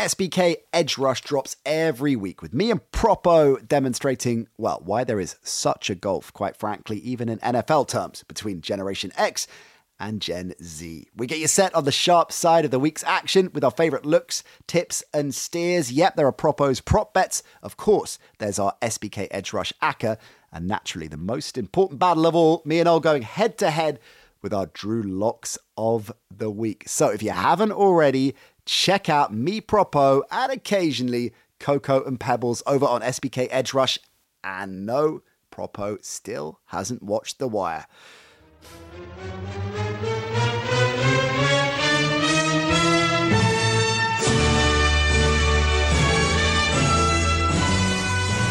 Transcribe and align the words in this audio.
SBK 0.00 0.56
Edge 0.72 0.96
Rush 0.96 1.20
drops 1.20 1.56
every 1.66 2.16
week 2.16 2.40
with 2.40 2.54
me 2.54 2.70
and 2.70 2.80
Propo 2.90 3.68
demonstrating, 3.68 4.48
well, 4.56 4.80
why 4.82 5.04
there 5.04 5.20
is 5.20 5.36
such 5.42 5.90
a 5.90 5.94
gulf, 5.94 6.32
quite 6.32 6.56
frankly, 6.56 6.96
even 7.00 7.28
in 7.28 7.38
NFL 7.40 7.86
terms, 7.88 8.22
between 8.22 8.62
Generation 8.62 9.12
X 9.18 9.46
and 9.98 10.22
Gen 10.22 10.54
Z. 10.62 11.06
We 11.14 11.26
get 11.26 11.38
you 11.38 11.48
set 11.48 11.74
on 11.74 11.84
the 11.84 11.92
sharp 11.92 12.32
side 12.32 12.64
of 12.64 12.70
the 12.70 12.78
week's 12.78 13.04
action 13.04 13.50
with 13.52 13.62
our 13.62 13.70
favourite 13.70 14.06
looks, 14.06 14.42
tips, 14.66 15.04
and 15.12 15.34
steers. 15.34 15.92
Yep, 15.92 16.16
there 16.16 16.26
are 16.26 16.32
Propo's 16.32 16.80
prop 16.80 17.12
bets. 17.12 17.42
Of 17.62 17.76
course, 17.76 18.18
there's 18.38 18.58
our 18.58 18.72
SBK 18.80 19.28
Edge 19.30 19.52
Rush 19.52 19.74
ACCA, 19.82 20.16
and 20.50 20.66
naturally, 20.66 21.08
the 21.08 21.18
most 21.18 21.58
important 21.58 22.00
battle 22.00 22.26
of 22.26 22.34
all, 22.34 22.62
me 22.64 22.80
and 22.80 22.88
Ol 22.88 23.00
going 23.00 23.20
head 23.20 23.58
to 23.58 23.70
head 23.70 24.00
with 24.42 24.54
our 24.54 24.66
Drew 24.66 25.02
Locks 25.02 25.58
of 25.76 26.10
the 26.34 26.50
week. 26.50 26.84
So 26.86 27.08
if 27.08 27.22
you 27.22 27.30
haven't 27.30 27.72
already, 27.72 28.34
check 28.70 29.08
out 29.08 29.34
me 29.34 29.60
Propo 29.60 30.22
and 30.30 30.52
occasionally 30.52 31.34
Coco 31.58 32.04
and 32.04 32.20
Pebbles 32.20 32.62
over 32.68 32.86
on 32.86 33.00
SBK 33.00 33.48
Edge 33.50 33.74
Rush. 33.74 33.98
And 34.44 34.86
no, 34.86 35.22
Propo 35.50 36.02
still 36.04 36.60
hasn't 36.66 37.02
watched 37.02 37.40
The 37.40 37.48
Wire. 37.48 37.86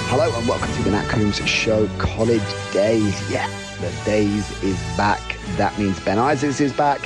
Hello 0.09 0.37
and 0.37 0.47
welcome 0.49 0.73
to 0.75 0.83
the 0.83 0.91
Nat 0.91 1.07
Coombs 1.07 1.37
Show 1.47 1.87
College 1.97 2.41
Daze. 2.73 3.31
Yeah, 3.31 3.49
the 3.79 3.93
Daze 4.03 4.63
is 4.63 4.77
back. 4.97 5.21
That 5.55 5.79
means 5.79 5.97
Ben 6.01 6.19
Isaacs 6.19 6.59
is 6.59 6.73
back, 6.73 6.99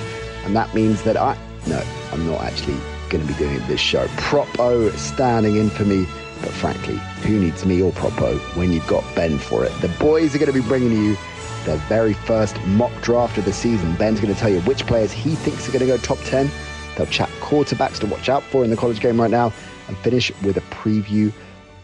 and 0.45 0.55
that 0.55 0.73
means 0.73 1.03
that 1.03 1.15
I 1.15 1.37
no, 1.67 1.81
I'm 2.11 2.27
not 2.27 2.41
actually 2.41 2.77
going 3.09 3.25
to 3.25 3.33
be 3.33 3.37
doing 3.37 3.65
this 3.67 3.79
show. 3.79 4.07
Propo 4.07 4.91
standing 4.97 5.55
in 5.55 5.69
for 5.69 5.85
me, 5.85 6.05
but 6.41 6.51
frankly, 6.51 6.95
who 7.23 7.39
needs 7.39 7.65
me 7.65 7.81
or 7.81 7.91
Propo 7.91 8.37
when 8.55 8.71
you've 8.71 8.87
got 8.87 9.03
Ben 9.15 9.37
for 9.37 9.65
it? 9.65 9.71
The 9.81 9.89
boys 9.99 10.35
are 10.35 10.39
going 10.39 10.51
to 10.51 10.59
be 10.59 10.67
bringing 10.67 10.91
you 10.91 11.17
their 11.65 11.77
very 11.87 12.13
first 12.13 12.59
mock 12.65 12.91
draft 13.01 13.37
of 13.37 13.45
the 13.45 13.53
season. 13.53 13.95
Ben's 13.95 14.19
going 14.19 14.33
to 14.33 14.39
tell 14.39 14.49
you 14.49 14.61
which 14.61 14.85
players 14.85 15.11
he 15.11 15.35
thinks 15.35 15.67
are 15.67 15.71
going 15.71 15.85
to 15.85 15.87
go 15.87 15.97
top 15.97 16.19
10. 16.25 16.49
They'll 16.95 17.07
chat 17.07 17.29
quarterbacks 17.39 17.99
to 17.99 18.07
watch 18.07 18.29
out 18.29 18.43
for 18.43 18.63
in 18.63 18.69
the 18.69 18.77
college 18.77 18.99
game 18.99 19.19
right 19.19 19.31
now 19.31 19.53
and 19.87 19.97
finish 19.97 20.31
with 20.41 20.57
a 20.57 20.61
preview 20.61 21.33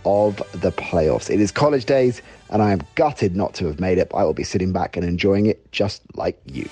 of 0.05 0.37
the 0.53 0.71
playoffs. 0.71 1.29
It 1.29 1.41
is 1.41 1.51
College 1.51 1.85
Daze, 1.85 2.21
and 2.49 2.61
I 2.61 2.71
am 2.71 2.81
gutted 2.95 3.35
not 3.35 3.53
to 3.55 3.65
have 3.65 3.79
made 3.79 3.97
it. 3.97 4.11
I 4.13 4.23
will 4.23 4.33
be 4.33 4.43
sitting 4.43 4.71
back 4.71 4.95
and 4.95 5.05
enjoying 5.05 5.45
it 5.45 5.71
just 5.71 6.01
like 6.15 6.39
you. 6.45 6.69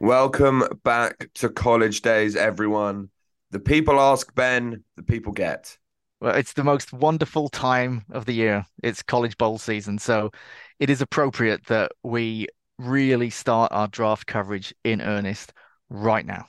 Welcome 0.00 0.64
back 0.82 1.28
to 1.34 1.50
College 1.50 2.00
Daze, 2.00 2.34
everyone. 2.34 3.10
The 3.50 3.60
people 3.60 4.00
ask 4.00 4.34
Ben, 4.34 4.82
the 4.96 5.02
people 5.02 5.30
get. 5.30 5.76
Well, 6.22 6.34
it's 6.34 6.54
the 6.54 6.64
most 6.64 6.94
wonderful 6.94 7.50
time 7.50 8.06
of 8.10 8.24
the 8.24 8.32
year. 8.32 8.64
It's 8.82 9.02
college 9.02 9.36
bowl 9.36 9.58
season. 9.58 9.98
So 9.98 10.30
it 10.78 10.88
is 10.88 11.02
appropriate 11.02 11.66
that 11.66 11.92
we 12.02 12.46
really 12.78 13.28
start 13.28 13.72
our 13.72 13.88
draft 13.88 14.26
coverage 14.26 14.72
in 14.84 15.02
earnest 15.02 15.52
right 15.90 16.24
now. 16.24 16.46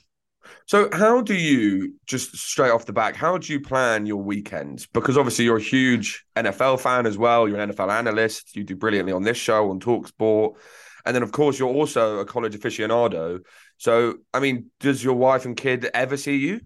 So, 0.66 0.88
how 0.94 1.20
do 1.20 1.34
you 1.34 1.94
just 2.06 2.34
straight 2.34 2.70
off 2.70 2.86
the 2.86 2.94
back? 2.94 3.16
How 3.16 3.36
do 3.36 3.52
you 3.52 3.60
plan 3.60 4.06
your 4.06 4.22
weekends? 4.22 4.86
Because 4.86 5.18
obviously, 5.18 5.44
you're 5.44 5.58
a 5.58 5.62
huge 5.62 6.24
NFL 6.36 6.80
fan 6.80 7.04
as 7.04 7.18
well. 7.18 7.46
You're 7.46 7.60
an 7.60 7.70
NFL 7.70 7.92
analyst. 7.92 8.56
You 8.56 8.64
do 8.64 8.76
brilliantly 8.76 9.12
on 9.12 9.22
this 9.22 9.36
show 9.36 9.70
on 9.70 9.78
Talksport. 9.78 10.56
And 11.04 11.14
then, 11.14 11.22
of 11.22 11.32
course, 11.32 11.58
you're 11.58 11.68
also 11.68 12.18
a 12.18 12.24
college 12.24 12.56
aficionado. 12.58 13.40
So, 13.78 14.18
I 14.32 14.40
mean, 14.40 14.70
does 14.80 15.02
your 15.02 15.14
wife 15.14 15.44
and 15.44 15.56
kid 15.56 15.90
ever 15.94 16.16
see 16.16 16.36
you? 16.36 16.60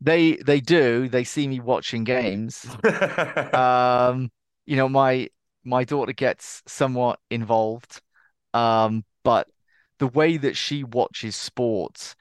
They 0.00 0.36
they 0.36 0.60
do. 0.60 1.08
They 1.08 1.24
see 1.24 1.46
me 1.46 1.60
watching 1.60 2.04
games. 2.04 2.66
um, 3.54 4.30
you 4.66 4.76
know, 4.76 4.88
my 4.88 5.28
my 5.64 5.84
daughter 5.84 6.12
gets 6.12 6.62
somewhat 6.66 7.20
involved, 7.30 8.00
um, 8.52 9.04
but 9.22 9.46
the 9.98 10.08
way 10.08 10.36
that 10.36 10.56
she 10.56 10.82
watches 10.82 11.36
sports, 11.36 12.16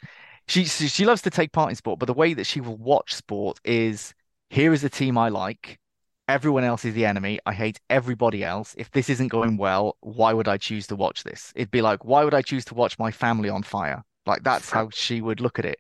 she 0.48 0.66
she 0.66 1.06
loves 1.06 1.24
to 1.24 1.32
take 1.32 1.52
part 1.52 1.72
in 1.72 1.76
sport, 1.76 1.98
but 1.98 2.06
the 2.06 2.14
way 2.14 2.36
that 2.36 2.46
she 2.46 2.62
will 2.62 2.78
watch 2.78 3.16
sport 3.16 3.60
is 3.66 4.14
here 4.52 4.74
is 4.74 4.84
a 4.84 4.90
team 4.90 5.18
I 5.18 5.30
like 5.30 5.80
everyone 6.28 6.64
else 6.64 6.86
is 6.86 6.94
the 6.94 7.06
enemy. 7.06 7.40
I 7.46 7.54
hate 7.54 7.80
everybody 7.90 8.44
else. 8.44 8.74
If 8.78 8.92
this 8.92 9.10
isn't 9.10 9.28
going 9.30 9.58
well, 9.58 9.98
why 10.02 10.34
would 10.34 10.48
I 10.48 10.58
choose 10.58 10.88
to 10.88 10.96
watch 10.96 11.24
this? 11.24 11.52
It'd 11.56 11.72
be 11.72 11.82
like, 11.82 12.06
why 12.06 12.24
would 12.24 12.34
I 12.34 12.42
choose 12.42 12.66
to 12.66 12.74
watch 12.74 12.98
my 13.00 13.12
family 13.12 13.50
on 13.50 13.64
fire? 13.64 14.04
Like 14.26 14.44
that's 14.44 14.70
how 14.70 14.90
she 14.92 15.22
would 15.22 15.42
look 15.42 15.60
at 15.60 15.66
it. 15.66 15.80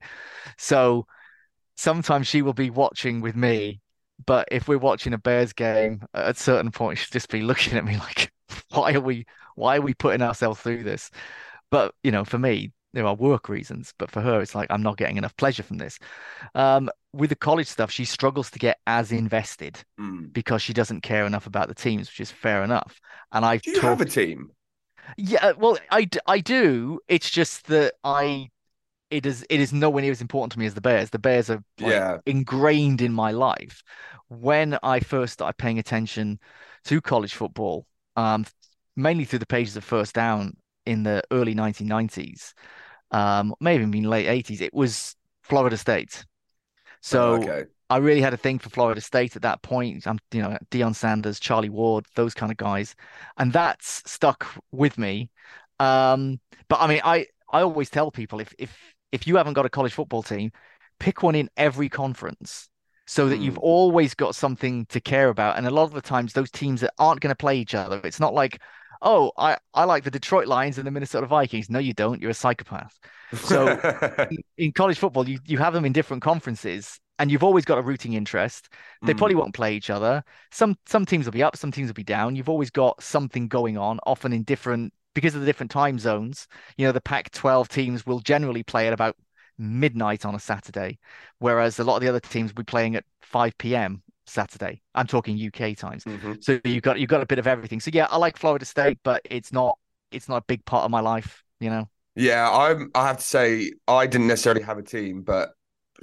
So 0.57 1.06
sometimes 1.75 2.28
she 2.28 2.41
will 2.41 2.53
be 2.53 2.69
watching 2.69 3.22
with 3.22 3.35
me, 3.35 3.81
but 4.25 4.47
if 4.52 4.68
we're 4.68 4.78
watching 4.78 5.13
a 5.13 5.18
Bears 5.18 5.53
game 5.53 6.03
at 6.13 6.35
a 6.35 6.40
certain 6.40 6.72
point, 6.72 6.97
she'll 7.00 7.12
just 7.12 7.29
be 7.29 7.41
looking 7.41 7.78
at 7.78 7.85
me 7.85 7.97
like, 7.97 8.31
why 8.72 8.94
are 8.94 9.02
we 9.02 9.25
why 9.56 9.78
are 9.78 9.81
we 9.81 9.94
putting 9.94 10.22
ourselves 10.22 10.59
through 10.59 10.84
this? 10.84 11.12
But 11.69 11.94
you 12.03 12.12
know, 12.12 12.25
for 12.25 12.38
me, 12.38 12.72
there 12.94 13.06
are 13.06 13.16
work 13.16 13.50
reasons, 13.50 13.94
but 13.97 14.12
for 14.12 14.22
her, 14.22 14.41
it's 14.41 14.56
like 14.56 14.68
I'm 14.69 14.84
not 14.84 14.97
getting 14.97 15.18
enough 15.18 15.35
pleasure 15.38 15.63
from 15.63 15.78
this. 15.78 15.97
Um, 16.56 16.90
with 17.13 17.29
the 17.29 17.35
college 17.35 17.68
stuff, 17.68 17.91
she 17.91 18.06
struggles 18.06 18.52
to 18.52 18.59
get 18.59 18.79
as 18.88 19.12
invested 19.12 19.84
mm. 20.00 20.31
because 20.31 20.62
she 20.62 20.74
doesn't 20.74 21.02
care 21.02 21.25
enough 21.25 21.47
about 21.47 21.68
the 21.68 21.75
teams, 21.75 22.07
which 22.09 22.19
is 22.19 22.31
fair 22.31 22.63
enough. 22.63 23.00
And 23.31 23.46
I 23.46 23.57
do 23.57 23.72
you 23.72 23.81
talked... 23.81 24.00
have 24.00 24.02
a 24.02 24.06
team? 24.06 24.52
Yeah, 25.18 25.53
well, 25.57 25.78
I, 25.90 26.09
I 26.28 26.40
do. 26.40 27.00
It's 27.07 27.29
just 27.29 27.68
that 27.68 27.94
I 28.03 28.50
it 29.09 29.25
is 29.25 29.46
it 29.50 29.59
is 29.59 29.73
nowhere 29.73 30.02
near 30.02 30.12
as 30.12 30.22
important 30.22 30.53
to 30.53 30.59
me 30.59 30.66
as 30.66 30.73
the 30.73 30.81
Bears. 30.81 31.09
The 31.09 31.19
Bears 31.19 31.50
are 31.50 31.63
like, 31.79 31.91
yeah. 31.91 32.18
ingrained 32.25 33.02
in 33.02 33.13
my 33.13 33.31
life. 33.31 33.84
When 34.29 34.78
I 34.81 35.02
first 35.02 35.34
started 35.34 35.58
paying 35.58 35.79
attention 35.79 36.40
to 36.85 37.02
college 37.02 37.34
football, 37.34 37.85
um, 38.16 38.46
mainly 38.96 39.25
through 39.25 39.40
the 39.40 39.46
pages 39.46 39.75
of 39.75 39.84
First 39.84 40.16
Down 40.16 40.56
in 40.85 41.03
the 41.03 41.21
early 41.31 41.55
1990s, 41.55 42.53
um, 43.11 43.53
maybe 43.59 43.83
even 43.83 44.03
late 44.03 44.27
80s, 44.27 44.61
it 44.61 44.73
was 44.73 45.15
Florida 45.43 45.77
State. 45.77 46.25
So 47.01 47.33
oh, 47.33 47.41
okay. 47.41 47.63
I 47.89 47.97
really 47.97 48.21
had 48.21 48.33
a 48.33 48.37
thing 48.37 48.57
for 48.59 48.69
Florida 48.69 49.01
State 49.01 49.35
at 49.35 49.41
that 49.41 49.61
point. 49.61 50.07
I'm, 50.07 50.19
you 50.31 50.41
know, 50.41 50.57
Deion 50.69 50.95
Sanders, 50.95 51.39
Charlie 51.39 51.69
Ward, 51.69 52.05
those 52.15 52.33
kind 52.33 52.51
of 52.51 52.57
guys, 52.57 52.95
and 53.37 53.51
that's 53.51 54.09
stuck 54.09 54.47
with 54.71 54.97
me. 54.97 55.29
Um, 55.79 56.39
but 56.69 56.79
I 56.79 56.87
mean, 56.87 57.01
I 57.03 57.25
I 57.51 57.61
always 57.61 57.89
tell 57.89 58.11
people 58.11 58.39
if 58.39 58.53
if 58.57 58.77
if 59.11 59.27
you 59.27 59.35
haven't 59.35 59.53
got 59.53 59.65
a 59.65 59.69
college 59.69 59.93
football 59.93 60.23
team, 60.23 60.51
pick 60.99 61.21
one 61.21 61.35
in 61.35 61.49
every 61.57 61.89
conference 61.89 62.69
so 63.07 63.27
that 63.27 63.39
you've 63.39 63.57
always 63.57 64.13
got 64.13 64.35
something 64.35 64.85
to 64.85 65.01
care 65.01 65.27
about. 65.27 65.57
And 65.57 65.67
a 65.67 65.71
lot 65.71 65.83
of 65.83 65.91
the 65.91 66.01
times, 66.01 66.31
those 66.31 66.49
teams 66.49 66.79
that 66.79 66.93
aren't 66.97 67.19
going 67.19 67.31
to 67.31 67.35
play 67.35 67.57
each 67.57 67.75
other, 67.75 67.99
it's 68.05 68.21
not 68.21 68.33
like 68.33 68.61
oh, 69.01 69.31
I, 69.38 69.57
I 69.73 69.85
like 69.85 70.03
the 70.03 70.12
Detroit 70.12 70.47
Lions 70.47 70.78
and 70.78 70.85
the 70.85 70.91
Minnesota 70.91 71.28
Vikings. 71.28 71.69
No, 71.69 71.79
you 71.79 71.94
don't. 71.94 72.22
You're 72.22 72.31
a 72.31 72.35
psychopath. 72.35 73.00
So 73.35 73.67
in, 74.31 74.37
in, 74.58 74.72
college 74.72 74.97
football, 74.97 75.28
you, 75.28 75.40
you 75.46 75.58
have 75.58 75.73
them 75.73 75.85
in 75.85 75.93
different 75.93 76.22
conferences 76.22 76.99
and 77.22 77.31
you've 77.31 77.43
always 77.43 77.66
got 77.66 77.78
a 77.78 77.81
rooting 77.81 78.14
interest. 78.14 78.70
They 79.03 79.14
mm. 79.14 79.17
probably 79.17 79.35
won't 79.35 79.53
play 79.53 79.75
each 79.75 79.90
other. 79.90 80.23
Some 80.52 80.75
some 80.87 81.05
teams 81.05 81.25
will 81.25 81.31
be 81.31 81.43
up, 81.43 81.55
some 81.55 81.72
teams 81.72 81.87
will 81.87 81.93
be 81.93 82.03
down. 82.03 82.35
You've 82.35 82.49
always 82.49 82.72
got 82.72 83.02
something 83.02 83.47
going 83.47 83.78
on, 83.78 83.99
often 84.05 84.34
in 84.34 84.43
different 84.43 84.93
because 85.14 85.35
of 85.35 85.41
the 85.41 85.46
different 85.46 85.72
time 85.72 85.99
zones. 85.99 86.47
You 86.78 86.87
know, 86.87 86.91
the 86.91 87.02
Pac-12 87.02 87.67
teams 87.67 88.05
will 88.05 88.20
generally 88.20 88.64
play 88.64 88.87
at 88.87 88.93
about 88.93 89.17
midnight 89.58 90.25
on 90.25 90.35
a 90.35 90.40
Saturday, 90.40 90.97
whereas 91.40 91.78
a 91.78 91.84
lot 91.84 91.97
of 91.97 92.02
the 92.02 92.09
other 92.09 92.20
teams 92.20 92.52
will 92.52 92.64
be 92.64 92.72
playing 92.72 92.96
at 92.96 93.05
5 93.22 93.58
p.m. 93.58 94.02
Saturday. 94.31 94.81
I'm 94.95 95.07
talking 95.07 95.37
UK 95.37 95.78
times. 95.78 96.03
Mm-hmm. 96.03 96.33
So 96.41 96.59
you've 96.63 96.83
got 96.83 96.99
you've 96.99 97.09
got 97.09 97.22
a 97.22 97.25
bit 97.25 97.39
of 97.39 97.47
everything. 97.47 97.79
So 97.79 97.91
yeah, 97.93 98.07
I 98.09 98.17
like 98.17 98.37
Florida 98.37 98.66
State, 98.66 98.99
but 99.03 99.22
it's 99.25 99.51
not 99.51 99.78
it's 100.11 100.28
not 100.28 100.37
a 100.37 100.45
big 100.47 100.66
part 100.66 100.85
of 100.85 100.91
my 100.91 101.01
life, 101.01 101.43
you 101.59 101.69
know. 101.69 101.89
Yeah, 102.16 102.49
I'm 102.49 102.91
I 102.95 103.07
have 103.07 103.17
to 103.17 103.23
say 103.23 103.73
I 103.87 104.07
didn't 104.07 104.28
necessarily 104.28 104.63
have 104.63 104.78
a 104.78 104.83
team, 104.83 105.22
but 105.22 105.51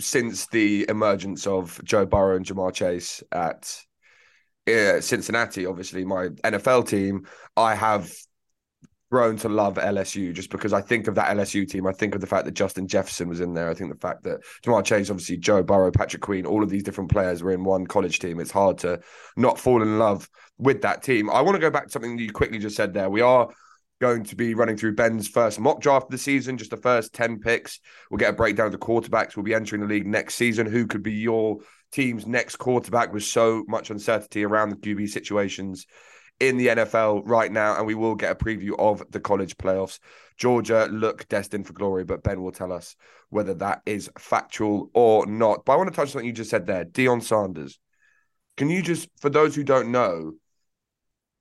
since 0.01 0.47
the 0.47 0.87
emergence 0.89 1.47
of 1.47 1.81
Joe 1.85 2.07
Burrow 2.07 2.37
and 2.37 2.47
Ja'Marr 2.47 2.73
Chase 2.73 3.23
at 3.33 3.77
uh, 4.69 5.01
Cincinnati, 5.01 5.67
obviously 5.67 6.05
my 6.05 6.29
NFL 6.45 6.89
team, 6.89 7.27
I 7.57 7.75
have 7.75 8.13
grown 9.11 9.37
to 9.39 9.49
love 9.49 9.75
LSU 9.75 10.35
just 10.35 10.51
because 10.51 10.73
I 10.73 10.83
think 10.83 11.09
of 11.09 11.15
that 11.15 11.35
LSU 11.37 11.69
team. 11.69 11.87
I 11.87 11.93
think 11.93 12.15
of 12.15 12.21
the 12.21 12.27
fact 12.27 12.45
that 12.45 12.53
Justin 12.53 12.87
Jefferson 12.87 13.29
was 13.29 13.41
in 13.41 13.55
there. 13.55 13.71
I 13.71 13.75
think 13.75 13.91
the 13.91 13.99
fact 13.99 14.23
that 14.25 14.41
Ja'Marr 14.63 14.85
Chase, 14.85 15.11
obviously 15.11 15.39
Joe 15.39 15.63
Burrow, 15.63 15.91
Patrick 15.91 16.23
Queen, 16.23 16.45
all 16.45 16.63
of 16.63 16.69
these 16.69 16.83
different 16.83 17.11
players 17.11 17.43
were 17.43 17.53
in 17.53 17.65
one 17.65 17.87
college 17.87 18.19
team. 18.19 18.39
It's 18.39 18.51
hard 18.51 18.79
to 18.79 19.01
not 19.37 19.59
fall 19.59 19.83
in 19.83 19.99
love 19.99 20.29
with 20.59 20.83
that 20.83 21.03
team. 21.03 21.31
I 21.31 21.41
want 21.41 21.55
to 21.55 21.61
go 21.61 21.71
back 21.71 21.87
to 21.87 21.91
something 21.91 22.19
you 22.19 22.33
quickly 22.33 22.59
just 22.59 22.77
said 22.77 22.93
there. 22.93 23.09
We 23.09 23.23
are 23.23 23.49
going 24.01 24.25
to 24.25 24.37
be 24.37 24.55
running 24.55 24.77
through 24.77 24.95
Ben's 24.95 25.27
first 25.27 25.59
mock 25.59 25.81
draft 25.81 26.07
of 26.07 26.11
the 26.11 26.19
season, 26.19 26.59
just 26.59 26.71
the 26.71 26.77
first 26.77 27.15
10 27.15 27.41
picks. 27.41 27.81
We'll 28.11 28.19
get 28.19 28.31
a 28.31 28.37
breakdown 28.37 28.67
of 28.67 28.73
the 28.73 28.79
quarterbacks. 28.79 29.37
We'll 29.37 29.45
be 29.45 29.55
entering 29.55 29.81
the 29.81 29.89
league 29.89 30.07
next 30.07 30.35
season. 30.35 30.67
Who 30.67 30.87
could 30.87 31.03
be 31.03 31.15
your 31.15 31.59
team's 31.93 32.27
next 32.27 32.57
quarterback 32.57 33.13
with 33.13 33.25
so 33.25 33.65
much 33.67 33.91
uncertainty 33.91 34.45
around 34.45 34.69
the 34.69 34.77
QB 34.77 35.09
situations 35.09 35.87
in 36.41 36.57
the 36.57 36.69
NFL 36.69 37.23
right 37.25 37.51
now, 37.51 37.77
and 37.77 37.87
we 37.87 37.95
will 37.95 38.15
get 38.15 38.33
a 38.33 38.35
preview 38.35 38.79
of 38.79 39.03
the 39.11 39.21
college 39.21 39.57
playoffs. 39.57 39.99
Georgia 40.37 40.87
look 40.91 41.27
destined 41.29 41.67
for 41.67 41.73
glory, 41.73 42.05
but 42.05 42.23
Ben 42.23 42.43
will 42.43 42.53
tell 42.53 42.73
us 42.73 42.95
whether 43.31 43.55
that 43.55 43.83
is 43.87 44.09
factual 44.19 44.91
or 44.95 45.27
not. 45.27 45.65
But 45.65 45.73
I 45.73 45.77
want 45.77 45.91
to 45.91 45.97
touch 45.97 46.09
on 46.09 46.13
something 46.13 46.27
you 46.27 46.33
just 46.33 46.51
said 46.51 46.67
there, 46.67 46.85
Deion 46.85 47.23
Sanders. 47.23 47.79
Can 48.57 48.71
you 48.71 48.83
just, 48.83 49.09
for 49.21 49.31
those 49.31 49.55
who 49.55 49.65
don't 49.65 49.91
know, 49.91 50.35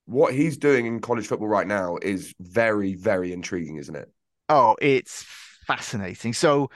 what 0.06 0.34
he's 0.34 0.58
doing 0.58 0.86
in 0.86 1.00
college 1.00 1.28
football 1.28 1.48
right 1.48 1.68
now 1.68 1.98
is 2.02 2.34
very, 2.40 2.96
very 2.96 3.34
intriguing, 3.34 3.78
isn't 3.78 3.96
it? 3.96 4.10
Oh, 4.50 4.76
it's 4.82 5.26
fascinating. 5.68 6.34
So, 6.34 6.70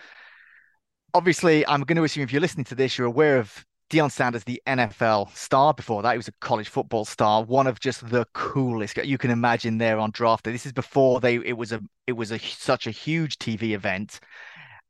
obviously, 1.13 1.65
I'm 1.65 1.81
going 1.81 1.95
to 1.95 2.03
assume 2.03 2.23
if 2.23 2.31
you're 2.31 2.41
listening 2.41 2.65
to 2.65 2.75
this, 2.75 2.97
you're 2.97 3.07
aware 3.07 3.37
of 3.37 3.65
Deion 3.91 4.09
Sanders, 4.09 4.45
the 4.45 4.61
NFL 4.65 5.35
star. 5.35 5.73
Before 5.73 6.01
that, 6.01 6.11
he 6.11 6.17
was 6.17 6.29
a 6.29 6.33
college 6.39 6.69
football 6.69 7.03
star, 7.03 7.43
one 7.43 7.67
of 7.67 7.79
just 7.79 8.09
the 8.09 8.25
coolest. 8.33 8.95
You 8.97 9.17
can 9.17 9.31
imagine 9.31 9.77
there 9.77 9.99
on 9.99 10.11
draft 10.11 10.45
day. 10.45 10.51
This 10.53 10.65
is 10.65 10.71
before 10.71 11.19
they. 11.19 11.35
It 11.35 11.57
was 11.57 11.73
a. 11.73 11.81
It 12.07 12.13
was 12.13 12.31
a 12.31 12.39
such 12.39 12.87
a 12.87 12.91
huge 12.91 13.37
TV 13.37 13.71
event, 13.71 14.21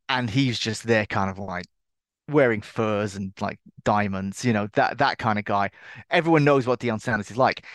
and 0.07 0.29
he's 0.29 0.59
just 0.59 0.83
there, 0.83 1.07
kind 1.07 1.31
of 1.31 1.39
like 1.39 1.65
wearing 2.27 2.61
furs 2.61 3.15
and 3.15 3.33
like 3.41 3.59
diamonds. 3.83 4.45
You 4.45 4.53
know 4.53 4.67
that 4.73 4.99
that 4.99 5.17
kind 5.17 5.39
of 5.39 5.45
guy. 5.45 5.71
Everyone 6.11 6.43
knows 6.43 6.67
what 6.67 6.79
Deion 6.79 7.01
Sanders 7.01 7.31
is 7.31 7.37
like. 7.37 7.65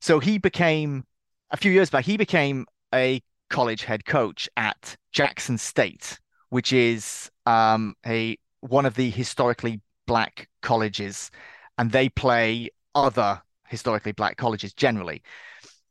So 0.00 0.18
he 0.18 0.38
became 0.38 1.04
a 1.50 1.58
few 1.58 1.72
years 1.72 1.90
back. 1.90 2.06
He 2.06 2.16
became 2.16 2.64
a 2.94 3.22
college 3.50 3.84
head 3.84 4.06
coach 4.06 4.48
at 4.56 4.96
Jackson 5.12 5.58
State, 5.58 6.18
which 6.48 6.72
is 6.72 7.30
um, 7.44 7.94
a 8.06 8.38
one 8.60 8.86
of 8.86 8.94
the 8.94 9.10
historically 9.10 9.82
black 10.10 10.48
colleges 10.60 11.30
and 11.78 11.92
they 11.92 12.08
play 12.08 12.68
other 12.96 13.40
historically 13.68 14.10
black 14.10 14.36
colleges 14.36 14.72
generally. 14.72 15.22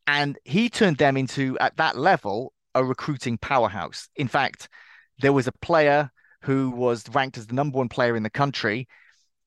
And 0.08 0.38
he 0.44 0.70
turned 0.70 0.98
them 0.98 1.16
into, 1.16 1.58
at 1.60 1.78
that 1.78 1.98
level, 1.98 2.52
a 2.76 2.84
recruiting 2.84 3.38
powerhouse. 3.38 4.10
In 4.18 4.28
fact, 4.28 4.68
there 5.22 5.32
was 5.32 5.48
a 5.48 5.54
player 5.62 6.12
who 6.42 6.70
was 6.72 7.06
ranked 7.14 7.38
as 7.38 7.48
the 7.48 7.54
number 7.54 7.78
one 7.78 7.88
player 7.88 8.18
in 8.18 8.24
the 8.24 8.30
country, 8.30 8.90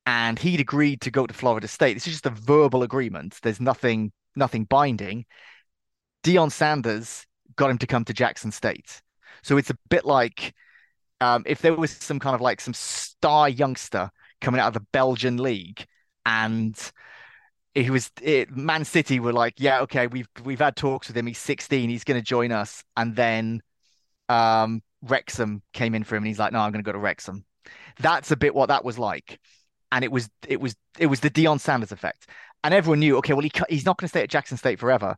and 0.06 0.38
he'd 0.38 0.60
agreed 0.60 1.02
to 1.02 1.10
go 1.10 1.26
to 1.26 1.34
Florida 1.34 1.68
State. 1.68 1.92
This 1.92 2.06
is 2.06 2.14
just 2.14 2.26
a 2.26 2.30
verbal 2.30 2.82
agreement. 2.82 3.38
There's 3.42 3.60
nothing, 3.60 4.10
nothing 4.36 4.64
binding. 4.64 5.26
Deion 6.24 6.50
Sanders 6.50 7.26
got 7.56 7.70
him 7.70 7.78
to 7.78 7.86
come 7.86 8.06
to 8.06 8.14
Jackson 8.14 8.50
State. 8.50 9.02
So 9.42 9.58
it's 9.58 9.70
a 9.70 9.76
bit 9.90 10.06
like 10.06 10.54
um, 11.20 11.42
if 11.44 11.60
there 11.60 11.74
was 11.74 11.90
some 11.90 12.18
kind 12.18 12.34
of 12.34 12.40
like 12.40 12.62
some 12.62 12.74
star 12.74 13.50
youngster 13.50 14.10
coming 14.42 14.60
out 14.60 14.68
of 14.68 14.74
the 14.74 14.86
Belgian 14.92 15.38
league, 15.38 15.86
and 16.26 16.78
it 17.74 17.88
was 17.88 18.10
it, 18.20 18.54
Man 18.54 18.84
City 18.84 19.20
were 19.20 19.32
like, 19.32 19.54
yeah, 19.56 19.80
okay, 19.82 20.06
we've 20.06 20.28
we've 20.44 20.58
had 20.58 20.76
talks 20.76 21.08
with 21.08 21.16
him. 21.16 21.26
He's 21.26 21.38
16, 21.38 21.88
he's 21.88 22.04
going 22.04 22.20
to 22.20 22.24
join 22.24 22.52
us, 22.52 22.84
and 22.96 23.16
then 23.16 23.62
um, 24.28 24.82
Wrexham 25.02 25.62
came 25.72 25.94
in 25.94 26.04
for 26.04 26.16
him, 26.16 26.24
and 26.24 26.28
he's 26.28 26.38
like, 26.38 26.52
no, 26.52 26.58
I'm 26.58 26.72
going 26.72 26.84
to 26.84 26.88
go 26.88 26.92
to 26.92 26.98
Wrexham. 26.98 27.44
That's 28.00 28.30
a 28.30 28.36
bit 28.36 28.54
what 28.54 28.68
that 28.68 28.84
was 28.84 28.98
like, 28.98 29.40
and 29.90 30.04
it 30.04 30.12
was 30.12 30.28
it 30.46 30.60
was 30.60 30.76
it 30.98 31.06
was 31.06 31.20
the 31.20 31.30
Deion 31.30 31.60
Sanders 31.60 31.92
effect, 31.92 32.28
and 32.62 32.74
everyone 32.74 33.00
knew, 33.00 33.16
okay, 33.18 33.32
well 33.32 33.42
he 33.42 33.52
he's 33.70 33.86
not 33.86 33.96
going 33.96 34.06
to 34.06 34.10
stay 34.10 34.22
at 34.22 34.30
Jackson 34.30 34.58
State 34.58 34.78
forever, 34.78 35.16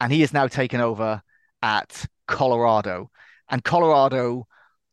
and 0.00 0.12
he 0.12 0.22
has 0.22 0.32
now 0.32 0.46
taken 0.46 0.80
over 0.80 1.22
at 1.62 2.06
Colorado, 2.26 3.10
and 3.50 3.62
Colorado 3.62 4.46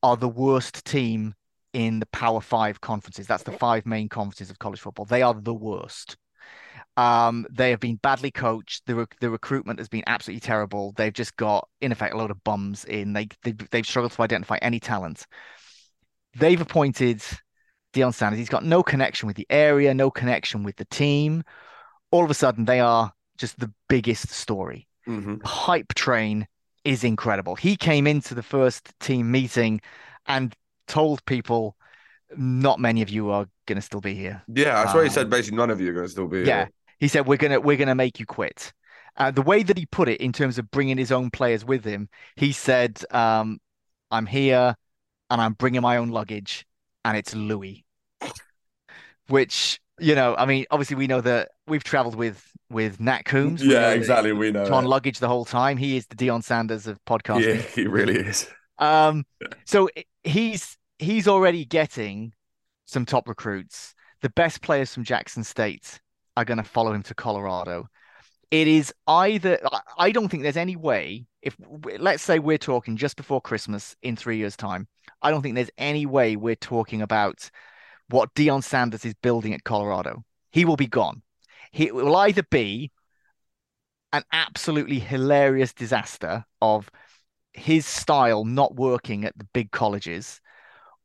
are 0.03 0.17
the 0.17 0.27
worst 0.27 0.83
team 0.85 1.35
in 1.77 1.99
the 1.99 2.07
Power 2.07 2.41
Five 2.41 2.81
conferences. 2.81 3.27
That's 3.27 3.43
the 3.43 3.51
five 3.51 3.85
main 3.85 4.09
conferences 4.09 4.49
of 4.49 4.57
college 4.57 4.79
football. 4.79 5.05
They 5.05 5.21
are 5.21 5.35
the 5.35 5.53
worst. 5.53 6.17
Um, 6.97 7.45
they 7.51 7.69
have 7.69 7.79
been 7.79 7.97
badly 7.97 8.31
coached. 8.31 8.87
The 8.87 8.95
re- 8.95 9.05
the 9.21 9.29
recruitment 9.29 9.77
has 9.77 9.87
been 9.87 10.03
absolutely 10.07 10.39
terrible. 10.39 10.93
They've 10.97 11.13
just 11.13 11.35
got, 11.37 11.69
in 11.79 11.91
effect, 11.91 12.15
a 12.15 12.17
load 12.17 12.31
of 12.31 12.43
bums 12.43 12.83
in. 12.85 13.13
They, 13.13 13.27
they 13.43 13.51
they've 13.51 13.85
struggled 13.85 14.11
to 14.13 14.23
identify 14.23 14.57
any 14.59 14.79
talent. 14.79 15.27
They've 16.35 16.59
appointed 16.59 17.21
Deion 17.93 18.11
Sanders. 18.11 18.39
He's 18.39 18.49
got 18.49 18.65
no 18.65 18.81
connection 18.81 19.27
with 19.27 19.35
the 19.35 19.45
area, 19.51 19.93
no 19.93 20.09
connection 20.09 20.63
with 20.63 20.77
the 20.77 20.85
team. 20.85 21.43
All 22.09 22.23
of 22.23 22.31
a 22.31 22.33
sudden, 22.33 22.65
they 22.65 22.79
are 22.79 23.13
just 23.37 23.59
the 23.59 23.71
biggest 23.87 24.29
story. 24.29 24.87
Mm-hmm. 25.07 25.45
Hype 25.45 25.93
train 25.93 26.47
is 26.83 27.03
incredible. 27.03 27.55
He 27.55 27.75
came 27.75 28.07
into 28.07 28.33
the 28.33 28.41
first 28.41 28.91
team 28.99 29.29
meeting 29.29 29.79
and 30.25 30.55
told 30.87 31.25
people 31.25 31.75
not 32.35 32.79
many 32.79 33.01
of 33.01 33.09
you 33.09 33.29
are 33.31 33.47
going 33.65 33.77
to 33.77 33.81
still 33.81 34.01
be 34.01 34.13
here. 34.13 34.41
Yeah, 34.47 34.75
that's 34.75 34.91
um, 34.91 34.97
why 34.97 35.03
he 35.03 35.09
said 35.09 35.29
basically 35.29 35.57
none 35.57 35.69
of 35.69 35.79
you 35.79 35.89
are 35.89 35.93
going 35.93 36.05
to 36.05 36.11
still 36.11 36.27
be 36.27 36.41
yeah, 36.41 36.65
here. 36.65 36.71
he 36.99 37.07
said 37.07 37.25
we're 37.25 37.37
gonna 37.37 37.59
we're 37.59 37.77
gonna 37.77 37.95
make 37.95 38.19
you 38.19 38.25
quit. 38.25 38.73
Uh, 39.15 39.31
the 39.31 39.41
way 39.41 39.63
that 39.63 39.77
he 39.77 39.85
put 39.85 40.07
it 40.07 40.21
in 40.21 40.31
terms 40.31 40.59
of 40.59 40.69
bringing 40.69 40.97
his 40.97 41.11
own 41.11 41.31
players 41.31 41.65
with 41.65 41.83
him, 41.83 42.07
he 42.35 42.51
said, 42.51 43.01
um, 43.11 43.59
"I'm 44.11 44.25
here, 44.25 44.75
and 45.29 45.41
I'm 45.41 45.53
bringing 45.53 45.81
my 45.81 45.97
own 45.97 46.09
luggage, 46.09 46.65
and 47.03 47.17
it's 47.17 47.33
Louis." 47.33 47.83
Which 49.27 49.79
you 49.99 50.15
know, 50.15 50.35
I 50.37 50.45
mean, 50.45 50.65
obviously 50.69 50.95
we 50.95 51.07
know 51.07 51.21
that 51.21 51.49
we've 51.65 51.83
travelled 51.83 52.15
with 52.15 52.43
with 52.69 52.99
Nat 52.99 53.23
Coombs. 53.25 53.65
Yeah, 53.65 53.91
exactly. 53.91 54.33
We 54.33 54.51
know 54.51 54.71
on 54.71 54.85
luggage 54.85 55.19
the 55.19 55.27
whole 55.27 55.45
time. 55.45 55.77
He 55.77 55.97
is 55.97 56.05
the 56.07 56.15
Deion 56.15 56.43
Sanders 56.43 56.87
of 56.87 57.03
podcasting. 57.05 57.55
Yeah, 57.55 57.61
he 57.61 57.87
really 57.87 58.15
is. 58.15 58.47
Um, 58.77 59.25
so 59.65 59.89
he's 60.23 60.77
he's 60.99 61.27
already 61.27 61.65
getting 61.65 62.33
some 62.85 63.05
top 63.05 63.27
recruits. 63.27 63.93
The 64.21 64.29
best 64.29 64.61
players 64.61 64.93
from 64.93 65.03
Jackson 65.03 65.43
State 65.43 65.99
are 66.35 66.45
going 66.45 66.57
to 66.57 66.63
follow 66.63 66.93
him 66.93 67.03
to 67.03 67.13
Colorado. 67.15 67.87
It 68.49 68.67
is 68.67 68.93
either 69.07 69.59
I 69.97 70.11
don't 70.11 70.29
think 70.29 70.43
there's 70.43 70.57
any 70.57 70.75
way 70.75 71.25
if 71.41 71.55
let's 71.99 72.23
say 72.23 72.39
we're 72.39 72.57
talking 72.57 72.97
just 72.97 73.17
before 73.17 73.41
Christmas 73.41 73.95
in 74.01 74.15
three 74.15 74.37
years' 74.37 74.57
time. 74.57 74.87
I 75.21 75.31
don't 75.31 75.41
think 75.41 75.55
there's 75.55 75.69
any 75.77 76.05
way 76.05 76.35
we're 76.35 76.55
talking 76.55 77.01
about 77.01 77.49
what 78.09 78.33
Deion 78.35 78.63
Sanders 78.63 79.05
is 79.05 79.13
building 79.15 79.53
at 79.53 79.63
Colorado. 79.63 80.23
He 80.51 80.65
will 80.65 80.77
be 80.77 80.87
gone. 80.87 81.21
He 81.71 81.91
will 81.91 82.15
either 82.15 82.43
be 82.43 82.91
an 84.13 84.23
absolutely 84.31 84.99
hilarious 84.99 85.73
disaster 85.73 86.45
of 86.61 86.89
his 87.57 87.85
style 87.85 88.45
not 88.45 88.75
working 88.75 89.25
at 89.25 89.37
the 89.37 89.47
big 89.53 89.71
colleges, 89.71 90.39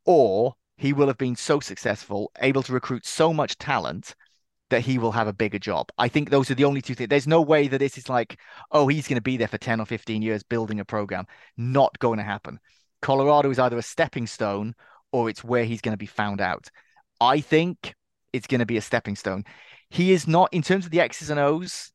or 0.05 0.55
he 0.77 0.93
will 0.93 1.07
have 1.07 1.19
been 1.19 1.37
so 1.37 1.61
successful, 1.61 2.31
able 2.41 2.63
to 2.63 2.73
recruit 2.73 3.07
so 3.07 3.33
much 3.33 3.59
talent 3.59 4.15
that 4.71 4.81
he 4.81 4.99
will 4.99 5.13
have 5.13 5.29
a 5.29 5.33
bigger 5.33 5.59
job. 5.59 5.89
I 5.99 6.09
think 6.09 6.31
those 6.31 6.51
are 6.51 6.55
the 6.55 6.65
only 6.65 6.81
two 6.81 6.95
things. 6.95 7.09
There's 7.09 7.27
no 7.27 7.43
way 7.43 7.69
that 7.69 7.79
this 7.79 7.99
is 7.99 8.09
like, 8.09 8.39
oh, 8.71 8.89
he's 8.89 9.07
going 9.07 9.17
to 9.17 9.23
be 9.23 9.37
there 9.37 9.49
for 9.49 9.59
10 9.59 9.81
or 9.81 9.87
15 9.87 10.23
years 10.23 10.43
building 10.43 10.81
a 10.81 10.85
program. 10.85 11.27
Not 11.57 11.99
going 11.99 12.19
to 12.19 12.25
happen. 12.25 12.59
Colorado 13.03 13.51
is 13.51 13.59
either 13.59 13.77
a 13.77 13.83
stepping 13.83 14.27
stone 14.27 14.75
or 15.13 15.29
it's 15.29 15.45
where 15.45 15.65
he's 15.65 15.83
going 15.83 15.93
to 15.93 15.99
be 15.99 16.07
found 16.07 16.41
out. 16.41 16.69
I 17.21 17.41
think 17.41 17.95
it's 18.33 18.47
going 18.47 18.61
to 18.61 18.67
be 18.67 18.79
a 18.79 18.83
stepping 18.83 19.15
stone. 19.15 19.45
He 19.91 20.13
is 20.13 20.27
not, 20.27 20.53
in 20.55 20.63
terms 20.63 20.87
of 20.87 20.91
the 20.91 21.01
X's 21.01 21.29
and 21.29 21.39
O's, 21.39 21.93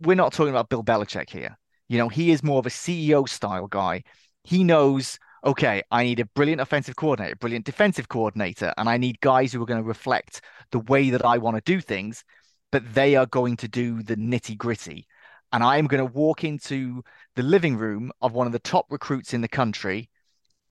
we're 0.00 0.14
not 0.14 0.32
talking 0.32 0.50
about 0.50 0.68
Bill 0.68 0.84
Belichick 0.84 1.30
here. 1.30 1.56
You 1.88 1.98
know, 1.98 2.08
he 2.08 2.30
is 2.30 2.42
more 2.42 2.58
of 2.58 2.66
a 2.66 2.70
CEO 2.70 3.28
style 3.28 3.66
guy. 3.66 4.02
He 4.44 4.64
knows, 4.64 5.18
okay, 5.44 5.82
I 5.90 6.04
need 6.04 6.20
a 6.20 6.26
brilliant 6.26 6.60
offensive 6.60 6.96
coordinator, 6.96 7.36
brilliant 7.36 7.66
defensive 7.66 8.08
coordinator, 8.08 8.72
and 8.76 8.88
I 8.88 8.96
need 8.96 9.20
guys 9.20 9.52
who 9.52 9.62
are 9.62 9.66
going 9.66 9.82
to 9.82 9.86
reflect 9.86 10.40
the 10.70 10.80
way 10.80 11.10
that 11.10 11.24
I 11.24 11.38
want 11.38 11.56
to 11.56 11.62
do 11.62 11.80
things, 11.80 12.24
but 12.70 12.94
they 12.94 13.16
are 13.16 13.26
going 13.26 13.56
to 13.58 13.68
do 13.68 14.02
the 14.02 14.16
nitty 14.16 14.56
gritty. 14.56 15.06
And 15.52 15.62
I 15.62 15.76
am 15.76 15.86
going 15.86 16.04
to 16.04 16.12
walk 16.12 16.44
into 16.44 17.02
the 17.36 17.42
living 17.42 17.76
room 17.76 18.10
of 18.22 18.32
one 18.32 18.46
of 18.46 18.52
the 18.52 18.58
top 18.58 18.86
recruits 18.90 19.34
in 19.34 19.42
the 19.42 19.48
country. 19.48 20.08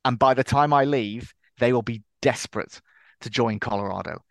And 0.03 0.17
by 0.17 0.33
the 0.33 0.43
time 0.43 0.73
I 0.73 0.85
leave, 0.85 1.33
they 1.59 1.71
will 1.71 1.83
be 1.83 2.03
desperate 2.21 2.81
to 3.21 3.29
join 3.29 3.59
Colorado. 3.59 4.23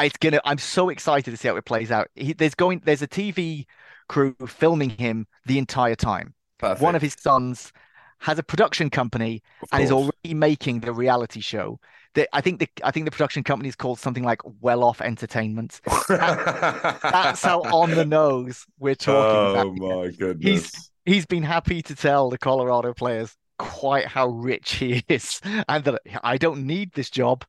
It's 0.00 0.16
gonna. 0.16 0.40
I'm 0.44 0.58
so 0.58 0.88
excited 0.88 1.30
to 1.30 1.36
see 1.36 1.46
how 1.46 1.56
it 1.56 1.64
plays 1.64 1.92
out. 1.92 2.08
He, 2.16 2.32
there's 2.32 2.56
going. 2.56 2.82
There's 2.84 3.02
a 3.02 3.06
TV 3.06 3.66
crew 4.08 4.34
filming 4.46 4.90
him 4.90 5.26
the 5.46 5.58
entire 5.58 5.94
time. 5.94 6.34
Perfect. 6.58 6.80
One 6.80 6.94
of 6.94 7.02
his 7.02 7.16
sons 7.18 7.72
has 8.20 8.38
a 8.38 8.42
production 8.42 8.88
company 8.88 9.42
and 9.72 9.82
is 9.82 9.92
already 9.92 10.34
making 10.34 10.80
the 10.80 10.92
reality 10.92 11.40
show. 11.40 11.78
The, 12.14 12.28
I 12.34 12.40
think 12.40 12.60
the 12.60 12.68
I 12.82 12.90
think 12.90 13.04
the 13.04 13.10
production 13.10 13.42
company 13.42 13.68
is 13.68 13.76
called 13.76 13.98
something 13.98 14.22
like 14.22 14.40
Well 14.60 14.84
Off 14.84 15.00
Entertainment. 15.00 15.80
That, 16.08 16.98
that's 17.02 17.42
how 17.42 17.62
on 17.62 17.90
the 17.90 18.04
nose 18.04 18.64
we're 18.78 18.94
talking. 18.94 19.60
Oh 19.60 19.68
about. 19.68 20.02
my 20.04 20.10
goodness! 20.10 20.44
He's 20.48 20.90
he's 21.04 21.26
been 21.26 21.42
happy 21.42 21.82
to 21.82 21.94
tell 21.94 22.30
the 22.30 22.38
Colorado 22.38 22.94
players 22.94 23.36
quite 23.58 24.06
how 24.06 24.28
rich 24.28 24.76
he 24.76 25.02
is 25.08 25.40
and 25.68 25.84
that 25.84 26.00
I 26.22 26.38
don't 26.38 26.66
need 26.66 26.92
this 26.94 27.10
job. 27.10 27.44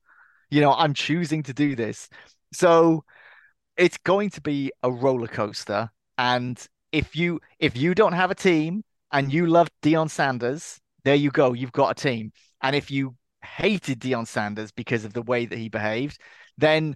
You 0.49 0.61
know, 0.61 0.73
I'm 0.73 0.93
choosing 0.93 1.43
to 1.43 1.53
do 1.53 1.75
this. 1.75 2.09
So 2.53 3.03
it's 3.77 3.97
going 3.97 4.29
to 4.31 4.41
be 4.41 4.71
a 4.83 4.91
roller 4.91 5.27
coaster. 5.27 5.89
And 6.17 6.63
if 6.91 7.15
you 7.15 7.39
if 7.59 7.75
you 7.75 7.95
don't 7.95 8.13
have 8.13 8.31
a 8.31 8.35
team 8.35 8.83
and 9.11 9.31
you 9.31 9.47
love 9.47 9.69
Deion 9.81 10.09
Sanders, 10.09 10.79
there 11.03 11.15
you 11.15 11.31
go, 11.31 11.53
you've 11.53 11.71
got 11.71 11.91
a 11.91 12.01
team. 12.01 12.31
And 12.61 12.75
if 12.75 12.89
you 12.89 13.15
hated 13.43 13.99
Deion 13.99 14.27
Sanders 14.27 14.71
because 14.71 15.05
of 15.05 15.13
the 15.13 15.21
way 15.21 15.45
that 15.45 15.57
he 15.57 15.69
behaved, 15.69 16.19
then 16.57 16.95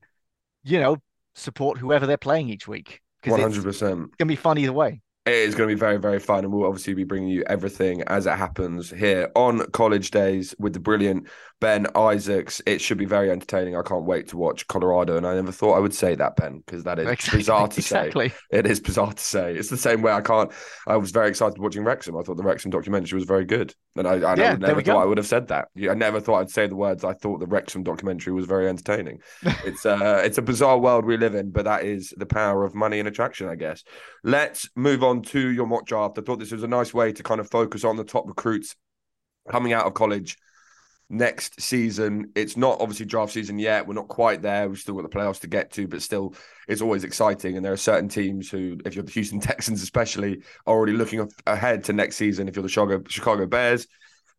you 0.64 0.80
know, 0.80 0.98
support 1.36 1.78
whoever 1.78 2.06
they're 2.06 2.18
playing 2.18 2.50
each 2.50 2.68
week. 2.68 3.02
One 3.26 3.42
hundred 3.42 3.64
percent. 3.64 4.08
It's 4.08 4.16
gonna 4.18 4.30
be 4.30 4.36
fun 4.36 4.58
either 4.58 4.74
way. 4.74 5.02
It 5.30 5.48
is 5.48 5.54
going 5.54 5.70
to 5.70 5.76
be 5.76 5.80
very, 5.80 5.98
very 5.98 6.20
fun. 6.20 6.44
And 6.44 6.52
we'll 6.52 6.68
obviously 6.68 6.96
be 6.96 7.04
bringing 7.04 7.30
you 7.30 7.44
everything 7.48 8.02
as 8.04 8.26
it 8.26 8.36
happens 8.36 8.90
here 8.90 9.32
on 9.36 9.70
College 9.72 10.10
Daze 10.10 10.56
with 10.58 10.74
the 10.74 10.80
brilliant 10.80 11.28
Ben 11.62 11.86
Isaacs. 11.96 12.62
It 12.66 12.82
should 12.82 12.98
be 12.98 13.06
very 13.06 13.30
entertaining. 13.30 13.76
I 13.76 13.84
can't 13.84 14.06
wait 14.06 14.30
to 14.30 14.38
watch 14.38 14.68
Colorado. 14.68 15.18
And 15.18 15.28
I 15.28 15.36
never 15.36 15.52
thought 15.52 15.76
I 15.76 15.80
would 15.80 15.94
say 15.94 16.16
that, 16.16 16.36
Ben, 16.36 16.64
because 16.66 16.84
that 16.86 16.98
is 16.98 17.08
exactly, 17.08 17.40
bizarre 17.40 17.68
to 17.68 17.80
exactly. 17.80 18.30
say. 18.30 18.36
It 18.52 18.66
is 18.66 18.80
bizarre 18.80 19.14
to 19.14 19.24
say. 19.24 19.56
It's 19.56 19.70
the 19.70 19.78
same 19.78 20.02
way 20.02 20.12
I 20.12 20.22
can't. 20.22 20.52
I 20.88 20.98
was 20.98 21.12
very 21.12 21.30
excited 21.30 21.60
watching 21.60 21.84
Wrexham. 21.84 22.18
I 22.18 22.24
thought 22.24 22.38
the 22.38 22.44
Wrexham 22.44 22.72
documentary 22.72 23.18
was 23.18 23.26
very 23.26 23.46
good. 23.46 23.74
And 23.96 24.08
I, 24.08 24.14
I 24.14 24.36
yeah, 24.36 24.56
never 24.56 24.82
thought. 24.82 25.02
I 25.02 25.06
would 25.06 25.18
have 25.18 25.28
said 25.28 25.50
that. 25.50 25.68
I 25.78 25.94
never 25.94 26.20
thought 26.20 26.40
I'd 26.40 26.50
say 26.50 26.68
the 26.68 26.76
words. 26.76 27.04
I 27.04 27.14
thought 27.14 27.40
the 27.40 27.48
Wrexham 27.48 27.84
documentary 27.84 28.34
was 28.34 28.46
very 28.46 28.68
entertaining. 28.68 29.20
it's, 29.66 29.86
uh, 29.86 30.22
it's 30.24 30.38
a 30.38 30.42
bizarre 30.42 30.80
world 30.80 31.06
we 31.06 31.18
live 31.18 31.36
in, 31.36 31.52
but 31.52 31.66
that 31.66 31.84
is 31.84 32.14
the 32.18 32.26
power 32.26 32.64
of 32.64 32.74
money 32.74 33.00
and 33.00 33.08
attraction, 33.08 33.50
I 33.50 33.56
guess. 33.56 33.84
Let's 34.24 34.70
move 34.76 35.04
on 35.04 35.19
to 35.24 35.50
your 35.50 35.66
mock 35.66 35.86
draft. 35.86 36.18
I 36.18 36.22
thought 36.22 36.40
this 36.40 36.52
was 36.52 36.64
a 36.64 36.68
nice 36.68 36.94
way 36.94 37.12
to 37.14 37.24
kind 37.24 37.40
of 37.40 37.50
focus 37.50 37.84
on 37.84 37.96
the 37.96 38.04
top 38.04 38.28
recruits 38.28 38.76
coming 39.50 39.74
out 39.74 39.86
of 39.86 39.94
college 39.94 40.38
next 41.10 41.60
season. 41.60 42.32
It's 42.36 42.56
not 42.56 42.80
obviously 42.80 43.06
draft 43.06 43.34
season 43.34 43.58
yet. 43.58 43.88
We're 43.88 43.96
not 43.96 44.08
quite 44.08 44.42
there. 44.42 44.70
We've 44.70 44.78
still 44.78 44.96
got 44.96 45.10
the 45.10 45.18
playoffs 45.18 45.42
to 45.42 45.48
get 45.48 45.72
to, 45.74 45.88
but 45.88 46.02
still, 46.02 46.36
it's 46.68 46.82
always 46.82 47.04
exciting. 47.04 47.56
And 47.58 47.66
there 47.66 47.74
are 47.74 47.78
certain 47.78 48.10
teams 48.10 48.50
who, 48.50 48.78
if 48.86 48.96
you're 48.96 49.04
the 49.04 49.12
Houston 49.12 49.40
Texans 49.42 49.82
especially, 49.82 50.44
are 50.66 50.76
already 50.76 50.94
looking 50.94 51.28
ahead 51.48 51.84
to 51.86 51.94
next 51.94 52.18
season. 52.18 52.48
If 52.48 52.56
you're 52.56 52.64
the 52.64 52.70
Chicago, 52.70 53.04
Chicago 53.08 53.46
Bears, 53.48 53.88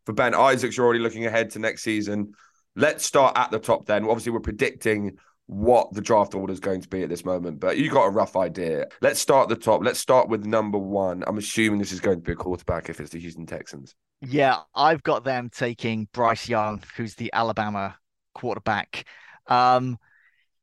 for 0.05 0.13
Ben 0.13 0.33
Isaacs, 0.33 0.77
you're 0.77 0.85
already 0.85 1.03
looking 1.03 1.25
ahead 1.25 1.51
to 1.51 1.59
next 1.59 1.83
season. 1.83 2.33
Let's 2.75 3.05
start 3.05 3.37
at 3.37 3.51
the 3.51 3.59
top 3.59 3.85
then. 3.85 4.05
Obviously, 4.05 4.31
we're 4.31 4.39
predicting 4.39 5.17
what 5.47 5.91
the 5.93 6.01
draft 6.01 6.33
order 6.33 6.53
is 6.53 6.59
going 6.59 6.81
to 6.81 6.87
be 6.87 7.03
at 7.03 7.09
this 7.09 7.25
moment, 7.25 7.59
but 7.59 7.77
you 7.77 7.89
got 7.89 8.05
a 8.05 8.09
rough 8.09 8.35
idea. 8.35 8.87
Let's 9.01 9.19
start 9.19 9.49
the 9.49 9.55
top. 9.55 9.83
Let's 9.83 9.99
start 9.99 10.29
with 10.29 10.45
number 10.45 10.77
one. 10.77 11.23
I'm 11.27 11.37
assuming 11.37 11.79
this 11.79 11.91
is 11.91 11.99
going 11.99 12.19
to 12.19 12.23
be 12.23 12.31
a 12.31 12.35
quarterback 12.35 12.89
if 12.89 12.99
it's 12.99 13.09
the 13.09 13.19
Houston 13.19 13.45
Texans. 13.45 13.95
Yeah, 14.21 14.59
I've 14.75 15.03
got 15.03 15.23
them 15.23 15.49
taking 15.49 16.07
Bryce 16.13 16.47
Young, 16.47 16.81
who's 16.95 17.15
the 17.15 17.31
Alabama 17.33 17.97
quarterback. 18.33 19.05
Um, 19.47 19.97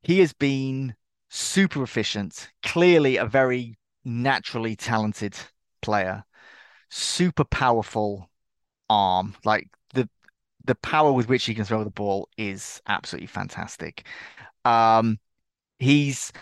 he 0.02 0.20
has 0.20 0.32
been 0.32 0.94
super 1.28 1.82
efficient, 1.82 2.50
clearly 2.62 3.16
a 3.16 3.26
very 3.26 3.78
naturally 4.04 4.76
talented 4.76 5.36
player, 5.82 6.24
super 6.88 7.44
powerful 7.44 8.30
arm. 8.88 9.34
Like 9.44 9.68
the 9.92 10.08
the 10.64 10.76
power 10.76 11.12
with 11.12 11.28
which 11.28 11.44
he 11.44 11.54
can 11.54 11.64
throw 11.64 11.84
the 11.84 11.90
ball 11.90 12.28
is 12.36 12.80
absolutely 12.86 13.26
fantastic. 13.26 14.06
Um, 14.64 15.18
he's 15.78 16.32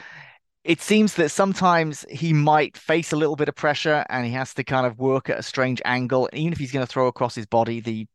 it 0.64 0.80
seems 0.80 1.14
that 1.14 1.30
sometimes 1.30 2.04
he 2.11 2.32
might 2.32 2.76
face 2.76 3.12
a 3.12 3.16
little 3.16 3.37
bit 3.37 3.49
of 3.49 3.54
pressure 3.54 4.04
and 4.08 4.26
he 4.26 4.32
has 4.32 4.52
to 4.54 4.64
kind 4.64 4.85
of 4.85 4.99
work 4.99 5.30
at 5.30 5.38
a 5.38 5.42
strange 5.42 5.80
angle. 5.85 6.28
Even 6.32 6.52
if 6.52 6.58
he's 6.58 6.73
going 6.73 6.85
to 6.85 6.90
throw 6.92 7.06
across 7.06 7.37
his 7.37 7.46
body, 7.46 7.80
the 7.80 8.06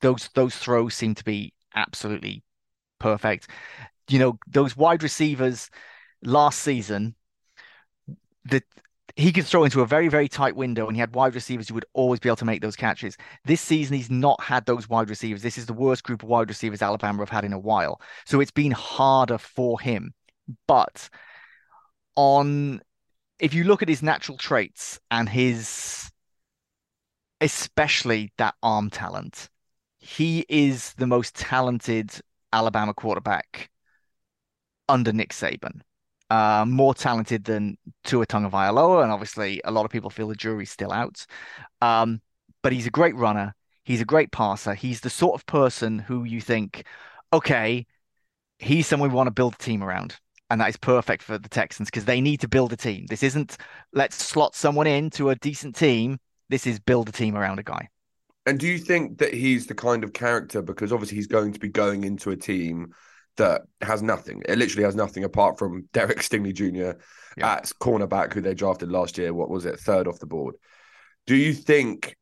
those 0.00 0.28
those 0.34 0.56
throws 0.56 0.94
seem 0.94 1.14
to 1.14 1.24
be 1.24 1.52
absolutely 1.74 2.42
perfect. 2.98 3.48
You 4.08 4.18
know, 4.18 4.38
those 4.48 4.76
wide 4.76 5.02
receivers 5.02 5.70
last 6.22 6.60
season, 6.60 7.14
that 8.46 8.64
he 9.20 9.32
could 9.32 9.46
throw 9.46 9.64
into 9.64 9.82
a 9.82 9.86
very, 9.86 10.08
very 10.08 10.28
tight 10.28 10.56
window 10.56 10.86
and 10.86 10.96
he 10.96 11.00
had 11.00 11.14
wide 11.14 11.34
receivers 11.34 11.68
who 11.68 11.74
would 11.74 11.84
always 11.92 12.20
be 12.20 12.28
able 12.28 12.36
to 12.36 12.44
make 12.44 12.62
those 12.62 12.76
catches. 12.76 13.16
This 13.44 13.60
season, 13.60 13.96
he's 13.96 14.10
not 14.10 14.40
had 14.40 14.64
those 14.66 14.88
wide 14.88 15.10
receivers. 15.10 15.42
This 15.42 15.58
is 15.58 15.66
the 15.66 15.72
worst 15.72 16.04
group 16.04 16.22
of 16.22 16.28
wide 16.28 16.48
receivers 16.48 16.80
Alabama 16.80 17.18
have 17.20 17.28
had 17.28 17.44
in 17.44 17.52
a 17.52 17.58
while. 17.58 18.00
So 18.24 18.40
it's 18.40 18.50
been 18.50 18.72
harder 18.72 19.36
for 19.36 19.78
him. 19.78 20.14
But 20.66 21.10
on 22.16 22.80
if 23.38 23.54
you 23.54 23.64
look 23.64 23.82
at 23.82 23.88
his 23.88 24.02
natural 24.02 24.38
traits 24.38 25.00
and 25.10 25.28
his 25.28 26.10
especially 27.40 28.32
that 28.38 28.54
arm 28.62 28.90
talent, 28.90 29.48
he 29.98 30.44
is 30.48 30.94
the 30.94 31.06
most 31.06 31.34
talented 31.34 32.10
Alabama 32.52 32.94
quarterback 32.94 33.70
under 34.88 35.12
Nick 35.12 35.30
Saban. 35.30 35.82
Uh, 36.30 36.64
more 36.64 36.94
talented 36.94 37.42
than 37.42 37.76
Tua 38.04 38.24
Tonga 38.24 38.48
Tagovailoa, 38.48 39.02
and 39.02 39.10
obviously 39.10 39.60
a 39.64 39.70
lot 39.72 39.84
of 39.84 39.90
people 39.90 40.10
feel 40.10 40.28
the 40.28 40.36
jury's 40.36 40.70
still 40.70 40.92
out. 40.92 41.26
Um, 41.80 42.20
but 42.62 42.72
he's 42.72 42.86
a 42.86 42.90
great 42.90 43.16
runner. 43.16 43.52
He's 43.82 44.00
a 44.00 44.04
great 44.04 44.30
passer. 44.30 44.74
He's 44.74 45.00
the 45.00 45.10
sort 45.10 45.34
of 45.34 45.44
person 45.46 45.98
who 45.98 46.22
you 46.22 46.40
think, 46.40 46.86
okay, 47.32 47.86
he's 48.58 48.86
someone 48.86 49.10
we 49.10 49.16
want 49.16 49.26
to 49.26 49.32
build 49.32 49.54
a 49.54 49.58
team 49.58 49.82
around 49.82 50.20
and 50.50 50.60
that 50.60 50.68
is 50.68 50.76
perfect 50.76 51.22
for 51.22 51.38
the 51.38 51.48
Texans 51.48 51.88
because 51.88 52.04
they 52.04 52.20
need 52.20 52.40
to 52.40 52.48
build 52.48 52.72
a 52.72 52.76
team. 52.76 53.06
This 53.06 53.22
isn't 53.22 53.56
let's 53.92 54.16
slot 54.16 54.54
someone 54.54 54.86
into 54.86 55.30
a 55.30 55.36
decent 55.36 55.76
team. 55.76 56.18
This 56.48 56.66
is 56.66 56.80
build 56.80 57.08
a 57.08 57.12
team 57.12 57.36
around 57.36 57.60
a 57.60 57.62
guy. 57.62 57.88
And 58.46 58.58
do 58.58 58.66
you 58.66 58.78
think 58.78 59.18
that 59.18 59.32
he's 59.32 59.66
the 59.66 59.74
kind 59.74 60.02
of 60.02 60.12
character 60.12 60.60
because 60.60 60.92
obviously 60.92 61.16
he's 61.16 61.28
going 61.28 61.52
to 61.52 61.60
be 61.60 61.68
going 61.68 62.04
into 62.04 62.30
a 62.30 62.36
team 62.36 62.92
that 63.40 63.62
has 63.80 64.02
nothing. 64.02 64.42
It 64.48 64.58
literally 64.58 64.84
has 64.84 64.94
nothing 64.94 65.24
apart 65.24 65.58
from 65.58 65.88
Derek 65.92 66.18
Stingley 66.18 66.54
Jr. 66.54 66.98
Yeah. 67.36 67.54
at 67.54 67.64
cornerback, 67.80 68.32
who 68.32 68.40
they 68.40 68.54
drafted 68.54 68.90
last 68.90 69.18
year. 69.18 69.32
What 69.32 69.50
was 69.50 69.64
it, 69.66 69.80
third 69.80 70.06
off 70.06 70.18
the 70.18 70.26
board? 70.26 70.56
Do 71.26 71.34
you 71.36 71.52
think 71.52 72.16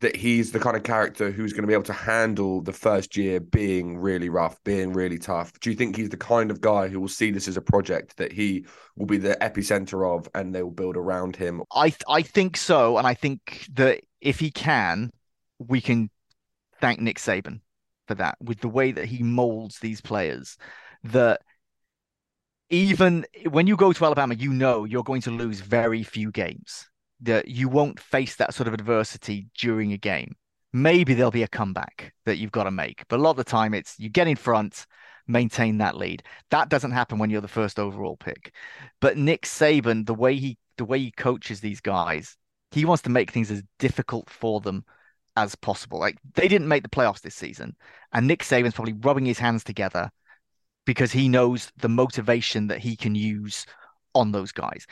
that 0.00 0.14
he's 0.14 0.52
the 0.52 0.60
kind 0.60 0.76
of 0.76 0.82
character 0.82 1.30
who's 1.30 1.52
going 1.52 1.62
to 1.62 1.66
be 1.66 1.72
able 1.72 1.82
to 1.82 1.92
handle 1.92 2.60
the 2.62 2.72
first 2.72 3.16
year 3.16 3.40
being 3.40 3.98
really 3.98 4.28
rough, 4.28 4.56
being 4.64 4.92
really 4.92 5.18
tough? 5.18 5.52
Do 5.60 5.70
you 5.70 5.76
think 5.76 5.96
he's 5.96 6.10
the 6.10 6.16
kind 6.16 6.50
of 6.50 6.60
guy 6.60 6.88
who 6.88 7.00
will 7.00 7.08
see 7.08 7.30
this 7.30 7.48
as 7.48 7.56
a 7.56 7.62
project 7.62 8.16
that 8.16 8.32
he 8.32 8.66
will 8.96 9.06
be 9.06 9.16
the 9.18 9.36
epicenter 9.40 10.16
of 10.16 10.28
and 10.34 10.54
they 10.54 10.62
will 10.62 10.70
build 10.70 10.96
around 10.96 11.36
him? 11.36 11.62
I 11.74 11.94
I 12.08 12.22
think 12.22 12.56
so, 12.56 12.98
and 12.98 13.06
I 13.06 13.14
think 13.14 13.66
that 13.74 14.02
if 14.20 14.38
he 14.40 14.50
can, 14.50 15.10
we 15.58 15.80
can 15.80 16.10
thank 16.80 17.00
Nick 17.00 17.18
Saban 17.18 17.60
for 18.08 18.14
that 18.16 18.36
with 18.42 18.60
the 18.60 18.68
way 18.68 18.90
that 18.90 19.04
he 19.04 19.22
molds 19.22 19.78
these 19.78 20.00
players. 20.00 20.56
That 21.04 21.42
even 22.70 23.24
when 23.48 23.66
you 23.66 23.76
go 23.76 23.92
to 23.92 24.04
Alabama, 24.04 24.34
you 24.34 24.52
know 24.52 24.84
you're 24.84 25.04
going 25.04 25.22
to 25.22 25.30
lose 25.30 25.60
very 25.60 26.02
few 26.02 26.32
games 26.32 26.88
that 27.20 27.48
you 27.48 27.68
won't 27.68 28.00
face 28.00 28.36
that 28.36 28.54
sort 28.54 28.68
of 28.68 28.74
adversity 28.74 29.48
during 29.56 29.92
a 29.92 29.98
game. 29.98 30.34
Maybe 30.72 31.14
there'll 31.14 31.30
be 31.30 31.42
a 31.42 31.48
comeback 31.48 32.12
that 32.26 32.38
you've 32.38 32.52
got 32.52 32.64
to 32.64 32.70
make, 32.70 33.04
but 33.08 33.18
a 33.18 33.22
lot 33.22 33.30
of 33.30 33.36
the 33.36 33.44
time 33.44 33.74
it's 33.74 33.98
you 33.98 34.08
get 34.08 34.28
in 34.28 34.36
front, 34.36 34.86
maintain 35.26 35.78
that 35.78 35.96
lead. 35.96 36.22
That 36.50 36.68
doesn't 36.68 36.90
happen 36.90 37.18
when 37.18 37.30
you're 37.30 37.40
the 37.40 37.48
first 37.48 37.78
overall 37.78 38.16
pick. 38.16 38.54
But 39.00 39.16
Nick 39.16 39.42
Saban, 39.42 40.06
the 40.06 40.14
way 40.14 40.36
he 40.36 40.58
the 40.76 40.84
way 40.84 40.98
he 40.98 41.10
coaches 41.10 41.60
these 41.60 41.80
guys, 41.80 42.36
he 42.70 42.84
wants 42.84 43.02
to 43.02 43.10
make 43.10 43.30
things 43.30 43.50
as 43.50 43.62
difficult 43.78 44.28
for 44.30 44.60
them 44.60 44.84
as 45.42 45.54
possible. 45.54 45.98
Like 45.98 46.18
they 46.34 46.48
didn't 46.48 46.68
make 46.68 46.82
the 46.82 46.88
playoffs 46.88 47.20
this 47.20 47.34
season, 47.34 47.76
and 48.12 48.26
Nick 48.26 48.42
Saban's 48.42 48.74
probably 48.74 48.94
rubbing 48.94 49.26
his 49.26 49.38
hands 49.38 49.64
together 49.64 50.10
because 50.84 51.12
he 51.12 51.28
knows 51.28 51.70
the 51.76 51.88
motivation 51.88 52.68
that 52.68 52.78
he 52.78 52.96
can 52.96 53.14
use 53.14 53.66
on 54.14 54.32
those 54.32 54.52
guys. 54.52 54.86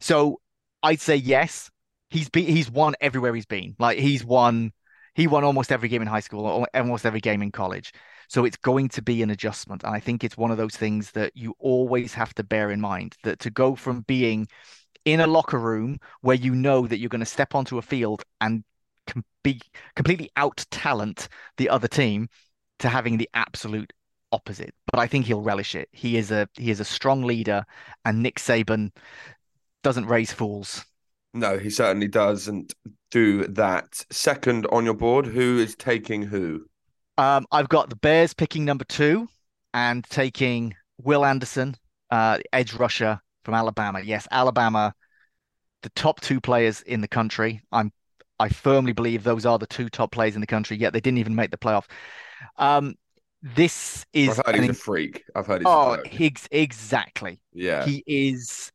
So 0.00 0.40
I'd 0.82 1.00
say 1.00 1.16
yes. 1.16 1.70
He's 2.10 2.28
be, 2.28 2.42
he's 2.42 2.70
won 2.70 2.94
everywhere 3.00 3.34
he's 3.34 3.46
been. 3.46 3.76
Like 3.78 3.98
he's 3.98 4.24
won 4.24 4.72
he 5.14 5.26
won 5.26 5.44
almost 5.44 5.72
every 5.72 5.88
game 5.88 6.02
in 6.02 6.08
high 6.08 6.20
school, 6.20 6.66
almost 6.74 7.06
every 7.06 7.20
game 7.20 7.42
in 7.42 7.52
college. 7.52 7.92
So 8.28 8.44
it's 8.44 8.56
going 8.56 8.88
to 8.90 9.02
be 9.02 9.22
an 9.22 9.30
adjustment. 9.30 9.82
And 9.82 9.94
I 9.94 10.00
think 10.00 10.22
it's 10.22 10.36
one 10.36 10.50
of 10.50 10.56
those 10.56 10.76
things 10.76 11.10
that 11.12 11.36
you 11.36 11.54
always 11.58 12.14
have 12.14 12.32
to 12.34 12.44
bear 12.44 12.70
in 12.70 12.80
mind 12.80 13.16
that 13.24 13.40
to 13.40 13.50
go 13.50 13.74
from 13.74 14.02
being 14.02 14.46
in 15.04 15.20
a 15.20 15.26
locker 15.26 15.58
room 15.58 15.98
where 16.20 16.36
you 16.36 16.54
know 16.54 16.86
that 16.86 16.98
you're 16.98 17.08
going 17.08 17.20
to 17.20 17.26
step 17.26 17.54
onto 17.54 17.78
a 17.78 17.82
field 17.82 18.22
and 18.40 18.62
com- 19.10 19.24
be 19.42 19.60
completely 19.96 20.30
out 20.36 20.64
talent 20.70 21.28
the 21.56 21.68
other 21.68 21.88
team 21.88 22.28
to 22.78 22.88
having 22.88 23.16
the 23.16 23.28
absolute 23.34 23.92
opposite. 24.32 24.74
But 24.90 25.00
I 25.00 25.06
think 25.06 25.26
he'll 25.26 25.42
relish 25.42 25.74
it. 25.74 25.88
He 25.92 26.16
is 26.16 26.30
a 26.30 26.48
he 26.54 26.70
is 26.70 26.80
a 26.80 26.84
strong 26.84 27.22
leader, 27.22 27.64
and 28.04 28.22
Nick 28.22 28.36
Saban 28.36 28.90
doesn't 29.82 30.06
raise 30.06 30.32
fools. 30.32 30.84
No, 31.32 31.58
he 31.58 31.70
certainly 31.70 32.08
doesn't 32.08 32.74
do 33.10 33.46
that. 33.46 34.04
Second 34.10 34.66
on 34.72 34.84
your 34.84 34.94
board, 34.94 35.26
who 35.26 35.58
is 35.58 35.76
taking 35.76 36.22
who? 36.22 36.66
Um, 37.18 37.46
I've 37.52 37.68
got 37.68 37.90
the 37.90 37.96
Bears 37.96 38.34
picking 38.34 38.64
number 38.64 38.84
two 38.84 39.28
and 39.72 40.04
taking 40.04 40.74
Will 41.02 41.24
Anderson, 41.24 41.76
uh, 42.10 42.38
edge 42.52 42.74
rusher 42.74 43.20
from 43.44 43.54
Alabama. 43.54 44.00
Yes, 44.00 44.26
Alabama, 44.30 44.94
the 45.82 45.90
top 45.90 46.20
two 46.20 46.40
players 46.40 46.82
in 46.82 47.00
the 47.00 47.08
country. 47.08 47.62
I'm 47.70 47.92
I 48.40 48.48
firmly 48.48 48.92
believe 48.92 49.22
those 49.22 49.46
are 49.46 49.58
the 49.58 49.66
two 49.66 49.88
top 49.88 50.10
players 50.10 50.34
in 50.34 50.40
the 50.40 50.46
country. 50.46 50.76
Yet 50.76 50.92
they 50.92 51.00
didn't 51.00 51.18
even 51.18 51.34
make 51.34 51.50
the 51.50 51.58
playoff. 51.58 51.84
Um, 52.56 52.94
this 53.42 54.04
is. 54.12 54.38
I've 54.38 54.46
heard 54.46 54.60
he's 54.60 54.70
a 54.70 54.74
freak. 54.74 55.22
I've 55.36 55.46
heard 55.46 55.60
he's. 55.60 55.66
Oh, 55.68 55.98
ex- 56.04 56.48
exactly. 56.50 57.40
Yeah. 57.52 57.84
He 57.84 58.02
is 58.06 58.72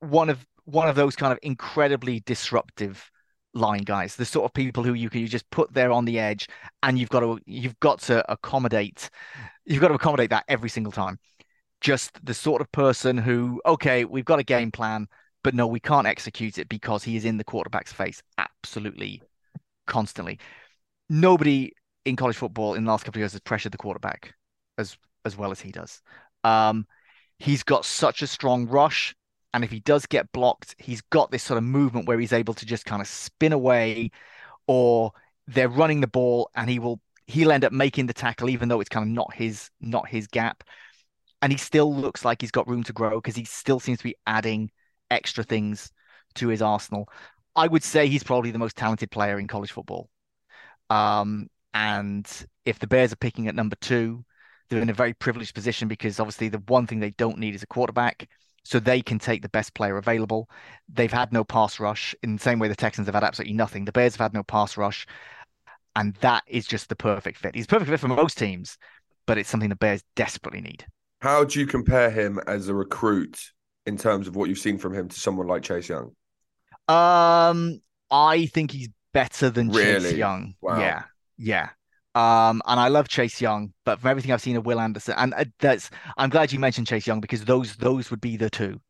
one 0.00 0.30
of 0.30 0.46
one 0.64 0.88
of 0.88 0.96
those 0.96 1.16
kind 1.16 1.32
of 1.32 1.38
incredibly 1.42 2.20
disruptive 2.20 3.10
line 3.54 3.82
guys, 3.82 4.16
the 4.16 4.24
sort 4.24 4.44
of 4.44 4.52
people 4.52 4.82
who 4.82 4.94
you 4.94 5.10
can 5.10 5.20
you 5.20 5.28
just 5.28 5.48
put 5.50 5.72
there 5.72 5.90
on 5.90 6.04
the 6.04 6.18
edge, 6.18 6.48
and 6.82 6.98
you've 6.98 7.08
got 7.08 7.20
to 7.20 7.38
you've 7.46 7.78
got 7.80 8.00
to 8.02 8.30
accommodate, 8.30 9.10
you've 9.64 9.80
got 9.80 9.88
to 9.88 9.94
accommodate 9.94 10.30
that 10.30 10.44
every 10.48 10.68
single 10.68 10.92
time. 10.92 11.18
Just 11.80 12.24
the 12.24 12.34
sort 12.34 12.60
of 12.60 12.70
person 12.72 13.16
who, 13.16 13.60
okay, 13.64 14.04
we've 14.04 14.24
got 14.24 14.40
a 14.40 14.44
game 14.44 14.70
plan, 14.72 15.06
but 15.42 15.54
no, 15.54 15.66
we 15.66 15.80
can't 15.80 16.06
execute 16.06 16.58
it 16.58 16.68
because 16.68 17.04
he 17.04 17.16
is 17.16 17.24
in 17.24 17.36
the 17.36 17.44
quarterback's 17.44 17.92
face 17.92 18.22
absolutely 18.38 19.22
constantly. 19.86 20.38
Nobody 21.08 21.72
in 22.04 22.16
college 22.16 22.36
football 22.36 22.74
in 22.74 22.84
the 22.84 22.90
last 22.90 23.04
couple 23.04 23.18
of 23.18 23.22
years 23.22 23.32
has 23.32 23.40
pressured 23.40 23.72
the 23.72 23.78
quarterback 23.78 24.34
as 24.76 24.96
as 25.24 25.36
well 25.36 25.50
as 25.50 25.60
he 25.60 25.70
does. 25.70 26.00
Um, 26.44 26.86
he's 27.38 27.62
got 27.62 27.84
such 27.84 28.22
a 28.22 28.26
strong 28.26 28.66
rush, 28.66 29.14
and 29.52 29.64
if 29.64 29.70
he 29.70 29.80
does 29.80 30.06
get 30.06 30.32
blocked, 30.32 30.74
he's 30.78 31.02
got 31.02 31.30
this 31.30 31.42
sort 31.42 31.58
of 31.58 31.64
movement 31.64 32.06
where 32.06 32.18
he's 32.18 32.32
able 32.32 32.54
to 32.54 32.66
just 32.66 32.84
kind 32.84 33.02
of 33.02 33.08
spin 33.08 33.52
away, 33.52 34.10
or 34.66 35.12
they're 35.46 35.68
running 35.68 36.00
the 36.00 36.06
ball 36.06 36.50
and 36.54 36.68
he 36.68 36.78
will 36.78 37.00
he'll 37.26 37.52
end 37.52 37.64
up 37.64 37.72
making 37.72 38.06
the 38.06 38.12
tackle 38.14 38.48
even 38.48 38.68
though 38.68 38.80
it's 38.80 38.88
kind 38.88 39.04
of 39.04 39.10
not 39.10 39.34
his 39.34 39.70
not 39.80 40.08
his 40.08 40.26
gap, 40.26 40.64
and 41.42 41.52
he 41.52 41.58
still 41.58 41.94
looks 41.94 42.24
like 42.24 42.40
he's 42.40 42.50
got 42.50 42.68
room 42.68 42.82
to 42.84 42.92
grow 42.92 43.20
because 43.20 43.36
he 43.36 43.44
still 43.44 43.80
seems 43.80 43.98
to 43.98 44.04
be 44.04 44.16
adding 44.26 44.70
extra 45.10 45.44
things 45.44 45.90
to 46.34 46.48
his 46.48 46.62
arsenal. 46.62 47.08
I 47.56 47.66
would 47.66 47.82
say 47.82 48.06
he's 48.06 48.22
probably 48.22 48.50
the 48.50 48.58
most 48.58 48.76
talented 48.76 49.10
player 49.10 49.38
in 49.38 49.48
college 49.48 49.72
football. 49.72 50.08
Um, 50.90 51.48
and 51.74 52.26
if 52.64 52.78
the 52.78 52.86
Bears 52.86 53.12
are 53.12 53.16
picking 53.16 53.48
at 53.48 53.54
number 53.54 53.76
two, 53.80 54.24
they're 54.68 54.82
in 54.82 54.90
a 54.90 54.94
very 54.94 55.14
privileged 55.14 55.54
position 55.54 55.88
because 55.88 56.20
obviously 56.20 56.48
the 56.48 56.62
one 56.68 56.86
thing 56.86 57.00
they 57.00 57.10
don't 57.12 57.38
need 57.38 57.54
is 57.54 57.62
a 57.62 57.66
quarterback. 57.66 58.28
So 58.64 58.78
they 58.78 59.00
can 59.00 59.18
take 59.18 59.40
the 59.40 59.48
best 59.48 59.72
player 59.72 59.96
available. 59.96 60.48
They've 60.92 61.12
had 61.12 61.32
no 61.32 61.42
pass 61.42 61.80
rush 61.80 62.14
in 62.22 62.36
the 62.36 62.42
same 62.42 62.58
way 62.58 62.68
the 62.68 62.76
Texans 62.76 63.06
have 63.06 63.14
had 63.14 63.24
absolutely 63.24 63.54
nothing. 63.54 63.86
The 63.86 63.92
Bears 63.92 64.14
have 64.16 64.26
had 64.26 64.34
no 64.34 64.42
pass 64.42 64.76
rush. 64.76 65.06
And 65.96 66.14
that 66.16 66.44
is 66.46 66.66
just 66.66 66.90
the 66.90 66.96
perfect 66.96 67.38
fit. 67.38 67.54
He's 67.54 67.64
a 67.64 67.68
perfect 67.68 67.90
fit 67.90 68.00
for 68.00 68.08
most 68.08 68.36
teams, 68.36 68.76
but 69.26 69.38
it's 69.38 69.48
something 69.48 69.70
the 69.70 69.76
Bears 69.76 70.04
desperately 70.16 70.60
need. 70.60 70.84
How 71.22 71.44
do 71.44 71.58
you 71.58 71.66
compare 71.66 72.10
him 72.10 72.38
as 72.46 72.68
a 72.68 72.74
recruit 72.74 73.40
in 73.88 73.96
terms 73.96 74.28
of 74.28 74.36
what 74.36 74.48
you've 74.48 74.58
seen 74.58 74.78
from 74.78 74.94
him 74.94 75.08
to 75.08 75.18
someone 75.18 75.46
like 75.46 75.62
Chase 75.62 75.88
Young? 75.88 76.12
Um, 76.86 77.80
I 78.10 78.46
think 78.46 78.70
he's 78.70 78.88
better 79.12 79.50
than 79.50 79.70
really? 79.70 80.10
Chase 80.10 80.18
Young. 80.18 80.54
Wow. 80.60 80.78
Yeah, 80.78 81.02
yeah. 81.38 81.70
Um, 82.14 82.62
and 82.66 82.78
I 82.78 82.88
love 82.88 83.08
Chase 83.08 83.40
Young, 83.40 83.72
but 83.84 84.00
from 84.00 84.10
everything 84.10 84.32
I've 84.32 84.42
seen 84.42 84.56
of 84.56 84.66
Will 84.66 84.80
Anderson, 84.80 85.14
and 85.16 85.34
uh, 85.34 85.44
that's 85.58 85.90
I'm 86.16 86.30
glad 86.30 86.52
you 86.52 86.58
mentioned 86.58 86.86
Chase 86.86 87.06
Young 87.06 87.20
because 87.20 87.44
those 87.44 87.76
those 87.76 88.10
would 88.10 88.20
be 88.20 88.36
the 88.36 88.50
two. 88.50 88.80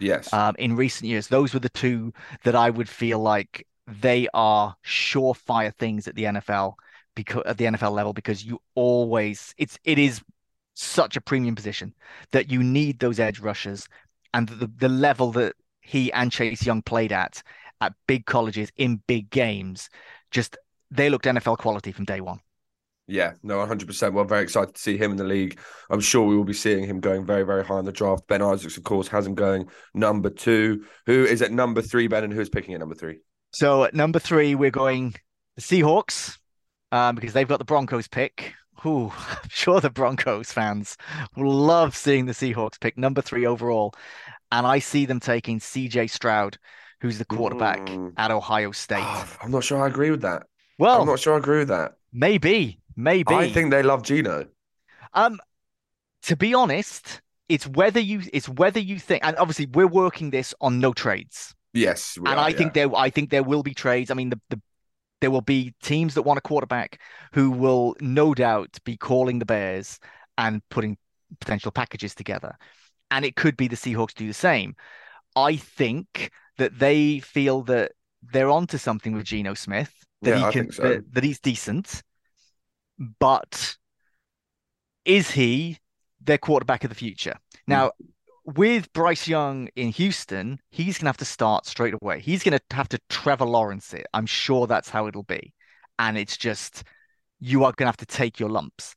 Yes. 0.00 0.32
Um, 0.32 0.54
in 0.58 0.76
recent 0.76 1.08
years, 1.08 1.28
those 1.28 1.54
were 1.54 1.60
the 1.60 1.68
two 1.68 2.12
that 2.44 2.54
I 2.54 2.70
would 2.70 2.88
feel 2.88 3.18
like 3.18 3.66
they 3.86 4.28
are 4.34 4.76
surefire 4.84 5.74
things 5.74 6.06
at 6.06 6.14
the 6.14 6.24
NFL 6.24 6.74
because 7.14 7.42
at 7.46 7.58
the 7.58 7.64
NFL 7.64 7.92
level 7.92 8.12
because 8.12 8.44
you 8.44 8.60
always 8.74 9.54
it's 9.58 9.78
it 9.84 9.98
is 9.98 10.22
such 10.74 11.16
a 11.16 11.20
premium 11.20 11.56
position 11.56 11.92
that 12.30 12.50
you 12.50 12.62
need 12.62 13.00
those 13.00 13.18
edge 13.18 13.40
rushers 13.40 13.88
and 14.34 14.48
the 14.48 14.70
the 14.76 14.88
level 14.88 15.32
that 15.32 15.54
he 15.80 16.12
and 16.12 16.30
Chase 16.30 16.64
Young 16.64 16.82
played 16.82 17.12
at 17.12 17.42
at 17.80 17.94
big 18.06 18.26
colleges 18.26 18.70
in 18.76 19.02
big 19.06 19.30
games 19.30 19.88
just 20.30 20.56
they 20.90 21.10
looked 21.10 21.26
NFL 21.26 21.58
quality 21.58 21.92
from 21.92 22.04
day 22.04 22.20
one. 22.20 22.40
Yeah, 23.10 23.32
no, 23.42 23.56
100%. 23.56 24.12
Well, 24.12 24.26
very 24.26 24.42
excited 24.42 24.74
to 24.74 24.80
see 24.80 24.98
him 24.98 25.12
in 25.12 25.16
the 25.16 25.24
league. 25.24 25.58
I'm 25.88 26.00
sure 26.00 26.26
we 26.26 26.36
will 26.36 26.44
be 26.44 26.52
seeing 26.52 26.84
him 26.84 27.00
going 27.00 27.24
very, 27.24 27.42
very 27.42 27.64
high 27.64 27.78
in 27.78 27.86
the 27.86 27.92
draft. 27.92 28.26
Ben 28.28 28.42
Isaacs, 28.42 28.76
of 28.76 28.84
course, 28.84 29.08
has 29.08 29.26
him 29.26 29.34
going 29.34 29.70
number 29.94 30.28
two. 30.28 30.84
Who 31.06 31.24
is 31.24 31.40
at 31.40 31.50
number 31.50 31.80
three, 31.80 32.06
Ben, 32.06 32.24
and 32.24 32.32
who's 32.32 32.50
picking 32.50 32.74
at 32.74 32.80
number 32.80 32.94
three? 32.94 33.20
So 33.50 33.84
at 33.84 33.94
number 33.94 34.18
three, 34.18 34.54
we're 34.54 34.70
going 34.70 35.14
the 35.56 35.62
Seahawks 35.62 36.36
um, 36.92 37.14
because 37.14 37.32
they've 37.32 37.48
got 37.48 37.58
the 37.58 37.64
Broncos 37.64 38.08
pick. 38.08 38.54
Ooh, 38.86 39.12
I'm 39.30 39.48
sure 39.48 39.80
the 39.80 39.90
Broncos 39.90 40.52
fans 40.52 40.96
will 41.36 41.52
love 41.52 41.96
seeing 41.96 42.26
the 42.26 42.32
Seahawks 42.32 42.80
pick 42.80 42.96
number 42.96 43.22
three 43.22 43.46
overall. 43.46 43.94
And 44.50 44.66
I 44.66 44.78
see 44.78 45.04
them 45.04 45.20
taking 45.20 45.58
CJ 45.60 46.10
Stroud, 46.10 46.58
who's 47.00 47.18
the 47.18 47.24
quarterback 47.24 47.80
mm. 47.80 48.12
at 48.16 48.30
Ohio 48.30 48.72
State. 48.72 49.02
Oh, 49.02 49.36
I'm 49.42 49.50
not 49.50 49.64
sure 49.64 49.82
I 49.82 49.88
agree 49.88 50.10
with 50.10 50.22
that. 50.22 50.44
Well, 50.78 51.00
I'm 51.02 51.06
not 51.06 51.18
sure 51.18 51.34
I 51.34 51.38
agree 51.38 51.58
with 51.58 51.68
that. 51.68 51.94
Maybe, 52.12 52.80
maybe. 52.96 53.34
I 53.34 53.50
think 53.50 53.70
they 53.70 53.82
love 53.82 54.02
Geno. 54.04 54.46
Um, 55.12 55.40
to 56.22 56.36
be 56.36 56.54
honest, 56.54 57.20
it's 57.48 57.66
whether 57.66 58.00
you 58.00 58.22
it's 58.32 58.48
whether 58.48 58.80
you 58.80 58.98
think, 58.98 59.24
and 59.24 59.36
obviously 59.36 59.66
we're 59.66 59.86
working 59.86 60.30
this 60.30 60.54
on 60.60 60.78
no 60.78 60.92
trades. 60.92 61.54
Yes, 61.74 62.16
and 62.16 62.28
are, 62.28 62.38
I 62.38 62.52
think 62.52 62.74
there 62.74 62.94
I 62.94 63.10
think 63.10 63.30
there 63.30 63.42
will 63.42 63.62
be 63.62 63.74
trades. 63.74 64.10
I 64.10 64.14
mean, 64.14 64.30
the, 64.30 64.40
the 64.50 64.60
there 65.20 65.30
will 65.30 65.42
be 65.42 65.74
teams 65.82 66.14
that 66.14 66.22
want 66.22 66.38
a 66.38 66.42
quarterback 66.42 67.00
who 67.32 67.50
will 67.50 67.96
no 68.00 68.34
doubt 68.34 68.78
be 68.84 68.96
calling 68.96 69.38
the 69.38 69.46
Bears 69.46 69.98
and 70.36 70.62
putting 70.68 70.96
potential 71.40 71.72
packages 71.72 72.14
together, 72.14 72.56
and 73.10 73.24
it 73.24 73.36
could 73.36 73.56
be 73.56 73.68
the 73.68 73.76
Seahawks 73.76 74.14
do 74.14 74.26
the 74.26 74.34
same. 74.34 74.74
I 75.36 75.56
think 75.56 76.30
that 76.58 76.78
they 76.78 77.20
feel 77.20 77.62
that 77.62 77.92
they're 78.22 78.50
onto 78.50 78.78
something 78.78 79.12
with 79.12 79.24
Geno 79.24 79.54
Smith 79.54 79.92
that 80.22 80.38
yeah, 80.38 80.46
he 80.46 80.52
can 80.52 80.72
so. 80.72 80.82
that, 80.82 81.14
that 81.14 81.24
he's 81.24 81.40
decent, 81.40 82.02
but 83.18 83.76
is 85.04 85.30
he 85.30 85.78
their 86.20 86.38
quarterback 86.38 86.84
of 86.84 86.90
the 86.90 86.96
future? 86.96 87.36
Hmm. 87.66 87.72
Now, 87.72 87.92
with 88.56 88.92
Bryce 88.92 89.28
Young 89.28 89.68
in 89.76 89.88
Houston, 89.90 90.60
he's 90.70 90.98
gonna 90.98 91.08
have 91.08 91.16
to 91.18 91.24
start 91.24 91.66
straight 91.66 91.94
away. 92.00 92.20
He's 92.20 92.42
gonna 92.42 92.60
have 92.70 92.88
to 92.90 92.98
Trevor 93.08 93.44
Lawrence 93.44 93.92
it. 93.94 94.06
I'm 94.14 94.26
sure 94.26 94.66
that's 94.66 94.88
how 94.88 95.06
it'll 95.06 95.22
be, 95.22 95.54
and 95.98 96.16
it's 96.16 96.36
just 96.36 96.84
you 97.40 97.64
are 97.64 97.72
gonna 97.76 97.88
have 97.88 97.96
to 97.98 98.06
take 98.06 98.40
your 98.40 98.48
lumps. 98.48 98.94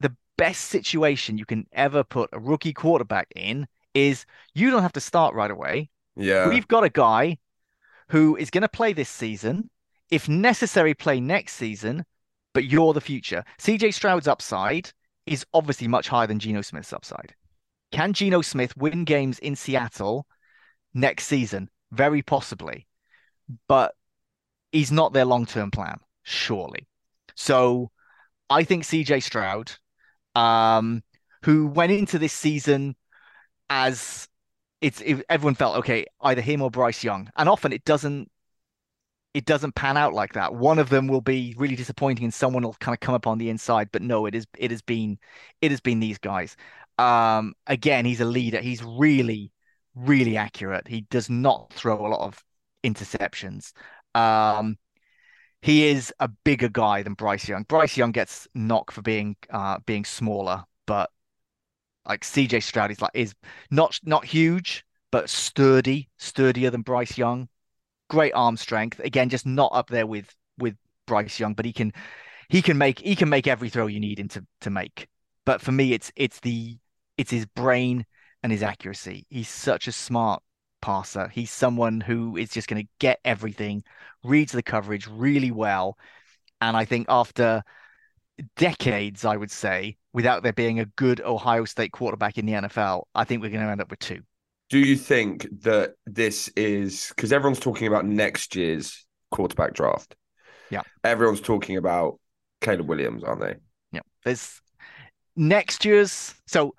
The 0.00 0.14
best 0.36 0.66
situation 0.66 1.38
you 1.38 1.44
can 1.44 1.66
ever 1.72 2.04
put 2.04 2.30
a 2.32 2.38
rookie 2.38 2.72
quarterback 2.72 3.28
in 3.34 3.66
is 3.94 4.24
you 4.54 4.70
don't 4.70 4.82
have 4.82 4.92
to 4.94 5.00
start 5.00 5.34
right 5.34 5.50
away. 5.50 5.90
Yeah, 6.16 6.48
we've 6.48 6.68
got 6.68 6.84
a 6.84 6.90
guy 6.90 7.38
who 8.08 8.36
is 8.36 8.50
going 8.50 8.62
to 8.62 8.68
play 8.68 8.92
this 8.92 9.10
season 9.10 9.70
if 10.10 10.28
necessary, 10.28 10.94
play 10.94 11.20
next 11.20 11.54
season, 11.54 12.04
but 12.54 12.64
you're 12.64 12.92
the 12.92 13.00
future. 13.00 13.44
CJ 13.58 13.92
Stroud's 13.92 14.28
upside 14.28 14.90
is 15.26 15.44
obviously 15.52 15.88
much 15.88 16.08
higher 16.08 16.26
than 16.26 16.38
Geno 16.38 16.62
Smith's 16.62 16.92
upside. 16.92 17.34
Can 17.92 18.12
Geno 18.12 18.42
Smith 18.42 18.76
win 18.76 19.04
games 19.04 19.38
in 19.38 19.56
Seattle 19.56 20.26
next 20.94 21.26
season? 21.26 21.70
Very 21.90 22.22
possibly. 22.22 22.86
But 23.66 23.94
he's 24.72 24.92
not 24.92 25.12
their 25.12 25.24
long 25.24 25.46
term 25.46 25.70
plan, 25.70 25.98
surely. 26.22 26.86
So 27.34 27.90
I 28.50 28.64
think 28.64 28.84
CJ 28.84 29.22
Stroud, 29.22 29.72
um, 30.34 31.02
who 31.44 31.66
went 31.68 31.92
into 31.92 32.18
this 32.18 32.32
season 32.32 32.96
as 33.70 34.28
it's 34.80 35.00
it, 35.00 35.24
everyone 35.28 35.54
felt 35.54 35.76
okay, 35.78 36.06
either 36.20 36.40
him 36.40 36.62
or 36.62 36.70
Bryce 36.70 37.02
Young, 37.02 37.30
and 37.36 37.48
often 37.48 37.72
it 37.72 37.84
doesn't 37.84 38.30
it 39.34 39.44
doesn't 39.44 39.74
pan 39.74 39.96
out 39.96 40.14
like 40.14 40.32
that. 40.32 40.54
One 40.54 40.78
of 40.78 40.88
them 40.88 41.06
will 41.06 41.20
be 41.20 41.54
really 41.58 41.76
disappointing, 41.76 42.24
and 42.24 42.34
someone 42.34 42.62
will 42.62 42.74
kind 42.74 42.94
of 42.94 43.00
come 43.00 43.14
up 43.14 43.26
on 43.26 43.38
the 43.38 43.50
inside. 43.50 43.90
But 43.92 44.02
no, 44.02 44.26
it 44.26 44.34
is 44.34 44.46
it 44.56 44.70
has 44.70 44.82
been 44.82 45.18
it 45.60 45.70
has 45.70 45.80
been 45.80 46.00
these 46.00 46.18
guys. 46.18 46.56
Um, 46.98 47.54
again, 47.66 48.04
he's 48.04 48.20
a 48.20 48.24
leader. 48.24 48.60
He's 48.60 48.82
really 48.82 49.52
really 49.94 50.36
accurate. 50.36 50.86
He 50.86 51.02
does 51.10 51.28
not 51.28 51.72
throw 51.72 52.06
a 52.06 52.08
lot 52.08 52.20
of 52.20 52.44
interceptions. 52.84 53.72
Um, 54.14 54.76
he 55.60 55.88
is 55.88 56.14
a 56.20 56.28
bigger 56.28 56.68
guy 56.68 57.02
than 57.02 57.14
Bryce 57.14 57.48
Young. 57.48 57.64
Bryce 57.64 57.96
Young 57.96 58.12
gets 58.12 58.46
knocked 58.54 58.92
for 58.92 59.02
being 59.02 59.36
uh, 59.50 59.78
being 59.86 60.04
smaller, 60.04 60.64
but 60.86 61.10
like 62.06 62.22
CJ 62.22 62.62
Stroud 62.62 62.90
is 62.90 63.02
like 63.02 63.12
is 63.14 63.34
not 63.70 63.98
not 64.04 64.24
huge, 64.24 64.84
but 65.10 65.28
sturdy, 65.28 66.08
sturdier 66.16 66.70
than 66.70 66.82
Bryce 66.82 67.18
Young 67.18 67.48
great 68.08 68.32
arm 68.32 68.56
strength. 68.56 69.00
Again, 69.00 69.28
just 69.28 69.46
not 69.46 69.70
up 69.72 69.88
there 69.88 70.06
with 70.06 70.34
with 70.58 70.76
Bryce 71.06 71.38
Young, 71.38 71.54
but 71.54 71.64
he 71.64 71.72
can 71.72 71.92
he 72.48 72.62
can 72.62 72.78
make 72.78 72.98
he 72.98 73.14
can 73.14 73.28
make 73.28 73.46
every 73.46 73.68
throw 73.68 73.86
you 73.86 74.00
need 74.00 74.18
him 74.18 74.28
to 74.28 74.44
to 74.62 74.70
make. 74.70 75.08
But 75.44 75.60
for 75.60 75.72
me, 75.72 75.92
it's 75.92 76.10
it's 76.16 76.40
the 76.40 76.76
it's 77.18 77.30
his 77.30 77.44
brain 77.44 78.06
and 78.42 78.50
his 78.50 78.62
accuracy. 78.62 79.26
He's 79.28 79.48
such 79.48 79.88
a 79.88 79.92
smart 79.92 80.42
passer. 80.80 81.28
He's 81.28 81.50
someone 81.50 82.00
who 82.00 82.36
is 82.36 82.50
just 82.50 82.68
going 82.68 82.82
to 82.82 82.88
get 82.98 83.20
everything, 83.24 83.82
reads 84.24 84.52
the 84.52 84.62
coverage 84.62 85.06
really 85.06 85.50
well, 85.50 85.98
and 86.60 86.76
I 86.76 86.84
think 86.84 87.06
after 87.08 87.62
decades, 88.56 89.24
I 89.24 89.36
would 89.36 89.50
say, 89.50 89.96
without 90.12 90.42
there 90.42 90.52
being 90.52 90.80
a 90.80 90.86
good 90.86 91.20
Ohio 91.20 91.64
State 91.64 91.92
quarterback 91.92 92.38
in 92.38 92.46
the 92.46 92.52
NFL, 92.52 93.02
I 93.14 93.24
think 93.24 93.42
we're 93.42 93.50
going 93.50 93.64
to 93.64 93.70
end 93.70 93.80
up 93.80 93.90
with 93.90 93.98
two 93.98 94.22
do 94.68 94.78
you 94.78 94.96
think 94.96 95.48
that 95.62 95.94
this 96.06 96.48
is 96.48 97.08
because 97.08 97.32
everyone's 97.32 97.60
talking 97.60 97.86
about 97.86 98.04
next 98.04 98.54
year's 98.54 99.06
quarterback 99.30 99.72
draft. 99.74 100.14
Yeah. 100.70 100.82
Everyone's 101.02 101.40
talking 101.40 101.76
about 101.76 102.20
Caleb 102.60 102.88
Williams, 102.88 103.24
aren't 103.24 103.40
they? 103.40 103.54
Yeah. 103.92 104.00
There's 104.24 104.60
next 105.36 105.84
year's 105.84 106.34
so 106.46 106.74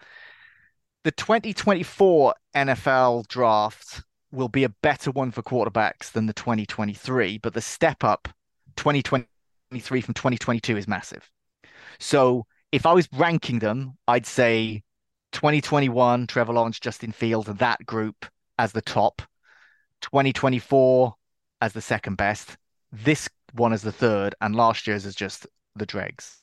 the 1.10 1.14
2024 1.14 2.36
NFL 2.56 3.28
draft 3.30 4.04
will 4.32 4.48
be 4.48 4.64
a 4.64 4.70
better 4.70 5.10
one 5.10 5.32
for 5.32 5.42
quarterbacks 5.42 6.12
than 6.12 6.28
the 6.28 6.34
2023, 6.34 7.40
but 7.40 7.56
the 7.56 7.62
step 7.62 8.04
up 8.04 8.28
2023 8.76 10.02
from 10.02 10.14
2022 10.14 10.78
is 10.78 10.88
massive. 10.88 11.28
So 11.98 12.46
if 12.72 12.86
I 12.86 12.94
was 12.94 13.10
ranking 13.12 13.58
them, 13.58 13.98
I'd 14.08 14.28
say 14.28 14.84
2021, 15.32 16.28
Trevor 16.28 16.54
Lawrence, 16.54 16.80
Justin 16.80 17.12
Fields, 17.12 17.48
that 17.48 17.84
group 17.88 18.28
as 18.60 18.72
the 18.74 18.84
top, 18.84 19.24
2024 20.04 21.16
as 21.60 21.74
the 21.74 21.82
second 21.82 22.18
best, 22.18 22.56
this 22.92 23.28
one 23.54 23.74
as 23.74 23.82
the 23.82 23.92
third, 23.92 24.36
and 24.42 24.56
last 24.56 24.86
year's 24.86 25.08
is 25.08 25.16
just 25.16 25.48
the 25.76 25.88
dregs. 25.88 26.38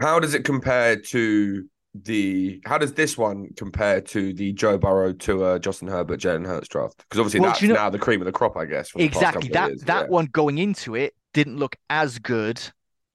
How 0.00 0.18
does 0.18 0.34
it 0.34 0.44
compare 0.44 0.96
to 0.96 1.68
the 1.94 2.60
how 2.64 2.78
does 2.78 2.94
this 2.94 3.18
one 3.18 3.48
compare 3.56 4.00
to 4.00 4.32
the 4.32 4.52
Joe 4.52 4.78
Burrow 4.78 5.12
to 5.12 5.44
uh, 5.44 5.58
Justin 5.58 5.88
Herbert, 5.88 6.20
Jalen 6.20 6.46
Hurts 6.46 6.68
draft? 6.68 6.98
Because 6.98 7.18
obviously 7.18 7.40
well, 7.40 7.50
that's 7.50 7.62
you 7.62 7.68
know, 7.68 7.74
now 7.74 7.90
the 7.90 7.98
cream 7.98 8.20
of 8.20 8.26
the 8.26 8.32
crop, 8.32 8.56
I 8.56 8.64
guess. 8.64 8.90
Exactly. 8.94 9.48
That 9.50 9.80
that 9.86 10.02
yeah. 10.02 10.08
one 10.08 10.26
going 10.26 10.58
into 10.58 10.94
it 10.94 11.14
didn't 11.32 11.56
look 11.56 11.76
as 11.88 12.18
good 12.18 12.60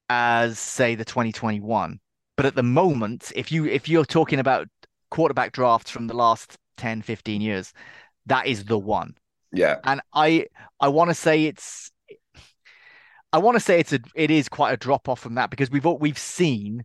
as 0.10 0.60
say 0.60 0.96
the 0.96 1.06
2021. 1.06 2.00
But 2.36 2.46
at 2.46 2.56
the 2.56 2.64
moment, 2.64 3.32
if 3.36 3.52
you 3.52 3.66
if 3.66 3.88
you're 3.88 4.06
talking 4.06 4.40
about 4.40 4.68
quarterback 5.10 5.54
drafts 5.54 5.90
from 5.90 6.08
the 6.08 6.14
last 6.14 6.58
10, 6.78 7.02
15 7.02 7.42
years, 7.42 7.72
that 8.26 8.48
is 8.48 8.66
the 8.66 8.78
one. 8.78 9.16
Yeah. 9.54 9.78
And 9.86 10.02
I 10.14 10.48
I 10.82 10.90
want 10.90 11.10
to 11.12 11.16
say 11.16 11.46
it's 11.46 11.92
I 13.32 13.38
want 13.38 13.56
to 13.56 13.62
say 13.62 13.80
it's 13.80 13.94
a 13.94 14.00
it 14.16 14.32
is 14.32 14.50
quite 14.50 14.74
a 14.74 14.78
drop 14.78 15.08
off 15.08 15.22
from 15.22 15.36
that 15.36 15.50
because 15.50 15.72
we've 15.72 15.86
we've 15.86 16.18
seen 16.18 16.84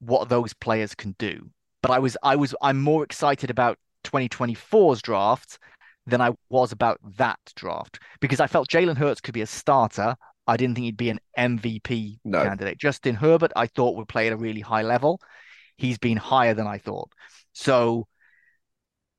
what 0.00 0.28
those 0.28 0.52
players 0.54 0.94
can 0.94 1.14
do. 1.18 1.50
But 1.82 1.92
I 1.92 1.98
was 1.98 2.16
I 2.22 2.36
was 2.36 2.54
I'm 2.60 2.80
more 2.80 3.04
excited 3.04 3.50
about 3.50 3.78
2024's 4.04 5.02
draft 5.02 5.58
than 6.06 6.20
I 6.20 6.32
was 6.48 6.72
about 6.72 6.98
that 7.16 7.38
draft 7.54 7.98
because 8.20 8.40
I 8.40 8.46
felt 8.46 8.68
Jalen 8.68 8.96
Hurts 8.96 9.20
could 9.20 9.34
be 9.34 9.42
a 9.42 9.46
starter. 9.46 10.16
I 10.46 10.56
didn't 10.56 10.74
think 10.74 10.86
he'd 10.86 10.96
be 10.96 11.10
an 11.10 11.20
MVP 11.38 12.18
no. 12.24 12.42
candidate. 12.42 12.78
Justin 12.78 13.14
Herbert, 13.14 13.52
I 13.54 13.66
thought 13.66 13.96
would 13.96 14.08
play 14.08 14.26
at 14.26 14.32
a 14.32 14.36
really 14.36 14.60
high 14.60 14.82
level. 14.82 15.20
He's 15.76 15.98
been 15.98 16.16
higher 16.16 16.54
than 16.54 16.66
I 16.66 16.78
thought. 16.78 17.10
So 17.52 18.06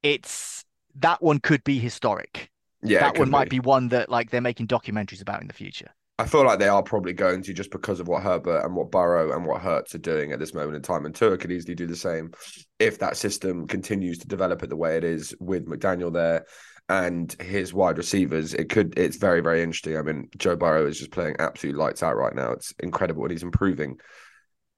it's 0.04 0.66
that 0.96 1.22
one 1.22 1.40
could 1.40 1.64
be 1.64 1.80
historic. 1.80 2.50
Yeah, 2.84 3.02
that 3.02 3.20
one 3.20 3.30
might 3.30 3.50
be. 3.50 3.60
be 3.60 3.66
one 3.66 3.90
that 3.90 4.10
like 4.10 4.32
they're 4.32 4.42
making 4.42 4.68
documentaries 4.68 5.22
about 5.22 5.42
in 5.42 5.48
the 5.48 5.54
future. 5.54 5.92
I 6.22 6.28
feel 6.28 6.46
like 6.46 6.60
they 6.60 6.68
are 6.68 6.84
probably 6.84 7.14
going 7.14 7.42
to 7.42 7.54
just 7.54 7.72
because 7.72 8.00
of 8.00 8.08
what 8.08 8.22
Herbert 8.22 8.64
and 8.64 8.76
what 8.76 8.92
Burrow 8.92 9.36
and 9.36 9.44
what 9.44 9.60
Hurts 9.60 9.96
are 9.96 10.00
doing 10.00 10.32
at 10.32 10.38
this 10.38 10.54
moment 10.54 10.76
in 10.76 10.84
time. 10.84 11.04
And 11.04 11.16
Tua 11.16 11.36
could 11.36 11.52
easily 11.52 11.74
do 11.74 11.88
the 11.88 11.96
same 11.96 12.32
if 12.78 13.00
that 13.00 13.18
system 13.18 13.66
continues 13.66 14.20
to 14.20 14.28
develop 14.28 14.62
it 14.62 14.70
the 14.70 14.76
way 14.76 14.98
it 14.98 15.04
is 15.04 15.34
with 15.40 15.66
McDaniel 15.66 16.14
there 16.14 16.46
and 16.90 17.36
his 17.42 17.74
wide 17.74 17.98
receivers. 17.98 18.54
It 18.54 18.70
could, 18.70 19.00
it's 19.00 19.18
very, 19.18 19.42
very 19.42 19.64
interesting. 19.64 19.98
I 19.98 20.04
mean, 20.04 20.30
Joe 20.38 20.56
Burrow 20.56 20.86
is 20.86 21.00
just 21.00 21.10
playing 21.10 21.38
absolute 21.40 21.76
lights 21.76 22.04
out 22.04 22.16
right 22.16 22.36
now. 22.36 22.52
It's 22.52 22.72
incredible 22.84 23.24
and 23.24 23.32
he's 23.32 23.42
improving 23.42 23.98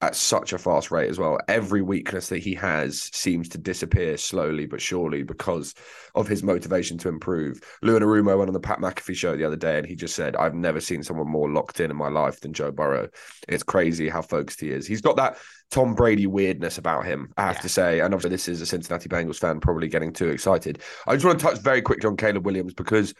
at 0.02 0.16
such 0.16 0.52
a 0.52 0.58
fast 0.58 0.92
rate 0.92 1.10
as 1.10 1.18
well. 1.18 1.40
Every 1.48 1.82
weakness 1.82 2.28
that 2.28 2.40
he 2.40 2.54
has 2.56 3.10
seems 3.14 3.48
to 3.50 3.58
disappear 3.58 4.18
slowly 4.18 4.66
but 4.66 4.82
surely 4.82 5.24
because 5.24 5.74
of 6.14 6.28
his 6.28 6.44
motivation 6.44 6.98
to 6.98 7.10
improve. 7.10 7.62
Lou 7.82 7.98
Anarumo 7.98 8.38
went 8.38 8.50
on 8.50 8.54
the 8.54 8.60
Pat 8.60 8.80
McAfee 8.80 9.16
show 9.16 9.38
the 9.38 9.46
other 9.46 9.56
day 9.56 9.78
and 9.78 9.88
he 9.88 9.96
just 9.96 10.14
said, 10.14 10.36
I've 10.36 10.56
never 10.56 10.82
seen 10.82 11.04
someone 11.04 11.30
more 11.30 11.50
locked 11.50 11.80
in 11.80 11.90
in 11.90 11.96
my 11.96 12.10
life 12.10 12.42
than 12.42 12.52
Joe 12.52 12.70
Burrow. 12.70 13.08
It's 13.48 13.64
crazy 13.64 14.10
how 14.10 14.22
focused 14.22 14.60
he 14.60 14.72
is. 14.72 14.86
He's 14.86 15.02
got 15.02 15.16
that 15.16 15.38
Tom 15.72 15.96
Brady 15.96 16.28
weirdness 16.28 16.78
about 16.78 17.06
him, 17.06 17.32
I 17.38 17.44
have 17.44 17.56
yeah. 17.56 17.62
to 17.62 17.70
say. 17.70 18.00
And 18.02 18.14
obviously, 18.14 18.32
this 18.32 18.50
is 18.50 18.62
a 18.62 18.66
Cincinnati 18.66 19.08
Bengals 19.08 19.40
fan 19.40 19.62
probably 19.62 19.88
getting 19.88 20.12
too 20.12 20.28
excited. 20.28 20.82
I 21.08 21.14
just 21.14 21.26
want 21.26 21.40
to 21.40 21.46
touch 21.46 21.60
very 21.60 21.82
quickly 21.82 22.08
on 22.08 22.18
Caleb 22.18 22.46
Williams 22.46 22.74
because 22.74 23.14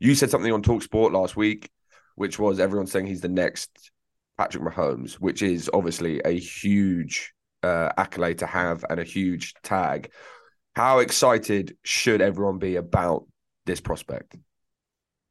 you 0.00 0.16
said 0.16 0.30
something 0.30 0.52
on 0.52 0.62
Talk 0.62 0.82
Sport 0.82 1.12
last 1.12 1.36
week, 1.36 1.70
which 2.16 2.38
was 2.40 2.58
everyone 2.58 2.88
saying 2.88 3.06
he's 3.06 3.20
the 3.20 3.28
next 3.28 3.92
Patrick 4.36 4.64
Mahomes, 4.64 5.14
which 5.14 5.42
is 5.42 5.70
obviously 5.72 6.20
a 6.24 6.38
huge 6.38 7.32
uh, 7.62 7.90
accolade 7.96 8.38
to 8.38 8.46
have 8.46 8.84
and 8.88 9.00
a 9.00 9.04
huge 9.04 9.54
tag. 9.62 10.10
How 10.74 10.98
excited 10.98 11.76
should 11.84 12.20
everyone 12.20 12.58
be 12.58 12.76
about 12.76 13.26
this 13.64 13.80
prospect? 13.80 14.36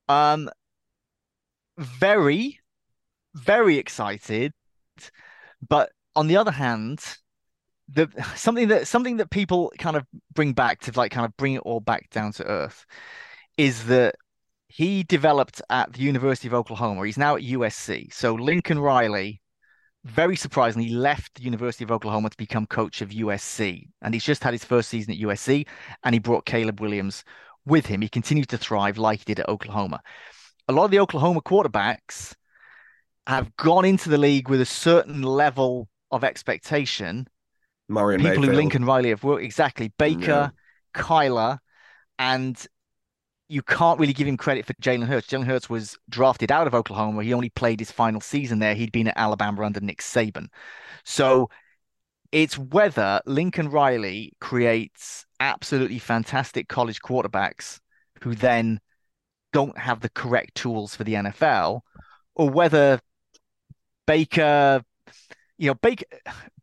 Um, 0.07 0.49
very, 1.77 2.59
very 3.33 3.77
excited. 3.77 4.53
But 5.67 5.91
on 6.15 6.27
the 6.27 6.37
other 6.37 6.51
hand, 6.51 7.01
the 7.89 8.09
something 8.35 8.69
that 8.69 8.87
something 8.87 9.17
that 9.17 9.29
people 9.29 9.71
kind 9.77 9.97
of 9.97 10.05
bring 10.33 10.53
back 10.53 10.81
to 10.81 10.91
like 10.95 11.11
kind 11.11 11.25
of 11.25 11.35
bring 11.37 11.53
it 11.53 11.59
all 11.59 11.79
back 11.79 12.09
down 12.09 12.31
to 12.33 12.45
earth 12.45 12.85
is 13.57 13.85
that 13.85 14.15
he 14.73 15.03
developed 15.03 15.62
at 15.69 15.93
the 15.93 16.01
University 16.01 16.47
of 16.47 16.55
Oklahoma. 16.55 17.05
He's 17.05 17.15
now 17.15 17.36
at 17.36 17.43
USC. 17.43 18.12
So 18.12 18.33
Lincoln 18.33 18.79
Riley, 18.79 19.39
very 20.03 20.36
surprisingly, 20.36 20.89
left 20.89 21.36
the 21.36 21.43
University 21.43 21.83
of 21.83 21.91
Oklahoma 21.91 22.31
to 22.31 22.38
become 22.38 22.65
coach 22.65 22.99
of 22.99 23.09
USC. 23.09 23.89
And 24.01 24.15
he's 24.15 24.23
just 24.23 24.43
had 24.43 24.51
his 24.51 24.65
first 24.65 24.89
season 24.89 25.13
at 25.13 25.19
USC 25.19 25.67
and 26.03 26.15
he 26.15 26.17
brought 26.17 26.47
Caleb 26.47 26.81
Williams 26.81 27.23
with 27.67 27.86
him. 27.86 28.01
He 28.01 28.09
continued 28.09 28.49
to 28.49 28.57
thrive 28.57 28.97
like 28.97 29.19
he 29.19 29.25
did 29.25 29.41
at 29.41 29.47
Oklahoma. 29.47 30.01
A 30.67 30.73
lot 30.73 30.86
of 30.86 30.91
the 30.91 30.99
Oklahoma 31.01 31.43
quarterbacks 31.43 32.33
have 33.27 33.55
gone 33.57 33.86
into 33.86 34.09
the 34.09 34.17
league 34.17 34.49
with 34.49 34.59
a 34.59 34.65
certain 34.65 35.21
level 35.21 35.88
of 36.09 36.23
expectation. 36.23 37.27
Murray 37.88 38.17
People 38.17 38.31
Mayfield. 38.31 38.47
who 38.47 38.53
Lincoln 38.53 38.86
Riley 38.86 39.09
have 39.09 39.23
worked 39.23 39.43
exactly. 39.43 39.93
Baker, 39.99 40.25
yeah. 40.25 40.49
Kyler, 40.95 41.59
and 42.17 42.65
you 43.49 43.62
can't 43.62 43.99
really 43.99 44.13
give 44.13 44.27
him 44.27 44.38
credit 44.38 44.65
for 44.65 44.73
Jalen 44.73 45.06
Hurts. 45.06 45.27
Jalen 45.27 45.45
Hurts 45.45 45.69
was 45.69 45.97
drafted 46.10 46.51
out 46.51 46.67
of 46.67 46.73
Oklahoma. 46.73 47.23
He 47.23 47.34
only 47.34 47.49
played 47.49 47.79
his 47.79 47.91
final 47.91 48.21
season 48.21 48.60
there. 48.60 48.73
He'd 48.73 48.91
been 48.91 49.08
at 49.08 49.17
Alabama 49.17 49.63
under 49.63 49.79
Nick 49.79 50.01
Saban. 50.01 50.47
So 51.03 51.49
it's 52.32 52.58
whether 52.58 53.21
Lincoln 53.25 53.69
Riley 53.69 54.34
creates 54.39 55.25
absolutely 55.39 55.99
fantastic 55.99 56.67
college 56.67 57.01
quarterbacks 57.01 57.79
who 58.21 58.34
then 58.34 58.79
don't 59.51 59.77
have 59.77 59.99
the 59.99 60.10
correct 60.10 60.56
tools 60.56 60.95
for 60.95 61.03
the 61.03 61.13
NFL, 61.13 61.82
or 62.36 62.49
whether 62.49 62.99
Baker, 64.08 64.82
you 65.58 65.67
know, 65.67 65.75
Baker 65.75 66.06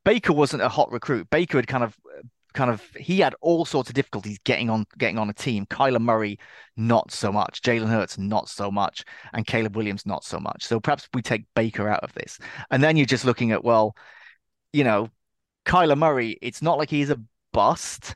Baker 0.04 0.32
wasn't 0.32 0.62
a 0.62 0.68
hot 0.68 0.90
recruit. 0.90 1.30
Baker 1.30 1.58
had 1.58 1.66
kind 1.66 1.84
of 1.84 1.96
kind 2.52 2.70
of 2.70 2.82
he 2.96 3.20
had 3.20 3.34
all 3.40 3.64
sorts 3.64 3.88
of 3.90 3.94
difficulties 3.94 4.38
getting 4.44 4.70
on 4.70 4.86
getting 4.98 5.18
on 5.18 5.30
a 5.30 5.34
team. 5.34 5.66
Kyler 5.66 6.00
Murray, 6.00 6.38
not 6.76 7.10
so 7.10 7.32
much. 7.32 7.62
Jalen 7.62 7.88
Hurts, 7.88 8.18
not 8.18 8.48
so 8.48 8.70
much, 8.70 9.04
and 9.32 9.46
Caleb 9.46 9.76
Williams, 9.76 10.06
not 10.06 10.24
so 10.24 10.38
much. 10.38 10.64
So 10.64 10.80
perhaps 10.80 11.08
we 11.14 11.22
take 11.22 11.44
Baker 11.54 11.88
out 11.88 12.02
of 12.04 12.12
this, 12.14 12.38
and 12.70 12.82
then 12.82 12.96
you're 12.96 13.06
just 13.06 13.24
looking 13.24 13.52
at 13.52 13.64
well, 13.64 13.94
you 14.72 14.84
know, 14.84 15.08
Kyler 15.64 15.98
Murray. 15.98 16.38
It's 16.42 16.62
not 16.62 16.78
like 16.78 16.90
he's 16.90 17.10
a 17.10 17.20
bust, 17.52 18.14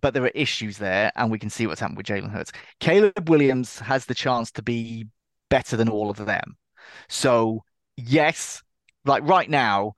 but 0.00 0.14
there 0.14 0.24
are 0.24 0.28
issues 0.28 0.78
there, 0.78 1.12
and 1.16 1.30
we 1.30 1.38
can 1.38 1.50
see 1.50 1.66
what's 1.66 1.80
happened 1.80 1.96
with 1.96 2.06
Jalen 2.06 2.30
Hurts. 2.30 2.52
Caleb 2.80 3.28
Williams 3.28 3.78
has 3.80 4.06
the 4.06 4.14
chance 4.14 4.50
to 4.52 4.62
be 4.62 5.06
better 5.50 5.76
than 5.76 5.88
all 5.88 6.10
of 6.10 6.16
them. 6.16 6.56
So 7.08 7.62
yes, 7.96 8.62
like 9.04 9.22
right 9.24 9.48
now, 9.48 9.94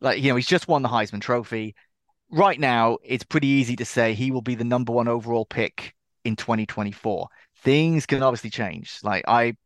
like 0.00 0.22
you 0.22 0.30
know, 0.30 0.36
he's 0.36 0.46
just 0.46 0.68
won 0.68 0.82
the 0.82 0.88
Heisman 0.88 1.20
Trophy 1.20 1.74
right 2.32 2.58
now, 2.58 2.98
it's 3.04 3.24
pretty 3.24 3.46
easy 3.46 3.76
to 3.76 3.84
say 3.84 4.14
he 4.14 4.30
will 4.30 4.42
be 4.42 4.54
the 4.54 4.64
number 4.64 4.92
one 4.92 5.06
overall 5.06 5.44
pick 5.44 5.94
in 6.24 6.34
2024. 6.34 7.28
Things 7.62 8.06
can 8.06 8.22
obviously 8.22 8.50
change. 8.50 8.98
Like 9.04 9.24
I, 9.28 9.56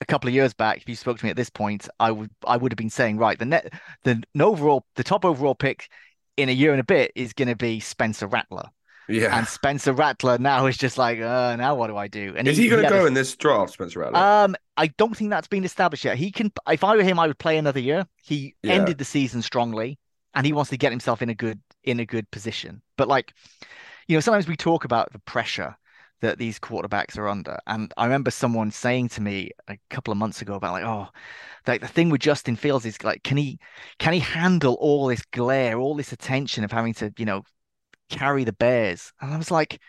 a 0.00 0.06
couple 0.06 0.28
of 0.28 0.34
years 0.34 0.54
back, 0.54 0.78
if 0.78 0.88
you 0.88 0.94
spoke 0.94 1.18
to 1.18 1.24
me 1.24 1.30
at 1.30 1.36
this 1.36 1.50
point, 1.50 1.88
I 2.00 2.10
would 2.10 2.30
I 2.46 2.56
would 2.56 2.72
have 2.72 2.78
been 2.78 2.88
saying 2.88 3.18
right 3.18 3.38
the 3.38 3.44
net 3.44 3.72
the 4.04 4.22
overall 4.40 4.86
the 4.94 5.04
top 5.04 5.24
overall 5.24 5.54
pick 5.54 5.90
in 6.36 6.48
a 6.48 6.52
year 6.52 6.70
and 6.70 6.80
a 6.80 6.84
bit 6.84 7.12
is 7.14 7.32
going 7.32 7.48
to 7.48 7.56
be 7.56 7.80
Spencer 7.80 8.26
Rattler. 8.26 8.70
Yeah. 9.08 9.36
And 9.36 9.48
Spencer 9.48 9.92
Rattler 9.92 10.36
now 10.38 10.66
is 10.66 10.76
just 10.76 10.98
like, 10.98 11.18
uh, 11.18 11.56
now 11.56 11.74
what 11.74 11.86
do 11.86 11.96
I 11.96 12.08
do? 12.08 12.34
And 12.36 12.46
is 12.46 12.58
he, 12.58 12.64
he 12.64 12.68
going 12.68 12.84
to 12.84 12.90
go 12.90 13.04
a... 13.04 13.06
in 13.06 13.14
this 13.14 13.34
draft, 13.34 13.72
Spencer 13.72 14.00
Rattler? 14.00 14.18
Um, 14.18 14.54
I 14.76 14.88
don't 14.98 15.16
think 15.16 15.30
that's 15.30 15.48
been 15.48 15.64
established 15.64 16.04
yet. 16.04 16.18
He 16.18 16.30
can. 16.30 16.52
If 16.68 16.84
I 16.84 16.94
were 16.94 17.02
him, 17.02 17.18
I 17.18 17.26
would 17.26 17.38
play 17.38 17.56
another 17.56 17.80
year. 17.80 18.06
He 18.22 18.54
yeah. 18.62 18.74
ended 18.74 18.98
the 18.98 19.06
season 19.06 19.40
strongly, 19.40 19.98
and 20.34 20.44
he 20.44 20.52
wants 20.52 20.70
to 20.70 20.76
get 20.76 20.92
himself 20.92 21.22
in 21.22 21.30
a 21.30 21.34
good 21.34 21.58
in 21.84 22.00
a 22.00 22.06
good 22.06 22.30
position. 22.30 22.82
But 22.96 23.08
like, 23.08 23.34
you 24.06 24.16
know, 24.16 24.20
sometimes 24.20 24.48
we 24.48 24.56
talk 24.56 24.84
about 24.84 25.12
the 25.12 25.18
pressure 25.20 25.76
that 26.20 26.38
these 26.38 26.58
quarterbacks 26.58 27.16
are 27.16 27.28
under. 27.28 27.58
And 27.66 27.92
I 27.96 28.04
remember 28.04 28.30
someone 28.30 28.70
saying 28.70 29.10
to 29.10 29.20
me 29.20 29.50
a 29.68 29.78
couple 29.90 30.10
of 30.10 30.18
months 30.18 30.42
ago 30.42 30.54
about 30.54 30.72
like, 30.72 30.84
oh, 30.84 31.08
like 31.66 31.80
the 31.80 31.88
thing 31.88 32.10
with 32.10 32.20
Justin 32.20 32.56
Fields 32.56 32.84
is 32.84 33.02
like, 33.04 33.22
can 33.22 33.36
he 33.36 33.58
can 33.98 34.12
he 34.12 34.20
handle 34.20 34.74
all 34.80 35.06
this 35.06 35.22
glare, 35.32 35.78
all 35.78 35.94
this 35.94 36.12
attention 36.12 36.64
of 36.64 36.72
having 36.72 36.94
to, 36.94 37.12
you 37.18 37.24
know, 37.24 37.42
carry 38.08 38.44
the 38.44 38.52
Bears? 38.52 39.12
And 39.20 39.32
I 39.32 39.36
was 39.36 39.50
like, 39.50 39.80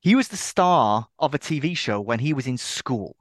he 0.00 0.14
was 0.14 0.28
the 0.28 0.36
star 0.36 1.08
of 1.18 1.34
a 1.34 1.38
TV 1.38 1.76
show 1.76 2.00
when 2.00 2.18
he 2.18 2.32
was 2.32 2.46
in 2.46 2.58
school. 2.58 3.16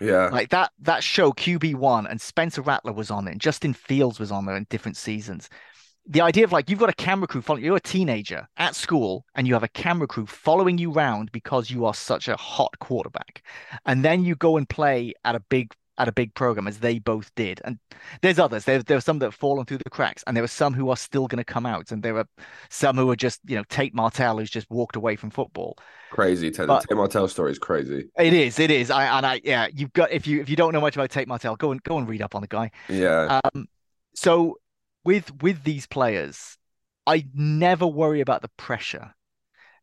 Yeah. 0.00 0.28
Like 0.28 0.50
that 0.50 0.72
that 0.80 1.02
show 1.02 1.32
QB1 1.32 2.10
and 2.10 2.20
Spencer 2.20 2.60
Rattler 2.60 2.92
was 2.92 3.10
on 3.10 3.28
it 3.28 3.32
and 3.32 3.40
Justin 3.40 3.72
Fields 3.72 4.18
was 4.18 4.32
on 4.32 4.44
there 4.44 4.56
in 4.56 4.66
different 4.68 4.96
seasons. 4.96 5.48
The 6.06 6.20
idea 6.20 6.44
of 6.44 6.52
like 6.52 6.68
you've 6.68 6.78
got 6.78 6.90
a 6.90 6.94
camera 6.94 7.26
crew 7.26 7.40
following 7.40 7.64
you're 7.64 7.76
a 7.76 7.80
teenager 7.80 8.46
at 8.58 8.74
school 8.74 9.24
and 9.34 9.46
you 9.46 9.54
have 9.54 9.62
a 9.62 9.68
camera 9.68 10.06
crew 10.06 10.26
following 10.26 10.76
you 10.76 10.92
around 10.92 11.32
because 11.32 11.70
you 11.70 11.86
are 11.86 11.94
such 11.94 12.28
a 12.28 12.36
hot 12.36 12.78
quarterback. 12.78 13.42
And 13.86 14.04
then 14.04 14.24
you 14.24 14.34
go 14.34 14.56
and 14.56 14.68
play 14.68 15.14
at 15.24 15.34
a 15.34 15.40
big 15.40 15.72
at 15.98 16.08
a 16.08 16.12
big 16.12 16.34
program 16.34 16.66
as 16.66 16.78
they 16.80 16.98
both 16.98 17.34
did. 17.34 17.60
And 17.64 17.78
there's 18.22 18.38
others. 18.38 18.64
There, 18.64 18.82
there 18.82 18.96
are 18.96 19.02
some 19.02 19.18
that 19.20 19.26
have 19.26 19.34
fallen 19.34 19.64
through 19.64 19.78
the 19.78 19.90
cracks, 19.90 20.24
and 20.26 20.36
there 20.36 20.44
are 20.44 20.48
some 20.48 20.74
who 20.74 20.90
are 20.90 20.96
still 20.96 21.26
going 21.26 21.38
to 21.38 21.44
come 21.44 21.66
out, 21.66 21.92
and 21.92 22.02
there 22.02 22.16
are 22.16 22.26
some 22.68 22.96
who 22.96 23.10
are 23.10 23.16
just, 23.16 23.40
you 23.46 23.56
know, 23.56 23.64
Tate 23.68 23.94
Martell 23.94 24.38
who's 24.38 24.50
just 24.50 24.68
walked 24.70 24.96
away 24.96 25.16
from 25.16 25.30
football. 25.30 25.76
Crazy. 26.10 26.50
Tate, 26.50 26.66
but, 26.66 26.84
Tate 26.88 26.96
Martell 26.96 27.28
story 27.28 27.52
is 27.52 27.58
crazy. 27.58 28.08
It 28.18 28.32
is. 28.32 28.58
It 28.58 28.70
is. 28.70 28.90
I 28.90 29.16
and 29.16 29.26
I 29.26 29.40
yeah. 29.44 29.68
You've 29.72 29.92
got 29.92 30.10
if 30.10 30.26
you 30.26 30.40
if 30.40 30.48
you 30.48 30.56
don't 30.56 30.72
know 30.72 30.80
much 30.80 30.96
about 30.96 31.10
Tate 31.10 31.28
Martell, 31.28 31.56
go 31.56 31.70
and 31.70 31.82
go 31.82 31.98
and 31.98 32.08
read 32.08 32.22
up 32.22 32.34
on 32.34 32.42
the 32.42 32.48
guy. 32.48 32.70
Yeah. 32.88 33.40
Um. 33.44 33.66
So 34.14 34.58
with 35.04 35.42
with 35.42 35.64
these 35.64 35.86
players, 35.86 36.56
I 37.06 37.26
never 37.34 37.86
worry 37.86 38.20
about 38.20 38.42
the 38.42 38.50
pressure 38.56 39.14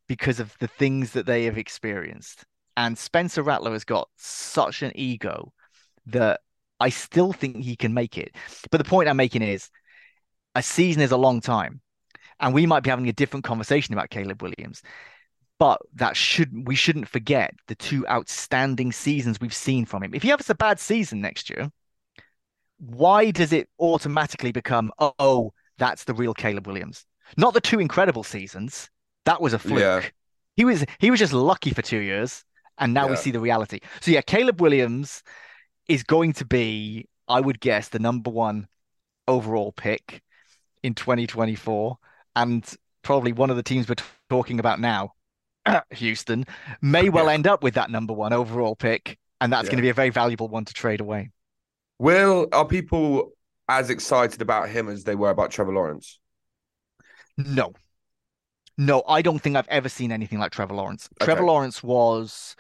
because 0.07 0.39
of 0.39 0.55
the 0.59 0.67
things 0.67 1.11
that 1.11 1.25
they 1.25 1.45
have 1.45 1.57
experienced. 1.57 2.45
And 2.75 2.97
Spencer 2.97 3.43
Rattler 3.43 3.71
has 3.71 3.83
got 3.83 4.09
such 4.17 4.81
an 4.81 4.91
ego 4.95 5.53
that 6.07 6.41
I 6.79 6.89
still 6.89 7.31
think 7.31 7.57
he 7.57 7.75
can 7.75 7.93
make 7.93 8.17
it. 8.17 8.35
But 8.71 8.79
the 8.79 8.89
point 8.89 9.07
I'm 9.07 9.17
making 9.17 9.43
is 9.43 9.69
a 10.55 10.63
season 10.63 11.01
is 11.01 11.11
a 11.11 11.17
long 11.17 11.41
time. 11.41 11.81
And 12.39 12.53
we 12.53 12.65
might 12.65 12.81
be 12.81 12.89
having 12.89 13.07
a 13.07 13.13
different 13.13 13.45
conversation 13.45 13.93
about 13.93 14.09
Caleb 14.09 14.41
Williams. 14.41 14.81
But 15.59 15.79
that 15.93 16.17
should 16.17 16.67
we 16.67 16.73
shouldn't 16.73 17.07
forget 17.07 17.53
the 17.67 17.75
two 17.75 18.07
outstanding 18.07 18.91
seasons 18.91 19.39
we've 19.39 19.53
seen 19.53 19.85
from 19.85 20.01
him. 20.01 20.15
If 20.15 20.23
he 20.23 20.29
has 20.29 20.49
a 20.49 20.55
bad 20.55 20.79
season 20.79 21.21
next 21.21 21.51
year, 21.51 21.71
why 22.81 23.29
does 23.29 23.53
it 23.53 23.69
automatically 23.79 24.51
become, 24.51 24.91
oh, 24.99 25.53
that's 25.77 26.05
the 26.05 26.13
real 26.13 26.33
Caleb 26.33 26.65
Williams? 26.65 27.05
Not 27.37 27.53
the 27.53 27.61
two 27.61 27.79
incredible 27.79 28.23
seasons. 28.23 28.89
That 29.25 29.39
was 29.39 29.53
a 29.53 29.59
fluke. 29.59 29.79
Yeah. 29.79 30.01
He 30.57 30.65
was 30.65 30.83
he 30.99 31.11
was 31.11 31.19
just 31.19 31.31
lucky 31.31 31.71
for 31.71 31.81
two 31.81 31.99
years, 31.99 32.43
and 32.77 32.93
now 32.93 33.05
yeah. 33.05 33.11
we 33.11 33.17
see 33.17 33.31
the 33.31 33.39
reality. 33.39 33.79
So 34.01 34.11
yeah, 34.11 34.21
Caleb 34.21 34.59
Williams 34.59 35.23
is 35.87 36.03
going 36.03 36.33
to 36.33 36.45
be, 36.45 37.07
I 37.27 37.39
would 37.39 37.59
guess, 37.59 37.89
the 37.89 37.99
number 37.99 38.31
one 38.31 38.67
overall 39.27 39.71
pick 39.71 40.21
in 40.83 40.95
2024, 40.95 41.97
and 42.35 42.67
probably 43.03 43.31
one 43.31 43.49
of 43.49 43.55
the 43.55 43.63
teams 43.63 43.87
we're 43.87 43.95
t- 43.95 44.03
talking 44.29 44.59
about 44.59 44.79
now, 44.79 45.13
Houston, 45.91 46.45
may 46.81 47.09
well 47.09 47.29
end 47.29 47.47
up 47.47 47.63
with 47.63 47.75
that 47.75 47.91
number 47.91 48.13
one 48.13 48.33
overall 48.33 48.75
pick, 48.75 49.17
and 49.39 49.53
that's 49.53 49.65
yeah. 49.65 49.71
going 49.71 49.77
to 49.77 49.83
be 49.83 49.89
a 49.89 49.93
very 49.93 50.09
valuable 50.09 50.49
one 50.49 50.65
to 50.65 50.73
trade 50.73 50.99
away. 50.99 51.29
Will 52.01 52.47
are 52.51 52.65
people 52.65 53.33
as 53.69 53.91
excited 53.91 54.41
about 54.41 54.69
him 54.69 54.89
as 54.89 55.03
they 55.03 55.13
were 55.13 55.29
about 55.29 55.51
Trevor 55.51 55.71
Lawrence? 55.71 56.19
No. 57.37 57.73
No, 58.75 59.03
I 59.07 59.21
don't 59.21 59.37
think 59.37 59.55
I've 59.55 59.67
ever 59.67 59.87
seen 59.87 60.11
anything 60.11 60.39
like 60.39 60.51
Trevor 60.51 60.73
Lawrence. 60.73 61.07
Okay. 61.21 61.25
Trevor 61.25 61.43
Lawrence 61.43 61.83
was 61.83 62.55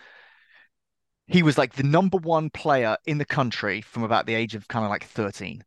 he 1.25 1.41
was 1.41 1.57
like 1.57 1.73
the 1.73 1.81
number 1.81 2.17
one 2.17 2.51
player 2.51 2.95
in 3.07 3.17
the 3.17 3.25
country 3.25 3.81
from 3.81 4.03
about 4.03 4.27
the 4.27 4.35
age 4.35 4.53
of 4.53 4.67
kind 4.67 4.85
of 4.85 4.91
like 4.91 5.05
13 5.05 5.63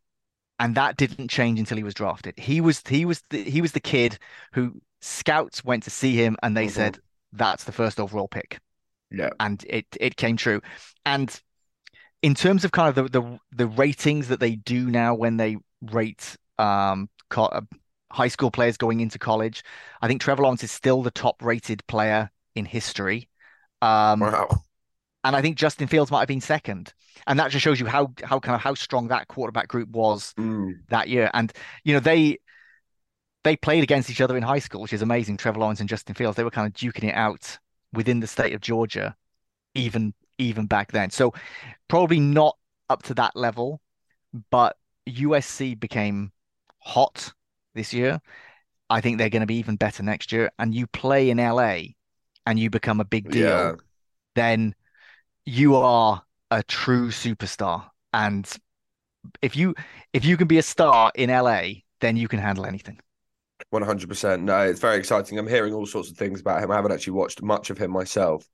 and 0.61 0.77
that 0.77 0.97
didn't 0.97 1.29
change 1.29 1.59
until 1.59 1.77
he 1.77 1.83
was 1.83 1.95
drafted 1.95 2.39
he 2.39 2.61
was 2.61 2.81
he 2.87 3.05
was 3.05 3.23
the, 3.31 3.43
he 3.43 3.61
was 3.61 3.73
the 3.73 3.81
kid 3.81 4.19
who 4.53 4.81
scouts 5.01 5.65
went 5.65 5.83
to 5.83 5.91
see 5.91 6.15
him 6.15 6.37
and 6.43 6.57
they 6.57 6.67
mm-hmm. 6.67 6.75
said 6.75 6.99
that's 7.33 7.65
the 7.65 7.73
first 7.73 7.99
overall 7.99 8.29
pick 8.29 8.61
yeah 9.11 9.31
and 9.41 9.65
it 9.69 9.87
it 9.99 10.17
came 10.17 10.37
true 10.37 10.61
and 11.07 11.41
in 12.25 12.35
terms 12.35 12.65
of 12.65 12.73
kind 12.73 12.89
of 12.89 13.13
the 13.13 13.21
the, 13.21 13.39
the 13.53 13.67
ratings 13.67 14.29
that 14.29 14.41
they 14.41 14.57
do 14.57 14.91
now 14.91 15.15
when 15.15 15.37
they 15.37 15.57
rate 15.93 16.37
um 16.59 17.09
co- 17.29 17.45
uh, 17.45 17.61
high 18.11 18.29
school 18.29 18.51
players 18.51 18.77
going 18.77 19.01
into 19.01 19.19
college 19.19 19.63
i 20.01 20.09
think 20.09 20.21
trevor 20.21 20.43
lawrence 20.43 20.65
is 20.65 20.71
still 20.71 21.03
the 21.03 21.11
top 21.11 21.43
rated 21.43 21.87
player 21.87 22.31
in 22.55 22.65
history 22.65 23.29
um 23.83 24.21
wow 24.21 24.49
and 25.25 25.35
I 25.35 25.41
think 25.41 25.57
Justin 25.57 25.89
Fields 25.89 26.11
might 26.11 26.21
have 26.21 26.29
been 26.29 26.43
second. 26.43 26.93
And 27.27 27.39
that 27.39 27.51
just 27.51 27.65
shows 27.65 27.81
you 27.81 27.87
how 27.87 28.13
how 28.23 28.39
kind 28.39 28.55
of 28.55 28.61
how 28.61 28.75
strong 28.75 29.09
that 29.09 29.27
quarterback 29.29 29.69
group 29.69 29.89
was 29.89 30.35
mm. 30.39 30.75
that 30.91 31.09
year. 31.09 31.31
And 31.33 31.51
you 31.83 31.95
know 31.95 32.01
they 32.01 32.39
they 33.43 33.57
played 33.57 33.83
against 33.83 34.11
each 34.11 34.21
other 34.21 34.37
in 34.37 34.43
high 34.43 34.59
school, 34.59 34.83
which 34.83 34.93
is 34.93 35.01
amazing. 35.01 35.39
Trevor 35.39 35.61
Lawrence 35.61 35.81
and 35.81 35.89
Justin 35.89 36.15
Fields 36.15 36.37
they 36.37 36.45
were 36.45 36.51
kind 36.51 36.67
of 36.67 36.75
duking 36.75 37.09
it 37.09 37.15
out 37.15 37.59
within 37.93 38.21
the 38.21 38.27
state 38.27 38.53
of 38.53 38.61
Georgia, 38.61 39.17
even 39.75 40.13
even 40.39 40.67
back 40.67 40.93
then. 40.93 41.11
So 41.11 41.33
probably 41.89 42.21
not 42.21 42.57
up 42.89 43.03
to 43.05 43.15
that 43.15 43.35
level, 43.37 43.81
but 44.51 44.77
USC 45.09 45.79
became 45.79 46.33
hot 46.79 47.33
this 47.75 47.93
year. 47.93 48.21
I 48.91 49.01
think 49.01 49.19
they're 49.19 49.31
going 49.31 49.41
to 49.41 49.47
be 49.47 49.57
even 49.57 49.77
better 49.77 50.03
next 50.03 50.33
year. 50.33 50.51
And 50.59 50.75
you 50.75 50.87
play 50.87 51.31
in 51.31 51.39
LA 51.39 51.79
and 52.47 52.59
you 52.59 52.71
become 52.71 53.01
a 53.01 53.05
big 53.05 53.31
deal, 53.31 53.49
yeah. 53.49 53.73
then 54.35 54.75
you 55.47 55.77
are 55.77 56.23
a 56.51 56.63
true 56.63 57.09
superstar. 57.09 57.89
And 58.13 58.51
if 59.43 59.57
you 59.57 59.75
if 60.13 60.25
you 60.25 60.37
can 60.37 60.47
be 60.47 60.59
a 60.59 60.63
star 60.63 61.11
in 61.15 61.31
LA, 61.31 61.63
then 62.01 62.17
you 62.17 62.29
can 62.29 62.39
handle 62.39 62.67
anything. 62.67 62.99
One 63.71 63.83
hundred 63.83 64.09
percent. 64.09 64.43
No, 64.43 64.61
it's 64.61 64.81
very 64.81 64.99
exciting. 64.99 65.39
I'm 65.39 65.49
hearing 65.49 65.73
all 65.73 65.87
sorts 65.87 66.11
of 66.11 66.17
things 66.17 66.41
about 66.41 66.63
him. 66.63 66.71
I 66.71 66.77
haven't 66.77 66.93
actually 66.93 67.15
watched 67.15 67.43
much 67.43 67.71
of 67.71 67.79
him 67.79 67.91
myself, 67.91 68.45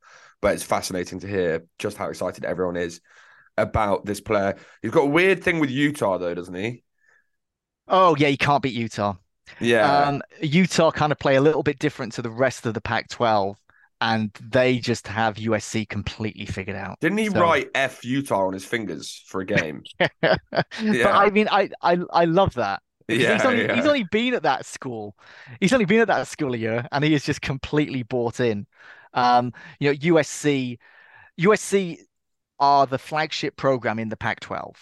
but 0.41 0.55
it's 0.55 0.63
fascinating 0.63 1.21
to 1.21 1.27
hear 1.29 1.67
just 1.79 1.97
how 1.97 2.09
excited 2.09 2.45
everyone 2.45 2.77
is 2.77 3.01
about 3.57 4.05
this 4.05 4.21
player. 4.21 4.57
He's 4.83 4.91
got 4.91 5.03
a 5.03 5.11
weird 5.11 5.43
thing 5.43 5.61
with 5.61 5.71
Utah, 5.71 6.19
though, 6.19 6.35
doesn't 6.35 6.55
he? 6.55 6.83
Oh 7.89 8.17
yeah, 8.17 8.29
he 8.29 8.37
can't 8.37 8.63
beat 8.63 8.75
Utah. 8.75 9.15
Yeah. 9.59 10.05
Um, 10.05 10.23
Utah 10.41 10.91
kind 10.91 11.13
of 11.13 11.19
play 11.19 11.37
a 11.37 11.41
little 11.41 11.63
bit 11.63 11.79
different 11.79 12.13
to 12.15 12.23
the 12.23 12.31
rest 12.31 12.67
of 12.67 12.75
the 12.75 12.81
Pac-12 12.81 13.57
and 14.01 14.31
they 14.41 14.79
just 14.79 15.07
have 15.09 15.37
USC 15.37 15.89
completely 15.89 16.47
figured 16.47 16.77
out. 16.77 16.99
Didn't 17.01 17.19
he 17.19 17.29
so... 17.29 17.41
write 17.41 17.69
F 17.75 18.05
Utah 18.05 18.47
on 18.47 18.53
his 18.53 18.65
fingers 18.65 19.23
for 19.27 19.41
a 19.41 19.45
game? 19.45 19.83
yeah. 20.23 20.37
But 20.53 21.15
I 21.15 21.31
mean, 21.31 21.49
I 21.51 21.71
I 21.83 21.99
I 22.13 22.25
love 22.25 22.55
that. 22.55 22.83
Yeah 23.09 23.35
he's, 23.35 23.45
only, 23.45 23.65
yeah. 23.65 23.75
he's 23.75 23.87
only 23.87 24.05
been 24.05 24.35
at 24.35 24.45
that 24.45 24.65
school. 24.65 25.17
He's 25.59 25.73
only 25.73 25.85
been 25.85 26.01
at 26.01 26.07
that 26.07 26.29
school 26.29 26.55
a 26.55 26.57
year, 26.57 26.87
and 26.93 27.03
he 27.05 27.13
is 27.13 27.25
just 27.25 27.43
completely 27.43 28.05
bought 28.05 28.41
in. 28.41 28.67
Um, 29.13 29.53
you 29.79 29.91
know, 29.91 29.97
USC, 29.97 30.79
USC 31.41 31.99
are 32.59 32.87
the 32.87 32.99
flagship 32.99 33.57
program 33.57 33.99
in 33.99 34.09
the 34.09 34.17
Pac-12, 34.17 34.75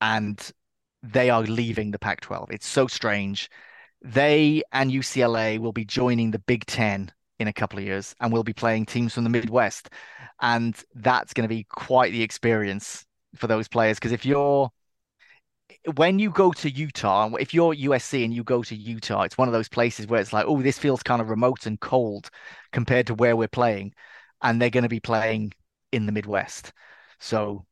and 0.00 0.52
they 1.02 1.30
are 1.30 1.42
leaving 1.42 1.90
the 1.90 1.98
Pac-12. 1.98 2.50
It's 2.50 2.66
so 2.66 2.86
strange. 2.86 3.50
They 4.02 4.62
and 4.72 4.90
UCLA 4.90 5.58
will 5.58 5.72
be 5.72 5.84
joining 5.84 6.30
the 6.30 6.38
Big 6.38 6.66
Ten 6.66 7.10
in 7.38 7.48
a 7.48 7.52
couple 7.52 7.78
of 7.78 7.84
years, 7.84 8.14
and 8.20 8.32
we'll 8.32 8.44
be 8.44 8.52
playing 8.52 8.86
teams 8.86 9.14
from 9.14 9.24
the 9.24 9.30
Midwest, 9.30 9.90
and 10.40 10.74
that's 10.94 11.32
going 11.32 11.48
to 11.48 11.54
be 11.54 11.64
quite 11.64 12.12
the 12.12 12.22
experience 12.22 13.04
for 13.34 13.46
those 13.46 13.68
players. 13.68 13.98
Because 13.98 14.12
if 14.12 14.24
you're 14.24 14.70
when 15.96 16.18
you 16.18 16.30
go 16.30 16.52
to 16.52 16.70
Utah, 16.70 17.30
if 17.38 17.52
you're 17.52 17.74
USC 17.74 18.24
and 18.24 18.32
you 18.32 18.42
go 18.44 18.62
to 18.62 18.74
Utah, 18.74 19.22
it's 19.22 19.38
one 19.38 19.48
of 19.48 19.52
those 19.52 19.68
places 19.68 20.06
where 20.06 20.20
it's 20.20 20.32
like, 20.32 20.46
oh, 20.46 20.62
this 20.62 20.78
feels 20.78 21.02
kind 21.02 21.20
of 21.20 21.28
remote 21.28 21.66
and 21.66 21.78
cold 21.80 22.30
compared 22.72 23.06
to 23.08 23.14
where 23.14 23.36
we're 23.36 23.48
playing, 23.48 23.92
and 24.42 24.60
they're 24.60 24.70
going 24.70 24.84
to 24.84 24.88
be 24.88 25.00
playing 25.00 25.52
in 25.92 26.06
the 26.06 26.12
Midwest. 26.12 26.72
So 27.20 27.66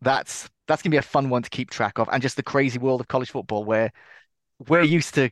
that's 0.00 0.48
that's 0.68 0.82
going 0.82 0.90
to 0.90 0.94
be 0.94 0.98
a 0.98 1.02
fun 1.02 1.30
one 1.30 1.42
to 1.42 1.50
keep 1.50 1.70
track 1.70 1.98
of, 1.98 2.08
and 2.12 2.22
just 2.22 2.36
the 2.36 2.42
crazy 2.42 2.78
world 2.78 3.00
of 3.00 3.08
college 3.08 3.30
football 3.30 3.64
where 3.64 3.92
we're 4.68 4.82
used 4.82 5.14
to 5.14 5.30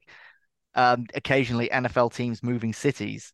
um, 0.74 1.06
occasionally 1.14 1.68
NFL 1.72 2.12
teams 2.14 2.42
moving 2.42 2.72
cities 2.72 3.32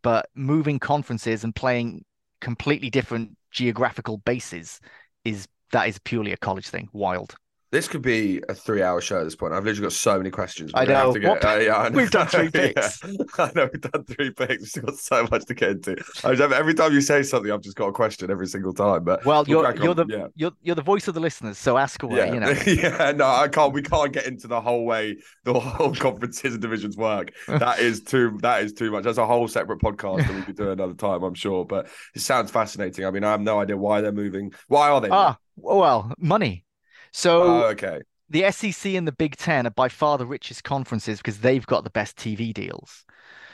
but 0.00 0.28
moving 0.34 0.78
conferences 0.78 1.44
and 1.44 1.54
playing 1.54 2.04
completely 2.40 2.88
different 2.90 3.36
geographical 3.50 4.18
bases 4.18 4.80
is 5.24 5.46
that 5.72 5.88
is 5.88 5.98
purely 5.98 6.32
a 6.32 6.36
college 6.36 6.68
thing. 6.68 6.88
Wild. 6.92 7.34
This 7.72 7.88
could 7.88 8.02
be 8.02 8.42
a 8.50 8.54
three-hour 8.54 9.00
show 9.00 9.20
at 9.20 9.24
this 9.24 9.34
point. 9.34 9.54
I've 9.54 9.64
literally 9.64 9.86
got 9.86 9.94
so 9.94 10.18
many 10.18 10.30
questions. 10.30 10.72
I 10.74 10.84
know. 10.84 11.14
Get, 11.14 11.42
uh, 11.42 11.56
yeah, 11.56 11.76
I 11.78 11.88
know. 11.88 11.96
We've 11.96 12.10
done 12.10 12.26
three 12.26 12.50
picks. 12.52 13.02
yeah. 13.02 13.24
I 13.38 13.50
know 13.54 13.70
we've 13.72 13.80
done 13.80 14.04
three 14.04 14.30
picks. 14.30 14.76
We've 14.76 14.84
got 14.84 14.96
so 14.96 15.26
much 15.30 15.46
to 15.46 15.54
get 15.54 15.70
into. 15.70 15.96
every 16.22 16.74
time 16.74 16.92
you 16.92 17.00
say 17.00 17.22
something, 17.22 17.50
I've 17.50 17.62
just 17.62 17.78
got 17.78 17.86
a 17.86 17.92
question 17.92 18.30
every 18.30 18.46
single 18.46 18.74
time. 18.74 19.04
But 19.04 19.24
well, 19.24 19.44
we'll 19.48 19.62
you're 19.62 19.76
you're 19.82 19.94
the 19.94 20.04
yeah. 20.06 20.26
you're 20.36 20.52
you're 20.60 20.74
the 20.74 20.82
voice 20.82 21.08
of 21.08 21.14
the 21.14 21.20
listeners, 21.20 21.56
so 21.56 21.78
ask 21.78 22.02
away. 22.02 22.18
Yeah. 22.18 22.34
You 22.34 22.40
know. 22.40 22.50
yeah. 22.66 23.12
No, 23.12 23.24
I 23.24 23.48
can't. 23.48 23.72
We 23.72 23.80
can't 23.80 24.12
get 24.12 24.26
into 24.26 24.48
the 24.48 24.60
whole 24.60 24.84
way 24.84 25.16
the 25.44 25.58
whole 25.58 25.94
conferences 25.94 26.52
and 26.52 26.60
divisions 26.60 26.98
work. 26.98 27.32
That 27.48 27.78
is 27.78 28.02
too. 28.02 28.38
That 28.42 28.64
is 28.64 28.74
too 28.74 28.90
much. 28.90 29.04
That's 29.04 29.16
a 29.16 29.26
whole 29.26 29.48
separate 29.48 29.80
podcast 29.80 30.26
that 30.26 30.34
we 30.34 30.42
could 30.42 30.58
do 30.58 30.72
another 30.72 30.92
time. 30.92 31.22
I'm 31.22 31.32
sure. 31.32 31.64
But 31.64 31.88
it 32.14 32.20
sounds 32.20 32.50
fascinating. 32.50 33.06
I 33.06 33.10
mean, 33.10 33.24
I 33.24 33.30
have 33.30 33.40
no 33.40 33.60
idea 33.60 33.78
why 33.78 34.02
they're 34.02 34.12
moving. 34.12 34.52
Why 34.68 34.90
are 34.90 35.00
they? 35.00 35.08
Ah, 35.10 35.38
well, 35.56 36.12
money. 36.18 36.66
So 37.12 37.42
oh, 37.42 37.64
okay 37.68 38.00
the 38.32 38.50
SEC 38.50 38.94
and 38.94 39.06
the 39.06 39.12
Big 39.12 39.36
Ten 39.36 39.66
are 39.66 39.70
by 39.70 39.88
far 39.88 40.18
the 40.18 40.26
richest 40.26 40.64
conferences 40.64 41.18
because 41.18 41.40
they've 41.40 41.66
got 41.66 41.84
the 41.84 41.90
best 41.90 42.16
TV 42.16 42.52
deals. 42.54 43.04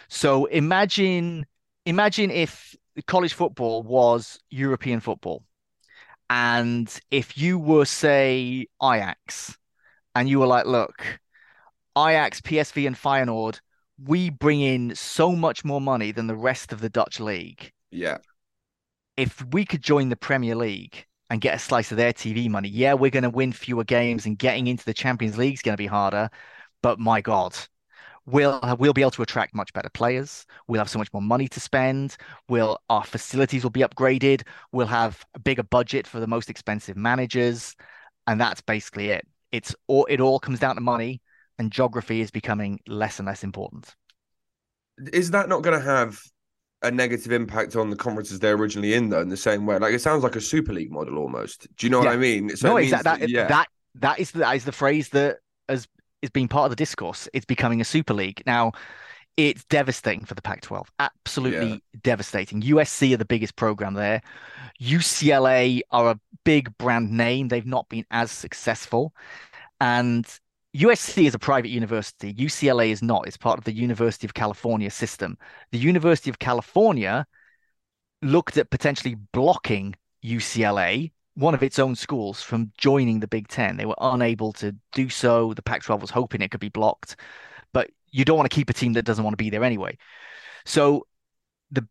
So 0.08 0.46
imagine 0.46 1.46
imagine 1.84 2.30
if 2.30 2.76
college 3.06 3.34
football 3.34 3.82
was 3.82 4.38
European 4.50 5.00
football, 5.00 5.44
And 6.30 6.88
if 7.10 7.38
you 7.38 7.58
were, 7.58 7.84
say, 7.86 8.66
Ajax, 8.82 9.56
and 10.14 10.28
you 10.28 10.40
were 10.40 10.46
like, 10.46 10.66
look, 10.66 11.20
Ajax, 11.96 12.40
PSV, 12.40 12.86
and 12.86 12.96
Feyenoord, 12.96 13.60
we 14.02 14.30
bring 14.30 14.60
in 14.60 14.94
so 14.94 15.32
much 15.32 15.64
more 15.64 15.80
money 15.80 16.12
than 16.12 16.26
the 16.26 16.36
rest 16.36 16.72
of 16.72 16.80
the 16.80 16.90
Dutch 16.90 17.20
league. 17.20 17.72
Yeah. 17.90 18.18
If 19.16 19.44
we 19.52 19.64
could 19.64 19.82
join 19.82 20.10
the 20.10 20.16
Premier 20.16 20.54
League 20.54 21.06
and 21.30 21.40
get 21.40 21.54
a 21.54 21.58
slice 21.58 21.90
of 21.90 21.96
their 21.96 22.12
TV 22.12 22.48
money, 22.48 22.68
yeah, 22.68 22.94
we're 22.94 23.10
going 23.10 23.22
to 23.22 23.30
win 23.30 23.52
fewer 23.52 23.84
games 23.84 24.26
and 24.26 24.38
getting 24.38 24.66
into 24.66 24.84
the 24.84 24.94
Champions 24.94 25.36
League 25.36 25.54
is 25.54 25.62
going 25.62 25.74
to 25.74 25.82
be 25.82 25.86
harder. 25.86 26.30
But 26.82 26.98
my 26.98 27.20
God, 27.20 27.56
we'll 28.26 28.60
we'll 28.78 28.92
be 28.92 29.00
able 29.00 29.10
to 29.12 29.22
attract 29.22 29.54
much 29.54 29.72
better 29.72 29.90
players. 29.90 30.46
We'll 30.66 30.80
have 30.80 30.90
so 30.90 30.98
much 30.98 31.12
more 31.12 31.22
money 31.22 31.48
to 31.48 31.60
spend. 31.60 32.16
We'll 32.48 32.78
our 32.88 33.04
facilities 33.04 33.62
will 33.62 33.70
be 33.70 33.80
upgraded. 33.80 34.42
We'll 34.72 34.86
have 34.86 35.24
a 35.34 35.38
bigger 35.38 35.62
budget 35.62 36.06
for 36.06 36.20
the 36.20 36.26
most 36.26 36.50
expensive 36.50 36.96
managers, 36.96 37.74
and 38.26 38.40
that's 38.40 38.60
basically 38.60 39.10
it. 39.10 39.26
It's 39.52 39.74
all 39.86 40.06
it 40.06 40.20
all 40.20 40.38
comes 40.38 40.60
down 40.60 40.76
to 40.76 40.80
money, 40.80 41.20
and 41.58 41.72
geography 41.72 42.20
is 42.20 42.30
becoming 42.30 42.80
less 42.86 43.18
and 43.18 43.26
less 43.26 43.42
important. 43.42 43.94
Is 45.12 45.30
that 45.30 45.48
not 45.48 45.62
going 45.62 45.78
to 45.78 45.84
have 45.84 46.20
a 46.82 46.90
negative 46.90 47.32
impact 47.32 47.76
on 47.76 47.90
the 47.90 47.96
conferences 47.96 48.38
they're 48.38 48.54
originally 48.54 48.94
in, 48.94 49.08
though? 49.08 49.20
In 49.20 49.28
the 49.28 49.36
same 49.36 49.66
way, 49.66 49.78
like 49.78 49.94
it 49.94 50.00
sounds 50.00 50.22
like 50.22 50.36
a 50.36 50.40
Super 50.40 50.72
League 50.72 50.92
model 50.92 51.18
almost. 51.18 51.66
Do 51.76 51.86
you 51.86 51.90
know 51.90 52.02
yeah. 52.02 52.10
what 52.10 52.14
I 52.14 52.18
mean? 52.18 52.56
So 52.56 52.68
no, 52.68 52.76
exactly. 52.76 53.20
That, 53.20 53.28
yeah. 53.28 53.46
that 53.48 53.68
that 53.96 54.18
is 54.18 54.30
the, 54.30 54.40
that 54.40 54.56
is 54.56 54.64
the 54.64 54.72
phrase 54.72 55.08
that 55.10 55.38
has 55.68 55.88
is 56.22 56.30
being 56.30 56.48
part 56.48 56.64
of 56.64 56.70
the 56.70 56.76
discourse. 56.76 57.28
It's 57.32 57.46
becoming 57.46 57.80
a 57.80 57.84
super 57.84 58.14
league. 58.14 58.42
Now, 58.46 58.72
it's 59.36 59.64
devastating 59.64 60.24
for 60.24 60.34
the 60.34 60.42
Pac 60.42 60.62
12. 60.62 60.90
Absolutely 60.98 61.68
yeah. 61.70 62.00
devastating. 62.02 62.60
USC 62.62 63.14
are 63.14 63.18
the 63.18 63.24
biggest 63.24 63.54
program 63.54 63.94
there. 63.94 64.20
UCLA 64.80 65.80
are 65.92 66.10
a 66.10 66.20
big 66.44 66.76
brand 66.76 67.12
name. 67.12 67.48
They've 67.48 67.64
not 67.64 67.88
been 67.88 68.04
as 68.10 68.32
successful. 68.32 69.14
And 69.80 70.26
USC 70.76 71.26
is 71.26 71.34
a 71.34 71.38
private 71.38 71.68
university. 71.68 72.34
UCLA 72.34 72.90
is 72.90 73.02
not. 73.02 73.26
It's 73.26 73.36
part 73.36 73.58
of 73.58 73.64
the 73.64 73.72
University 73.72 74.26
of 74.26 74.34
California 74.34 74.90
system. 74.90 75.38
The 75.72 75.78
University 75.78 76.30
of 76.30 76.38
California 76.38 77.26
looked 78.20 78.56
at 78.58 78.70
potentially 78.70 79.14
blocking 79.32 79.94
UCLA 80.24 81.12
one 81.38 81.54
of 81.54 81.62
its 81.62 81.78
own 81.78 81.94
schools 81.94 82.42
from 82.42 82.72
joining 82.76 83.20
the 83.20 83.28
Big 83.28 83.46
Ten. 83.46 83.76
They 83.76 83.86
were 83.86 83.94
unable 84.00 84.52
to 84.54 84.74
do 84.92 85.08
so. 85.08 85.54
The 85.54 85.62
Pac 85.62 85.84
12 85.84 86.00
was 86.02 86.10
hoping 86.10 86.42
it 86.42 86.50
could 86.50 86.58
be 86.58 86.68
blocked, 86.68 87.14
but 87.72 87.90
you 88.10 88.24
don't 88.24 88.36
want 88.36 88.50
to 88.50 88.54
keep 88.54 88.68
a 88.68 88.72
team 88.72 88.94
that 88.94 89.04
doesn't 89.04 89.22
want 89.22 89.34
to 89.34 89.42
be 89.42 89.48
there 89.48 89.62
anyway. 89.62 89.96
So, 90.64 91.06
the 91.70 91.86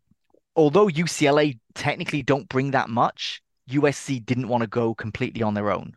although 0.58 0.90
UCLA 0.90 1.60
technically 1.76 2.24
don't 2.24 2.50
bring 2.50 2.72
that 2.72 2.90
much, 2.90 3.42
USC 3.70 4.26
didn't 4.26 4.50
want 4.50 4.64
to 4.64 4.68
go 4.68 4.94
completely 4.94 5.44
on 5.44 5.54
their 5.54 5.72
own. 5.72 5.96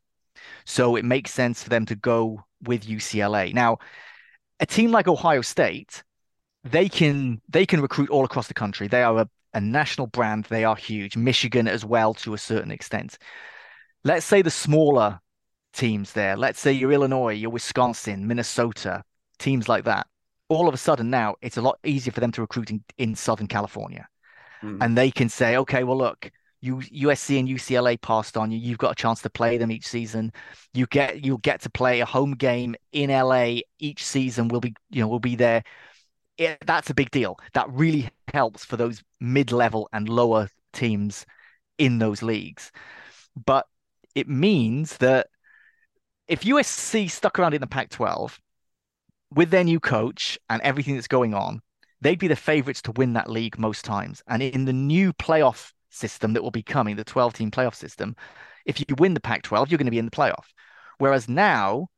So, 0.64 0.95
it 0.95 1.05
makes 1.05 1.33
sense 1.33 1.61
for 1.61 1.71
them 1.71 1.87
to 1.87 1.97
go 1.97 2.45
with 2.62 2.87
UCLA. 2.87 3.53
Now, 3.55 3.79
a 4.59 4.66
team 4.66 4.90
like 4.90 5.09
Ohio 5.09 5.40
State, 5.40 6.03
they 6.64 6.88
can 6.88 7.40
they 7.49 7.66
can 7.66 7.81
recruit 7.81 8.11
all 8.11 8.25
across 8.25 8.49
the 8.49 8.55
country. 8.55 8.88
They 8.88 9.03
are 9.03 9.20
a 9.20 9.29
a 9.55 9.61
national 9.61 10.07
brand. 10.07 10.44
They 10.44 10.64
are 10.64 10.77
huge. 10.77 11.16
Michigan 11.16 11.68
as 11.68 11.85
well 11.85 12.14
to 12.14 12.35
a 12.35 12.38
certain 12.38 12.70
extent. 12.70 13.18
Let's 14.05 14.27
say 14.27 14.42
the 14.42 14.51
smaller 14.51 15.20
teams 15.73 16.12
there, 16.12 16.37
let's 16.37 16.61
say 16.61 16.73
you're 16.73 16.92
Illinois, 16.92 17.35
you're 17.35 17.51
Wisconsin, 17.51 18.27
Minnesota, 18.27 19.03
teams 19.38 19.68
like 19.68 19.85
that. 19.85 20.07
All 20.49 20.68
of 20.68 20.75
a 20.75 20.79
sudden 20.79 21.11
now 21.11 21.37
it's 21.42 21.57
a 21.57 21.62
lot 21.62 21.79
easier 21.85 22.12
for 22.12 22.20
them 22.20 22.33
to 22.33 22.40
recruit 22.40 22.70
in, 22.70 22.83
in 22.99 23.14
Southern 23.14 23.46
California. 23.46 24.09
Mm. 24.62 24.79
And 24.81 24.99
they 24.99 25.11
can 25.11 25.29
say, 25.29 25.57
okay, 25.57 25.85
well, 25.85 25.99
look, 25.99 26.31
you 26.61 26.77
USC 26.77 27.38
and 27.38 27.49
UCLA 27.49 28.01
passed 28.01 28.37
on 28.37 28.51
you. 28.51 28.59
You've 28.59 28.79
got 28.79 28.92
a 28.92 28.94
chance 28.94 29.23
to 29.23 29.31
play 29.31 29.57
them 29.59 29.70
each 29.70 29.87
season. 29.87 30.33
You 30.75 30.87
get 30.87 31.25
you'll 31.25 31.38
get 31.38 31.62
to 31.62 31.70
play 31.70 32.01
a 32.01 32.07
home 32.07 32.33
game 32.33 32.75
in 32.92 33.11
LA 33.11 33.61
each 33.79 34.05
season. 34.05 34.49
We'll 34.49 34.61
be 34.61 34.75
you 34.90 35.01
know 35.01 35.09
we'll 35.09 35.20
be 35.20 35.37
there 35.37 35.62
it, 36.40 36.59
that's 36.64 36.90
a 36.90 36.94
big 36.94 37.11
deal. 37.11 37.38
That 37.53 37.70
really 37.70 38.09
helps 38.33 38.64
for 38.64 38.77
those 38.77 39.03
mid-level 39.20 39.88
and 39.92 40.09
lower 40.09 40.49
teams 40.73 41.27
in 41.79 41.99
those 41.99 42.23
leagues. 42.23 42.73
But 43.44 43.66
it 44.14 44.27
means 44.27 44.96
that 44.96 45.29
if 46.27 46.40
USC 46.40 47.11
stuck 47.11 47.38
around 47.38 47.55
in 47.55 47.61
the 47.61 47.66
Pac-12 47.66 48.38
with 49.35 49.51
their 49.51 49.64
new 49.64 49.79
coach 49.79 50.38
and 50.49 50.62
everything 50.62 50.94
that's 50.94 51.09
going 51.09 51.35
on, 51.35 51.61
they'd 52.01 52.18
be 52.18 52.29
the 52.29 52.37
favorites 52.37 52.81
to 52.83 52.92
win 52.92 53.12
that 53.12 53.31
league 53.31 53.59
most 53.59 53.85
times. 53.85 54.23
And 54.27 54.42
in 54.42 54.64
the 54.64 54.73
new 54.73 55.12
playoff 55.12 55.73
system 55.90 56.33
that 56.33 56.42
will 56.42 56.50
be 56.50 56.62
coming, 56.62 56.96
the 56.96 57.05
12-team 57.05 57.50
playoff 57.50 57.74
system, 57.74 58.16
if 58.64 58.81
you 58.81 58.87
win 58.98 59.14
the 59.14 59.20
Pac-12, 59.20 59.70
you're 59.70 59.79
going 59.79 59.87
to 59.87 59.90
be 59.90 59.98
in 59.98 60.07
the 60.07 60.11
playoff. 60.11 60.46
Whereas 60.98 61.29
now 61.29 61.88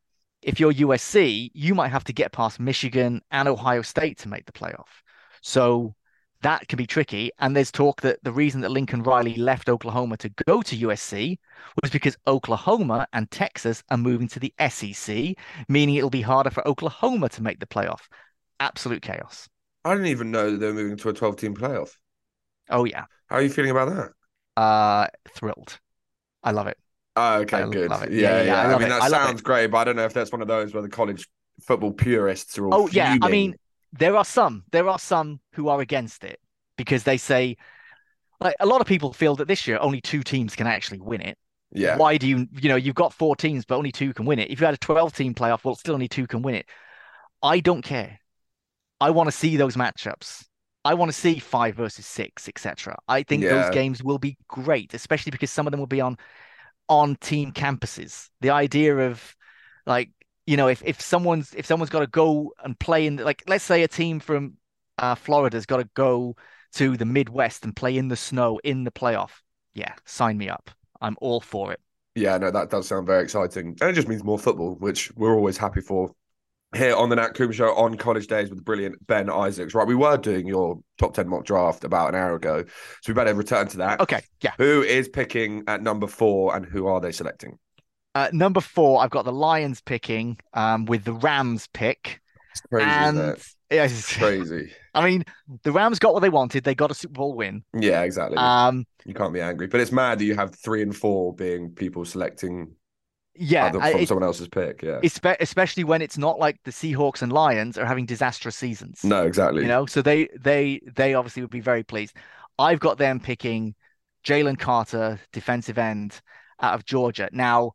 if 0.43 0.59
you're 0.59 0.73
USC, 0.73 1.51
you 1.55 1.75
might 1.75 1.89
have 1.89 2.05
to 2.05 2.13
get 2.13 2.33
past 2.33 2.59
Michigan 2.59 3.23
and 3.31 3.49
Ohio 3.49 3.83
State 3.83 4.19
to 4.19 4.29
make 4.29 4.45
the 4.45 4.53
playoff. 4.53 4.89
So 5.41 5.95
that 6.43 6.67
can 6.67 6.77
be 6.77 6.87
tricky. 6.87 7.31
And 7.39 7.55
there's 7.55 7.71
talk 7.71 8.01
that 8.01 8.19
the 8.25 8.33
reason 8.33 8.61
that 8.63 8.73
Lincoln 8.73 9.05
Riley 9.05 9.37
left 9.37 9.69
Oklahoma 9.69 10.17
to 10.19 10.29
go 10.47 10.61
to 10.63 10.77
USC 10.77 11.39
was 11.81 11.91
because 11.93 12.17
Oklahoma 12.27 13.07
and 13.13 13.31
Texas 13.31 13.85
are 13.91 13.97
moving 13.97 14.27
to 14.29 14.41
the 14.41 14.53
SEC, 14.69 15.37
meaning 15.69 15.95
it'll 15.95 16.11
be 16.11 16.23
harder 16.23 16.51
for 16.51 16.67
Oklahoma 16.67 17.29
to 17.31 17.43
make 17.43 17.61
the 17.61 17.67
playoff. 17.67 18.03
Absolute 18.59 19.03
chaos. 19.03 19.49
I 19.85 19.95
didn't 19.95 20.09
even 20.09 20.33
know 20.33 20.57
they 20.57 20.67
were 20.67 20.75
moving 20.75 20.97
to 20.97 21.09
a 21.09 21.13
12 21.13 21.37
team 21.37 21.55
playoff. 21.55 21.91
Oh, 22.71 22.85
yeah. 22.85 23.05
How 23.27 23.37
are 23.37 23.43
you 23.43 23.51
feeling 23.51 23.71
about 23.71 23.89
that? 24.57 24.61
Uh, 24.61 25.07
thrilled. 25.35 25.79
I 26.43 26.53
love 26.53 26.67
it. 26.67 26.79
Oh, 27.17 27.41
okay, 27.41 27.63
I 27.63 27.69
good. 27.69 27.91
Yeah, 27.91 28.07
yeah, 28.09 28.09
yeah. 28.11 28.43
yeah. 28.43 28.69
I, 28.69 28.75
I, 28.75 28.79
mean, 28.79 28.89
that 28.89 29.11
sounds 29.11 29.41
it. 29.41 29.45
great, 29.45 29.71
but 29.71 29.79
I 29.79 29.85
don't 29.85 29.97
know 29.97 30.05
if 30.05 30.15
that's 30.15 30.33
one 30.33 30.41
of 30.41 30.49
those 30.49 30.73
where 30.73 30.83
the 30.83 30.89
college 30.89 31.29
football 31.61 31.93
purists 31.93 32.57
are 32.59 32.67
all. 32.67 32.75
Oh, 32.75 32.87
fuming. 32.87 32.95
yeah. 32.95 33.27
I 33.27 33.31
mean, 33.31 33.55
there 33.93 34.17
are 34.17 34.25
some. 34.25 34.65
There 34.73 34.89
are 34.89 34.99
some 34.99 35.41
who 35.53 35.69
are 35.69 35.81
against 35.81 36.25
it 36.25 36.41
because 36.77 37.05
they 37.05 37.19
say, 37.19 37.57
like, 38.41 38.57
a 38.61 38.67
lot 38.67 38.81
of 38.81 38.87
people 38.87 39.13
feel 39.13 39.37
that 39.37 39.49
this 39.49 39.67
year 39.67 39.79
only 39.81 40.01
two 40.01 40.23
teams 40.23 40.57
can 40.57 40.67
actually 40.67 41.01
win 41.01 41.21
it. 41.21 41.39
Yeah. 41.75 41.97
Why 41.97 42.19
do 42.19 42.27
you, 42.27 42.47
you 42.61 42.69
know, 42.69 42.77
you've 42.77 42.95
got 42.95 43.13
four 43.13 43.37
teams, 43.37 43.65
but 43.65 43.77
only 43.77 43.93
two 43.93 44.13
can 44.13 44.27
win 44.27 44.39
it. 44.39 44.51
If 44.51 44.61
you 44.61 44.67
had 44.67 44.75
a 44.75 44.79
12 44.79 45.15
team 45.15 45.35
playoff, 45.35 45.65
well, 45.65 45.75
still 45.75 45.95
only 45.95 46.09
two 46.09 46.27
can 46.27 46.43
win 46.43 46.55
it. 46.55 46.67
I 47.43 47.61
don't 47.61 47.83
care. 47.83 48.21
I 49.01 49.11
want 49.11 49.29
to 49.29 49.33
see 49.33 49.57
those 49.57 49.77
matchups. 49.77 50.45
I 50.85 50.95
want 50.95 51.11
to 51.11 51.17
see 51.17 51.39
five 51.39 51.77
versus 51.77 52.07
six, 52.07 52.49
etc. 52.49 52.97
I 53.09 53.23
think 53.23 53.43
yeah. 53.43 53.63
those 53.63 53.75
games 53.75 54.03
will 54.03 54.19
be 54.19 54.37
great, 54.49 54.95
especially 54.95 55.31
because 55.31 55.51
some 55.51 55.67
of 55.67 55.71
them 55.71 55.81
will 55.81 55.87
be 55.87 56.01
on 56.01 56.17
on 56.89 57.17
team 57.17 57.53
campuses. 57.53 58.29
The 58.41 58.51
idea 58.51 58.97
of 58.97 59.37
like 59.87 60.11
you 60.47 60.57
know 60.57 60.69
if 60.69 60.83
if 60.85 61.01
someone's 61.01 61.55
if 61.55 61.67
someone's 61.67 61.91
got 61.91 62.01
to 62.01 62.09
go 62.09 62.53
and 62.65 62.79
play 62.79 63.07
in 63.07 63.17
like 63.17 63.43
let's 63.47 63.65
say 63.65 63.83
a 63.83 63.89
team 63.89 64.19
from 64.19 64.55
uh, 64.99 65.15
Florida's 65.15 65.67
got 65.67 65.79
to 65.79 65.89
go 65.95 66.37
to 66.75 66.97
the 66.97 67.05
Midwest 67.05 67.65
and 67.65 67.77
play 67.77 67.97
in 67.97 68.09
the 68.09 68.17
snow 68.17 68.59
in 68.65 68.85
the 68.85 68.91
playoff. 68.91 69.31
Yeah, 69.75 69.95
sign 70.05 70.37
me 70.37 70.49
up. 70.49 70.71
I'm 71.01 71.17
all 71.21 71.41
for 71.41 71.73
it. 71.73 71.81
Yeah, 72.15 72.37
no, 72.39 72.51
that 72.51 72.71
does 72.71 72.89
sound 72.89 73.07
very 73.07 73.23
exciting. 73.23 73.77
And 73.81 73.91
it 73.91 73.95
just 73.95 74.09
means 74.09 74.23
more 74.23 74.39
football, 74.39 74.75
which 74.75 75.11
we're 75.17 75.35
always 75.35 75.57
happy 75.57 75.81
for 75.81 76.15
here 76.75 76.95
on 76.95 77.09
the 77.09 77.17
Nat 77.17 77.31
Coombs 77.35 77.57
Show 77.57 77.75
on 77.75 77.97
College 77.97 78.27
Daze 78.27 78.49
with 78.49 78.59
the 78.59 78.65
brilliant 78.65 79.07
Ben 79.07 79.29
Isaacs. 79.31 79.75
Right, 79.75 79.87
we 79.87 79.95
were 79.95 80.17
doing 80.17 80.47
your 80.47 80.79
top 80.99 81.15
10 81.15 81.29
mock 81.29 81.45
draft 81.45 81.85
about 81.85 82.11
an 82.11 82.15
hour 82.15 82.35
ago. 82.35 82.65
So 83.03 83.13
we 83.13 83.15
better 83.15 83.35
return 83.35 83.69
to 83.69 83.77
that. 83.79 84.01
Okay. 84.01 84.23
Yeah. 84.41 84.53
Who 84.59 84.83
is 84.83 85.09
picking 85.09 85.65
at 85.67 85.83
number 85.83 86.07
four 86.07 86.57
and 86.57 86.65
who 86.65 86.87
are 86.87 87.01
they 87.01 87.13
selecting? 87.13 87.59
Uh, 88.15 88.29
number 88.33 88.61
four, 88.61 89.03
I've 89.03 89.11
got 89.11 89.25
the 89.25 89.33
Lions 89.33 89.81
picking 89.81 90.39
um, 90.55 90.85
with 90.85 91.05
the 91.05 91.15
Rams 91.15 91.69
pick. 91.73 92.21
It's 92.51 92.61
crazy. 92.61 92.91
And 92.91 93.17
yeah, 93.71 93.85
it's 93.85 94.17
crazy. 94.17 94.73
I 94.95 95.09
mean, 95.09 95.25
the 95.63 95.73
Rams 95.73 95.99
got 95.99 96.13
what 96.13 96.21
they 96.21 96.29
wanted. 96.29 96.65
They 96.65 96.75
got 96.75 96.91
a 96.91 96.95
Super 96.95 97.15
Bowl 97.15 97.35
win. 97.35 97.65
Yeah, 97.73 98.03
exactly. 98.03 98.37
Um, 98.37 98.85
you 99.07 99.15
can't 99.15 99.33
be 99.33 99.41
angry, 99.41 99.67
but 99.67 99.81
it's 99.81 99.93
mad 99.93 100.19
that 100.19 100.25
you 100.25 100.35
have 100.35 100.55
three 100.55 100.83
and 100.83 100.95
four 100.95 101.35
being 101.35 101.71
people 101.71 102.05
selecting 102.05 102.75
yeah, 103.35 103.71
from 103.71 103.83
it, 103.83 104.09
someone 104.09 104.25
else's 104.25 104.49
pick. 104.49 104.83
Yeah, 104.83 105.01
especially 105.41 105.85
when 105.85 106.03
it's 106.03 106.19
not 106.19 106.39
like 106.39 106.59
the 106.65 106.71
Seahawks 106.71 107.23
and 107.23 107.33
Lions 107.33 107.79
are 107.79 107.87
having 107.87 108.07
disastrous 108.07 108.57
seasons. 108.57 109.03
No, 109.05 109.25
exactly. 109.25 109.63
You 109.63 109.69
know, 109.69 109.87
so 109.87 110.03
they 110.03 110.29
they 110.39 110.81
they 110.95 111.15
obviously 111.15 111.43
would 111.43 111.51
be 111.51 111.61
very 111.61 111.83
pleased. 111.83 112.15
I've 112.59 112.81
got 112.81 112.99
them 112.99 113.21
picking 113.21 113.75
Jalen 114.25 114.59
Carter, 114.59 115.19
defensive 115.33 115.79
end 115.79 116.21
out 116.61 116.75
of 116.75 116.85
Georgia. 116.85 117.29
Now, 117.33 117.73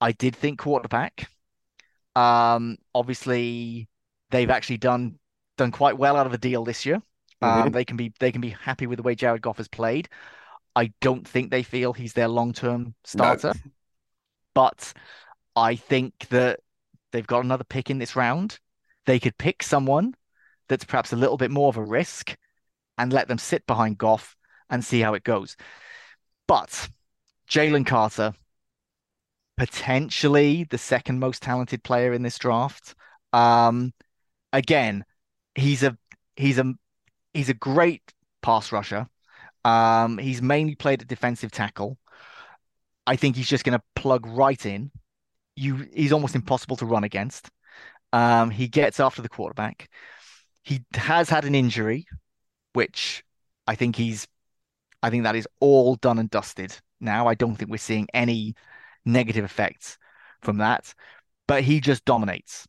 I 0.00 0.12
did 0.12 0.36
think 0.36 0.58
quarterback. 0.58 1.28
Um, 2.14 2.76
obviously, 2.94 3.88
they've 4.30 4.50
actually 4.50 4.78
done 4.78 5.18
done 5.56 5.72
quite 5.72 5.98
well 5.98 6.16
out 6.16 6.26
of 6.26 6.32
the 6.32 6.38
deal 6.38 6.64
this 6.64 6.86
year. 6.86 7.02
Um, 7.42 7.50
mm-hmm. 7.50 7.70
they 7.70 7.84
can 7.84 7.96
be 7.96 8.12
they 8.20 8.32
can 8.32 8.40
be 8.40 8.50
happy 8.50 8.86
with 8.86 8.98
the 8.98 9.02
way 9.02 9.14
Jared 9.14 9.42
Goff 9.42 9.56
has 9.56 9.68
played. 9.68 10.08
I 10.76 10.92
don't 11.00 11.26
think 11.26 11.50
they 11.50 11.62
feel 11.62 11.92
he's 11.92 12.12
their 12.12 12.28
long 12.28 12.52
term 12.52 12.94
starter. 13.04 13.54
No. 13.54 13.70
But 14.54 14.92
I 15.56 15.76
think 15.76 16.28
that 16.30 16.60
they've 17.12 17.26
got 17.26 17.44
another 17.44 17.64
pick 17.64 17.90
in 17.90 17.98
this 17.98 18.16
round. 18.16 18.58
They 19.06 19.20
could 19.20 19.36
pick 19.38 19.62
someone 19.62 20.14
that's 20.68 20.84
perhaps 20.84 21.12
a 21.12 21.16
little 21.16 21.36
bit 21.36 21.50
more 21.50 21.68
of 21.68 21.76
a 21.76 21.82
risk 21.84 22.36
and 22.96 23.12
let 23.12 23.28
them 23.28 23.38
sit 23.38 23.66
behind 23.66 23.98
Goff 23.98 24.36
and 24.70 24.84
see 24.84 25.00
how 25.00 25.14
it 25.14 25.24
goes. 25.24 25.56
But 26.46 26.88
Jalen 27.48 27.86
Carter, 27.86 28.32
potentially 29.56 30.64
the 30.64 30.78
second 30.78 31.18
most 31.18 31.42
talented 31.42 31.82
player 31.82 32.12
in 32.12 32.22
this 32.22 32.38
draft. 32.38 32.94
Um, 33.32 33.92
again, 34.52 35.04
he's 35.54 35.82
a 35.82 35.96
he's 36.36 36.58
a 36.58 36.74
he's 37.32 37.48
a 37.48 37.54
great 37.54 38.02
pass 38.42 38.72
rusher. 38.72 39.08
Um, 39.64 40.18
he's 40.18 40.42
mainly 40.42 40.74
played 40.74 41.02
at 41.02 41.08
defensive 41.08 41.50
tackle. 41.50 41.98
I 43.06 43.16
think 43.16 43.36
he's 43.36 43.48
just 43.48 43.64
going 43.64 43.78
to 43.78 43.84
plug 43.94 44.26
right 44.26 44.64
in. 44.64 44.90
You, 45.56 45.88
he's 45.92 46.12
almost 46.12 46.34
impossible 46.34 46.76
to 46.76 46.86
run 46.86 47.04
against. 47.04 47.50
Um, 48.12 48.50
he 48.50 48.68
gets 48.68 49.00
after 49.00 49.22
the 49.22 49.28
quarterback. 49.28 49.88
He 50.62 50.80
has 50.94 51.28
had 51.28 51.44
an 51.44 51.54
injury, 51.54 52.06
which 52.72 53.22
I 53.66 53.74
think 53.74 53.96
he's, 53.96 54.26
I 55.02 55.10
think 55.10 55.24
that 55.24 55.36
is 55.36 55.48
all 55.60 55.96
done 55.96 56.18
and 56.18 56.30
dusted 56.30 56.76
now. 57.00 57.26
I 57.26 57.34
don't 57.34 57.56
think 57.56 57.70
we're 57.70 57.76
seeing 57.76 58.08
any 58.14 58.54
negative 59.04 59.44
effects 59.44 59.98
from 60.40 60.58
that, 60.58 60.94
but 61.46 61.62
he 61.62 61.80
just 61.80 62.04
dominates. 62.04 62.66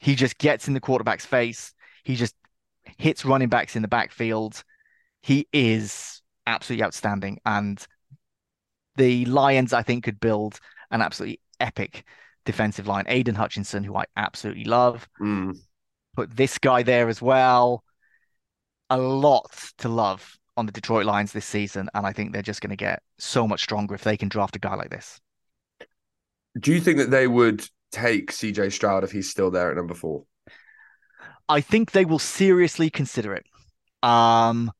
He 0.00 0.14
just 0.14 0.38
gets 0.38 0.68
in 0.68 0.74
the 0.74 0.80
quarterback's 0.80 1.26
face. 1.26 1.72
He 2.04 2.16
just 2.16 2.34
hits 2.98 3.24
running 3.24 3.48
backs 3.48 3.76
in 3.76 3.82
the 3.82 3.88
backfield. 3.88 4.62
He 5.22 5.46
is 5.52 6.22
absolutely 6.46 6.84
outstanding. 6.84 7.38
And 7.44 7.84
the 8.96 9.24
Lions, 9.26 9.72
I 9.72 9.82
think, 9.82 10.04
could 10.04 10.20
build 10.20 10.60
an 10.90 11.02
absolutely 11.02 11.40
epic 11.60 12.04
defensive 12.44 12.86
line. 12.86 13.04
Aidan 13.08 13.34
Hutchinson, 13.34 13.84
who 13.84 13.96
I 13.96 14.04
absolutely 14.16 14.64
love. 14.64 15.08
Mm. 15.20 15.58
Put 16.14 16.34
this 16.34 16.58
guy 16.58 16.82
there 16.82 17.08
as 17.08 17.20
well. 17.20 17.84
A 18.88 18.96
lot 18.96 19.50
to 19.78 19.88
love 19.88 20.38
on 20.56 20.66
the 20.66 20.72
Detroit 20.72 21.04
Lions 21.04 21.32
this 21.32 21.44
season. 21.44 21.90
And 21.94 22.06
I 22.06 22.12
think 22.12 22.32
they're 22.32 22.42
just 22.42 22.60
going 22.60 22.70
to 22.70 22.76
get 22.76 23.02
so 23.18 23.46
much 23.46 23.62
stronger 23.62 23.94
if 23.94 24.04
they 24.04 24.16
can 24.16 24.28
draft 24.28 24.56
a 24.56 24.60
guy 24.60 24.74
like 24.74 24.90
this. 24.90 25.20
Do 26.58 26.72
you 26.72 26.80
think 26.80 26.98
that 26.98 27.10
they 27.10 27.26
would 27.26 27.68
take 27.92 28.32
CJ 28.32 28.72
Stroud 28.72 29.04
if 29.04 29.12
he's 29.12 29.30
still 29.30 29.50
there 29.50 29.70
at 29.70 29.76
number 29.76 29.94
four? 29.94 30.24
I 31.48 31.60
think 31.60 31.92
they 31.92 32.04
will 32.04 32.18
seriously 32.18 32.90
consider 32.90 33.34
it. 33.34 33.46
Um, 34.02 34.72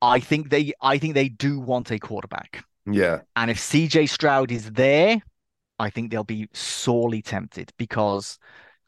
I 0.00 0.20
think 0.20 0.50
they 0.50 0.72
I 0.80 0.98
think 0.98 1.14
they 1.14 1.28
do 1.28 1.60
want 1.60 1.90
a 1.90 1.98
quarterback. 1.98 2.64
Yeah. 2.86 3.20
And 3.36 3.50
if 3.50 3.58
CJ 3.58 4.08
Stroud 4.08 4.50
is 4.50 4.70
there, 4.72 5.22
I 5.78 5.90
think 5.90 6.10
they'll 6.10 6.24
be 6.24 6.48
sorely 6.52 7.22
tempted 7.22 7.72
because 7.76 8.38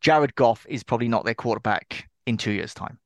Jared 0.01 0.35
Goff 0.35 0.67
is 0.69 0.83
probably 0.83 1.09
not 1.09 1.25
their 1.25 1.35
quarterback 1.35 2.09
in 2.27 2.37
two 2.37 2.53
years' 2.53 2.75
time. 2.75 2.99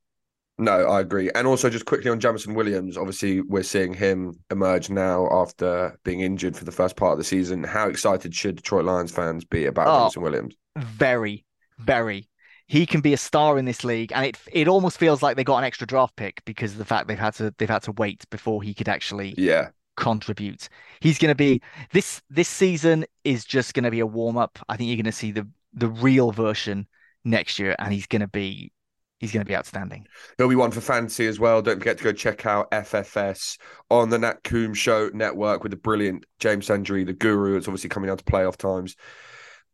No, 0.57 0.89
I 0.89 0.99
agree. 0.99 1.29
And 1.35 1.47
also, 1.47 1.69
just 1.69 1.85
quickly 1.85 2.11
on 2.11 2.19
Jameson 2.19 2.53
Williams, 2.53 2.97
obviously, 2.97 3.39
we're 3.39 3.63
seeing 3.63 3.93
him 3.93 4.33
emerge 4.51 4.89
now 4.89 5.29
after 5.31 5.97
being 6.03 6.19
injured 6.19 6.57
for 6.57 6.65
the 6.65 6.71
first 6.71 6.97
part 6.97 7.13
of 7.13 7.17
the 7.17 7.23
season. 7.23 7.63
How 7.63 7.87
excited 7.87 8.35
should 8.35 8.57
Detroit 8.57 8.83
Lions 8.83 9.11
fans 9.11 9.45
be 9.45 9.67
about 9.67 9.87
oh, 9.87 9.99
Jameson 10.01 10.21
Williams? 10.21 10.55
Very, 10.75 11.45
very 11.77 12.27
he 12.69 12.85
can 12.85 13.01
be 13.01 13.13
a 13.13 13.17
star 13.17 13.57
in 13.57 13.65
this 13.65 13.83
league, 13.83 14.11
and 14.13 14.27
it 14.27 14.37
it 14.51 14.67
almost 14.67 14.99
feels 14.99 15.23
like 15.23 15.35
they 15.35 15.43
got 15.43 15.57
an 15.57 15.63
extra 15.63 15.87
draft 15.87 16.15
pick 16.15 16.43
because 16.45 16.73
of 16.73 16.77
the 16.77 16.85
fact 16.85 17.07
they've 17.07 17.17
had 17.17 17.33
to 17.33 17.53
they've 17.57 17.69
had 17.69 17.81
to 17.83 17.91
wait 17.93 18.29
before 18.29 18.61
he 18.61 18.75
could 18.75 18.87
actually 18.87 19.33
yeah 19.37 19.69
contribute. 19.99 20.69
He's 21.01 21.19
going 21.19 21.29
to 21.29 21.35
be 21.35 21.61
this 21.91 22.21
this 22.29 22.49
season 22.49 23.05
is 23.23 23.45
just 23.45 23.73
going 23.73 23.83
to 23.83 23.91
be 23.91 23.99
a 23.99 24.07
warm 24.07 24.37
up. 24.37 24.57
I 24.67 24.77
think 24.77 24.87
you're 24.87 24.97
going 24.97 25.05
to 25.05 25.11
see 25.11 25.31
the 25.31 25.47
the 25.73 25.89
real 25.89 26.31
version 26.31 26.87
next 27.23 27.59
year, 27.59 27.75
and 27.77 27.93
he's 27.93 28.07
going 28.07 28.21
to 28.21 28.27
be 28.27 28.71
he's 29.19 29.31
going 29.31 29.45
to 29.45 29.47
be 29.47 29.55
outstanding. 29.55 30.07
He'll 30.37 30.49
be 30.49 30.55
one 30.55 30.71
for 30.71 30.81
fantasy 30.81 31.27
as 31.27 31.39
well. 31.39 31.61
Don't 31.61 31.79
forget 31.79 31.97
to 31.99 32.03
go 32.03 32.13
check 32.13 32.45
out 32.45 32.71
FFS 32.71 33.57
on 33.91 34.09
the 34.09 34.17
Nat 34.17 34.43
Coombs 34.43 34.77
Show 34.77 35.09
network 35.13 35.61
with 35.61 35.71
the 35.71 35.77
brilliant 35.77 36.25
James 36.39 36.67
Sandry, 36.67 37.05
the 37.05 37.13
guru. 37.13 37.57
It's 37.57 37.67
obviously 37.67 37.89
coming 37.89 38.09
out 38.09 38.19
to 38.19 38.23
playoff 38.23 38.55
times. 38.55 38.95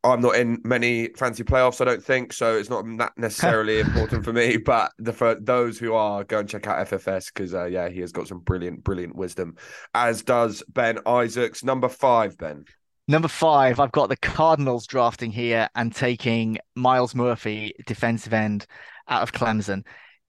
I'm 0.05 0.21
not 0.21 0.35
in 0.35 0.61
many 0.63 1.09
fancy 1.09 1.43
playoffs, 1.43 1.81
I 1.81 1.85
don't 1.85 2.03
think, 2.03 2.31
so 2.31 2.55
it's 2.55 2.69
not 2.69 2.85
that 2.97 3.13
necessarily 3.17 3.79
important 3.81 4.23
for 4.23 4.31
me. 4.31 4.57
But 4.57 4.91
the, 4.99 5.11
for 5.11 5.35
those 5.35 5.79
who 5.79 5.93
are, 5.93 6.23
go 6.23 6.39
and 6.39 6.49
check 6.49 6.67
out 6.67 6.87
FFS 6.87 7.33
because 7.33 7.53
uh, 7.53 7.65
yeah, 7.65 7.89
he 7.89 8.01
has 8.01 8.11
got 8.11 8.27
some 8.27 8.39
brilliant, 8.39 8.83
brilliant 8.83 9.15
wisdom. 9.15 9.55
As 9.93 10.23
does 10.23 10.63
Ben 10.69 10.99
Isaacs, 11.05 11.63
number 11.63 11.89
five. 11.89 12.37
Ben, 12.37 12.65
number 13.07 13.27
five. 13.27 13.79
I've 13.79 13.91
got 13.91 14.09
the 14.09 14.17
Cardinals 14.17 14.85
drafting 14.85 15.31
here 15.31 15.67
and 15.75 15.93
taking 15.93 16.59
Myles 16.75 17.15
Murphy, 17.15 17.73
defensive 17.87 18.33
end, 18.33 18.65
out 19.07 19.23
of 19.23 19.33
Clemson. 19.33 19.85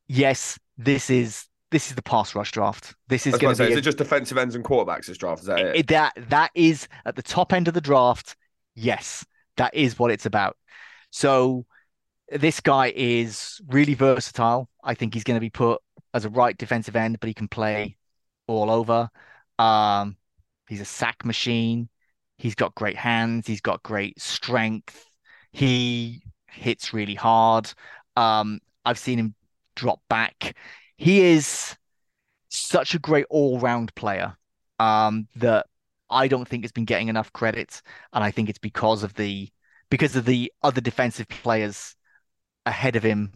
Yes, 0.08 0.58
this 0.78 1.10
is 1.10 1.46
this 1.70 1.88
is 1.88 1.96
the 1.96 2.02
pass 2.02 2.34
rush 2.34 2.52
draft. 2.52 2.94
This 3.08 3.26
is 3.26 3.36
going 3.36 3.54
to 3.54 3.62
be. 3.62 3.66
Say, 3.66 3.72
is 3.72 3.78
it 3.78 3.82
just 3.82 3.98
defensive 3.98 4.38
ends 4.38 4.54
and 4.54 4.64
quarterbacks? 4.64 5.06
This 5.06 5.18
draft 5.18 5.40
is 5.40 5.46
that 5.46 5.58
it? 5.58 5.76
it? 5.76 5.86
That 5.88 6.14
that 6.28 6.50
is 6.54 6.88
at 7.04 7.16
the 7.16 7.22
top 7.22 7.52
end 7.52 7.68
of 7.68 7.74
the 7.74 7.80
draft. 7.80 8.36
Yes, 8.74 9.24
that 9.56 9.74
is 9.74 9.98
what 9.98 10.10
it's 10.10 10.26
about. 10.26 10.56
So 11.10 11.66
this 12.30 12.60
guy 12.60 12.92
is 12.94 13.60
really 13.68 13.94
versatile. 13.94 14.68
I 14.82 14.94
think 14.94 15.14
he's 15.14 15.24
going 15.24 15.36
to 15.36 15.40
be 15.40 15.50
put 15.50 15.80
as 16.12 16.24
a 16.24 16.30
right 16.30 16.56
defensive 16.56 16.96
end, 16.96 17.20
but 17.20 17.28
he 17.28 17.34
can 17.34 17.48
play 17.48 17.96
all 18.46 18.70
over. 18.70 19.08
Um, 19.58 20.16
he's 20.68 20.80
a 20.80 20.84
sack 20.84 21.24
machine. 21.24 21.88
He's 22.38 22.54
got 22.54 22.74
great 22.74 22.96
hands. 22.96 23.46
He's 23.46 23.60
got 23.60 23.82
great 23.82 24.20
strength. 24.20 25.04
He 25.52 26.22
hits 26.50 26.92
really 26.92 27.14
hard. 27.14 27.72
Um, 28.16 28.60
I've 28.84 28.98
seen 28.98 29.18
him 29.18 29.34
drop 29.74 30.00
back. 30.08 30.56
He 30.96 31.20
is 31.20 31.76
such 32.48 32.94
a 32.94 32.98
great 32.98 33.26
all-round 33.30 33.94
player 33.94 34.36
um, 34.78 35.28
that 35.36 35.66
I 36.10 36.28
don't 36.28 36.46
think 36.46 36.64
it's 36.64 36.72
been 36.72 36.84
getting 36.84 37.08
enough 37.08 37.32
credit, 37.32 37.82
and 38.12 38.22
I 38.22 38.30
think 38.30 38.48
it's 38.48 38.58
because 38.58 39.02
of 39.02 39.14
the 39.14 39.50
because 39.90 40.16
of 40.16 40.24
the 40.24 40.52
other 40.62 40.80
defensive 40.80 41.28
players 41.28 41.94
ahead 42.64 42.96
of 42.96 43.02
him 43.02 43.32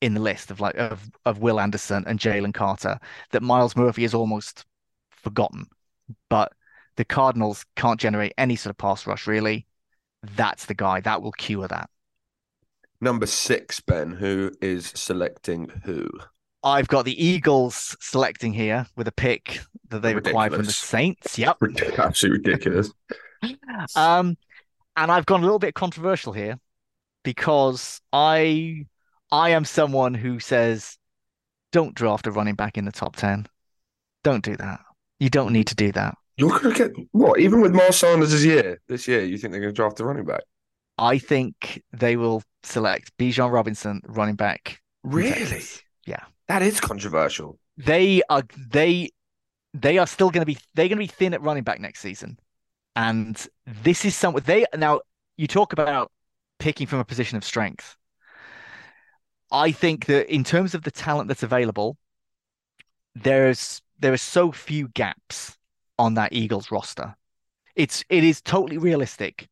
in 0.00 0.14
the 0.14 0.20
list 0.20 0.50
of 0.50 0.60
like 0.60 0.74
of, 0.76 1.10
of 1.24 1.38
Will 1.38 1.60
Anderson 1.60 2.04
and 2.06 2.18
Jalen 2.18 2.52
Carter 2.54 2.98
that 3.30 3.42
Myles 3.42 3.76
Murphy 3.76 4.04
is 4.04 4.14
almost 4.14 4.64
forgotten. 5.10 5.66
But 6.28 6.52
the 6.96 7.04
Cardinals 7.04 7.64
can't 7.76 8.00
generate 8.00 8.34
any 8.36 8.56
sort 8.56 8.70
of 8.70 8.78
pass 8.78 9.06
rush 9.06 9.26
really. 9.26 9.66
That's 10.22 10.66
the 10.66 10.74
guy 10.74 11.00
that 11.00 11.22
will 11.22 11.32
cure 11.32 11.68
that. 11.68 11.88
Number 13.00 13.26
six, 13.26 13.80
Ben, 13.80 14.12
who 14.12 14.52
is 14.60 14.92
selecting 14.94 15.70
who? 15.84 16.08
I've 16.64 16.88
got 16.88 17.04
the 17.04 17.24
Eagles 17.24 17.94
selecting 18.00 18.54
here 18.54 18.86
with 18.96 19.06
a 19.06 19.12
pick 19.12 19.60
that 19.90 20.00
they 20.00 20.14
ridiculous. 20.14 20.30
acquired 20.30 20.54
from 20.54 20.64
the 20.64 20.72
Saints. 20.72 21.38
Yep. 21.38 21.58
Absolutely 21.98 22.50
ridiculous. 22.50 22.90
um, 23.94 24.36
and 24.96 25.12
I've 25.12 25.26
gone 25.26 25.40
a 25.40 25.44
little 25.44 25.58
bit 25.58 25.74
controversial 25.74 26.32
here 26.32 26.58
because 27.22 28.00
I 28.12 28.86
I 29.30 29.50
am 29.50 29.66
someone 29.66 30.14
who 30.14 30.40
says 30.40 30.96
don't 31.70 31.94
draft 31.94 32.26
a 32.26 32.30
running 32.30 32.54
back 32.54 32.78
in 32.78 32.86
the 32.86 32.92
top 32.92 33.16
10. 33.16 33.46
Don't 34.22 34.44
do 34.44 34.56
that. 34.56 34.80
You 35.18 35.28
don't 35.28 35.52
need 35.52 35.66
to 35.66 35.74
do 35.74 35.92
that. 35.92 36.16
You're 36.36 36.58
going 36.58 36.74
to 36.74 36.88
get 36.88 37.06
what? 37.12 37.38
Even 37.40 37.60
with 37.60 37.74
Miles 37.74 37.98
Sanders 37.98 38.32
this 38.32 38.44
year, 38.44 38.80
this 38.88 39.06
year, 39.06 39.24
you 39.24 39.36
think 39.38 39.52
they're 39.52 39.60
going 39.60 39.72
to 39.72 39.76
draft 39.76 40.00
a 40.00 40.04
running 40.04 40.24
back? 40.24 40.42
I 40.98 41.18
think 41.18 41.82
they 41.92 42.16
will 42.16 42.42
select 42.62 43.16
Bijan 43.18 43.52
Robinson, 43.52 44.00
running 44.06 44.36
back. 44.36 44.80
Really? 45.02 45.62
Yeah. 46.06 46.22
That 46.48 46.62
is 46.62 46.80
controversial. 46.80 47.58
They 47.76 48.22
are 48.28 48.42
they 48.56 49.10
they 49.72 49.98
are 49.98 50.06
still 50.06 50.30
going 50.30 50.42
to 50.42 50.46
be 50.46 50.58
they're 50.74 50.88
going 50.88 50.98
to 50.98 51.02
be 51.02 51.06
thin 51.06 51.34
at 51.34 51.42
running 51.42 51.64
back 51.64 51.80
next 51.80 52.00
season, 52.00 52.38
and 52.94 53.46
this 53.66 54.04
is 54.04 54.14
something 54.14 54.42
they 54.46 54.66
now 54.76 55.00
you 55.36 55.46
talk 55.46 55.72
about 55.72 56.12
picking 56.58 56.86
from 56.86 57.00
a 57.00 57.04
position 57.04 57.36
of 57.36 57.44
strength. 57.44 57.96
I 59.50 59.72
think 59.72 60.06
that 60.06 60.32
in 60.32 60.44
terms 60.44 60.74
of 60.74 60.82
the 60.82 60.90
talent 60.90 61.28
that's 61.28 61.42
available, 61.42 61.96
there's 63.14 63.82
there 63.98 64.12
are 64.12 64.18
so 64.18 64.52
few 64.52 64.88
gaps 64.88 65.56
on 65.98 66.14
that 66.14 66.32
Eagles 66.32 66.70
roster. 66.70 67.14
It's 67.74 68.04
it 68.08 68.24
is 68.24 68.40
totally 68.40 68.78
realistic 68.78 69.48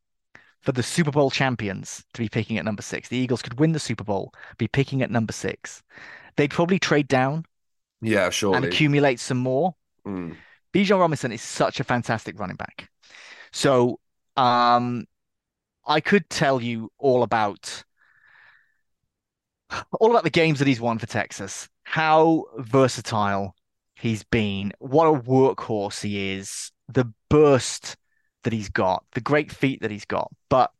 for 0.61 0.73
the 0.73 0.83
Super 0.83 1.11
Bowl 1.11 1.31
champions 1.31 2.05
to 2.15 2.21
be 2.21 2.29
picking 2.29 2.59
at 2.59 2.65
number 2.65 2.83
six. 2.83 3.09
The 3.09 3.17
Eagles 3.17 3.43
could 3.43 3.59
win 3.59 3.73
the 3.73 3.81
Super 3.81 4.05
Bowl, 4.05 4.33
be 4.59 4.69
picking 4.69 5.03
at 5.03 5.11
number 5.11 5.33
six. 5.33 5.83
They'd 6.37 6.51
probably 6.51 6.79
trade 6.79 7.09
down, 7.09 7.45
yeah, 8.01 8.31
sure, 8.31 8.57
and 8.57 8.65
accumulate 8.65 9.21
some 9.21 9.39
more. 9.39 9.75
Mm. 10.07 10.37
Bijan 10.73 10.99
Robinson 10.99 11.33
is 11.33 11.43
such 11.43 11.81
a 11.81 11.85
fantastic 11.85 12.39
running 12.39 12.57
back. 12.57 12.89
So, 13.53 14.01
um, 14.37 15.07
I 15.87 16.01
could 16.01 16.29
tell 16.31 16.63
you 16.63 16.91
all 16.99 17.23
about 17.23 17.85
all 20.01 20.11
about 20.11 20.25
the 20.25 20.31
games 20.31 20.59
that 20.59 20.69
he's 20.69 20.81
won 20.81 20.99
for 20.99 21.07
Texas, 21.07 21.69
how 21.85 22.45
versatile 22.59 23.55
he's 23.97 24.25
been, 24.25 24.73
what 24.79 25.07
a 25.07 25.13
workhorse 25.13 26.03
he 26.03 26.33
is, 26.33 26.73
the 26.89 27.11
burst 27.29 27.97
that 28.45 28.53
he's 28.53 28.69
got, 28.69 29.05
the 29.13 29.21
great 29.21 29.51
feet 29.51 29.81
that 29.81 29.91
he's 29.91 30.05
got. 30.05 30.31
But 30.49 30.73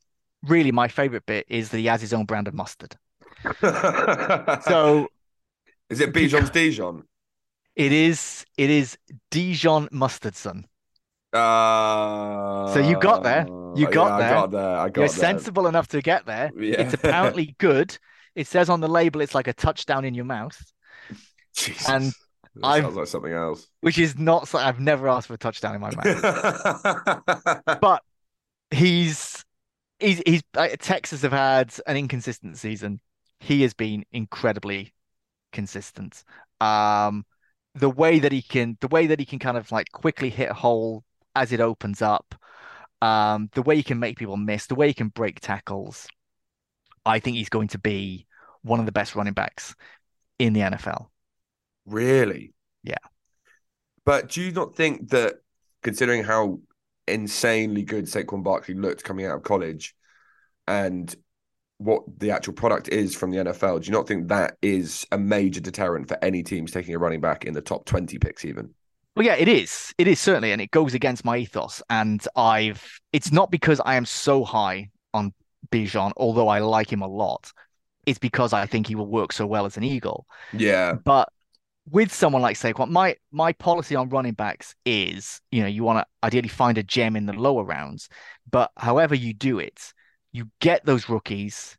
really, 0.43 0.73
my 0.73 0.89
favorite 0.89 1.25
bit 1.27 1.47
is 1.49 1.71
that 1.71 1.79
he 1.79 1.87
has 1.87 2.01
his 2.01 2.13
own 2.13 2.27
brand 2.27 2.49
of 2.49 2.55
mustard. 2.55 2.97
so, 3.61 5.09
is 5.93 6.01
it 6.01 6.13
Bijan's 6.13 6.51
Dijon? 6.51 7.05
It 7.77 7.93
is. 7.93 8.45
It 8.57 8.71
is 8.71 8.99
Dijon 9.31 9.89
Mustardson. 9.89 10.65
Uh, 11.33 12.73
so 12.75 12.81
you 12.81 12.99
got 12.99 13.23
there. 13.23 13.47
You 13.75 13.89
got 13.89 14.19
yeah, 14.19 14.29
there. 14.29 14.37
I 14.37 14.41
got 14.41 14.51
there. 14.51 14.77
I 14.77 14.89
got 14.89 14.97
You're 14.97 15.09
there. 15.09 15.17
sensible 15.17 15.67
enough 15.67 15.89
to 15.89 16.03
get 16.03 16.27
there. 16.27 16.51
Yeah. 16.57 16.83
It's 16.83 16.95
apparently 16.95 17.55
good. 17.59 17.97
It 18.35 18.47
says 18.47 18.69
on 18.69 18.81
the 18.81 18.89
label 18.89 19.21
it's 19.21 19.35
like 19.35 19.49
a 19.49 19.53
touchdown 19.53 20.05
in 20.05 20.15
your 20.15 20.25
mouth, 20.25 20.61
Jesus. 21.55 21.89
and 21.89 22.13
I've- 22.63 22.83
sounds 22.83 22.97
like 22.97 23.07
something 23.07 23.33
else. 23.33 23.67
which 23.81 23.99
is 23.99 24.19
not. 24.19 24.55
I've 24.55 24.81
never 24.81 25.09
asked 25.09 25.29
for 25.29 25.35
a 25.35 25.39
touchdown 25.39 25.75
in 25.75 25.81
my 25.81 25.91
mouth. 25.95 27.63
but 27.81 28.03
he's 28.71 29.45
he's 29.99 30.23
he's 30.27 30.43
uh, 30.55 30.69
Texas 30.79 31.23
have 31.23 31.33
had 31.33 31.75
an 31.87 31.97
inconsistent 31.97 32.59
season. 32.59 33.01
He 33.41 33.63
has 33.63 33.75
been 33.75 34.05
incredibly 34.13 34.93
consistent. 35.53 36.25
Um, 36.61 37.25
the 37.75 37.91
way 37.91 38.19
that 38.19 38.33
he 38.33 38.43
can, 38.43 38.77
the 38.81 38.89
way 38.89 39.07
that 39.07 39.21
he 39.21 39.27
can 39.27 39.39
kind 39.39 39.57
of 39.57 39.71
like 39.73 39.91
quickly 39.93 40.31
hit 40.31 40.51
a 40.51 40.55
hole 40.55 41.05
as 41.35 41.53
it 41.53 41.61
opens 41.61 42.03
up, 42.03 42.35
um, 43.01 43.51
the 43.55 43.63
way 43.63 43.77
he 43.77 43.83
can 43.83 43.99
make 43.99 44.19
people 44.19 44.37
miss, 44.37 44.67
the 44.67 44.75
way 44.75 44.89
he 44.89 44.95
can 44.95 45.09
break 45.09 45.41
tackles. 45.41 46.07
I 47.05 47.19
think 47.19 47.37
he's 47.37 47.49
going 47.49 47.69
to 47.69 47.79
be 47.79 48.27
one 48.63 48.81
of 48.81 48.87
the 48.87 48.93
best 48.93 49.17
running 49.17 49.33
backs 49.33 49.75
in 50.39 50.53
the 50.53 50.61
NFL. 50.61 51.09
Really? 51.87 52.53
Yeah. 52.83 52.95
But 54.05 54.31
do 54.31 54.43
you 54.43 54.53
not 54.53 54.75
think 54.77 55.11
that, 55.11 55.35
considering 55.83 56.23
how 56.23 56.61
insanely 57.09 57.83
good 57.83 58.05
Saquon 58.05 58.45
Barkley 58.45 58.75
looked 58.75 59.03
coming 59.03 59.27
out 59.27 59.37
of 59.37 59.43
college, 59.43 59.95
and 60.67 61.15
what 61.85 62.03
the 62.19 62.31
actual 62.31 62.55
product 62.55 62.89
is 62.89 63.15
from 63.15 63.31
the 63.31 63.39
NFL, 63.39 63.83
do 63.83 63.87
you 63.87 63.93
not 63.93 64.07
think 64.07 64.29
that 64.29 64.57
is 64.63 65.07
a 65.13 65.19
major 65.19 65.61
deterrent 65.61 66.09
for 66.09 66.23
any 66.23 66.43
teams 66.43 66.71
taking 66.71 66.95
a 66.95 66.99
running 66.99 67.21
back 67.21 67.45
in 67.45 67.55
the 67.55 67.61
top 67.61 67.85
twenty 67.85 68.19
picks, 68.19 68.45
even? 68.45 68.71
Well, 69.15 69.27
yeah, 69.27 69.35
it 69.35 69.49
is. 69.49 69.93
It 69.99 70.09
is 70.09 70.19
certainly, 70.21 70.53
and 70.53 70.61
it 70.61 70.71
goes 70.71 70.95
against 70.95 71.25
my 71.25 71.37
ethos. 71.37 71.83
And 71.91 72.27
I've, 72.35 73.01
it's 73.13 73.31
not 73.31 73.51
because 73.51 73.81
I 73.85 73.97
am 73.97 74.07
so 74.07 74.43
high 74.43 74.91
on 75.13 75.35
Bijan, 75.71 76.13
although 76.17 76.49
I 76.49 76.61
like 76.61 76.91
him 76.91 77.03
a 77.03 77.09
lot. 77.09 77.53
It's 78.07 78.19
because 78.19 78.53
I 78.53 78.65
think 78.67 78.87
he 78.87 78.95
will 78.95 79.07
work 79.07 79.33
so 79.33 79.47
well 79.47 79.67
as 79.67 79.77
an 79.77 79.85
Eagle. 79.85 80.27
Yeah. 80.53 80.95
But 80.95 81.29
with 81.91 82.13
someone 82.13 82.43
like 82.43 82.57
Saquon, 82.57 82.89
my 82.89 83.17
my 83.31 83.53
policy 83.53 83.95
on 83.97 84.09
running 84.09 84.33
backs 84.35 84.75
is, 84.87 85.41
you 85.51 85.63
know, 85.63 85.69
you 85.69 85.85
want 85.85 85.99
to 85.99 86.27
ideally 86.27 86.49
find 86.49 86.79
a 86.79 86.83
gem 86.83 87.17
in 87.17 87.27
the 87.27 87.33
lower 87.33 87.65
rounds, 87.65 88.09
but 88.51 88.71
however 88.77 89.15
you 89.15 89.35
do 89.35 89.59
it, 89.59 89.93
you 90.33 90.51
get 90.61 90.85
those 90.85 91.09
rookies, 91.09 91.77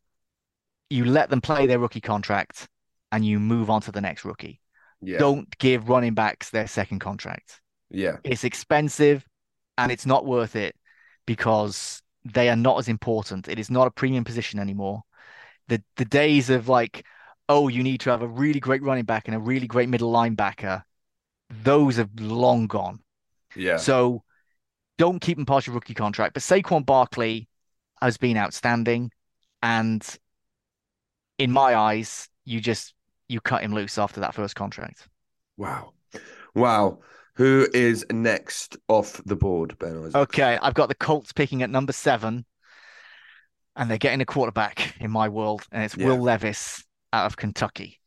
you 0.90 1.06
let 1.06 1.30
them 1.30 1.42
play 1.42 1.66
their 1.66 1.80
rookie 1.80 2.02
contract, 2.02 2.68
and 3.12 3.26
you 3.26 3.40
move 3.40 3.70
on 3.70 3.82
to 3.82 3.92
the 3.92 4.02
next 4.02 4.26
rookie. 4.26 4.60
Yeah. 5.02 5.20
Don't 5.20 5.58
give 5.58 5.90
running 5.90 6.14
backs 6.14 6.50
their 6.50 6.68
second 6.68 7.00
contract. 7.00 7.62
Yeah. 7.90 8.18
It's 8.24 8.44
expensive 8.44 9.26
and 9.78 9.92
it's 9.92 10.06
not 10.06 10.26
worth 10.26 10.56
it 10.56 10.76
because 11.26 12.02
they 12.26 12.50
are 12.50 12.56
not 12.56 12.80
as 12.80 12.88
important. 12.88 13.48
It 13.48 13.60
is 13.60 13.70
not 13.70 13.88
a 13.88 13.92
premium 13.92 14.24
position 14.24 14.60
anymore. 14.60 15.04
The 15.68 15.84
the 15.98 16.06
days 16.06 16.50
of 16.50 16.70
like, 16.70 17.06
oh, 17.50 17.68
you 17.68 17.84
need 17.84 18.02
to 18.02 18.10
have 18.10 18.22
a 18.22 18.28
really 18.28 18.60
great 18.60 18.82
running 18.82 19.06
back 19.06 19.28
and 19.28 19.36
a 19.36 19.40
really 19.40 19.68
great 19.68 19.90
middle 19.90 20.12
linebacker, 20.12 20.84
those 21.50 21.98
have 21.98 22.10
long 22.20 22.68
gone. 22.68 23.00
Yeah. 23.56 23.78
So 23.78 24.24
don't 24.98 25.20
keep 25.20 25.38
him 25.38 25.46
past 25.46 25.68
your 25.68 25.76
rookie 25.76 25.94
contract. 25.94 26.34
But 26.34 26.44
Saquon 26.44 26.86
Barkley 26.86 27.48
has 28.04 28.18
been 28.18 28.38
outstanding. 28.38 29.12
And 29.62 30.06
in 31.38 31.52
my 31.52 31.76
eyes, 31.76 32.30
you 32.46 32.60
just 32.60 32.94
you 33.28 33.42
cut 33.42 33.64
him 33.64 33.74
loose 33.74 33.98
after 33.98 34.20
that 34.22 34.36
first 34.36 34.56
contract. 34.56 35.08
Wow. 35.58 35.94
Wow. 36.54 37.00
Who 37.36 37.68
is 37.74 38.06
next 38.12 38.78
off 38.88 39.22
the 39.26 39.36
board, 39.36 39.78
Ben 39.80 39.98
Isaac? 39.98 40.16
Okay, 40.16 40.60
I've 40.62 40.76
got 40.76 40.90
the 40.90 40.96
Colts 40.96 41.34
picking 41.34 41.64
at 41.64 41.70
number 41.72 41.94
seven, 41.94 42.46
and 43.76 43.90
they're 43.90 43.98
getting 43.98 44.22
a 44.22 44.26
quarterback 44.26 44.96
in 45.00 45.10
my 45.10 45.30
world, 45.30 45.64
and 45.72 45.84
it's 45.84 45.98
Yeah. 45.98 46.08
Will 46.08 46.22
Levis 46.22 46.84
out 47.12 47.26
of 47.26 47.38
Kentucky. 47.38 48.00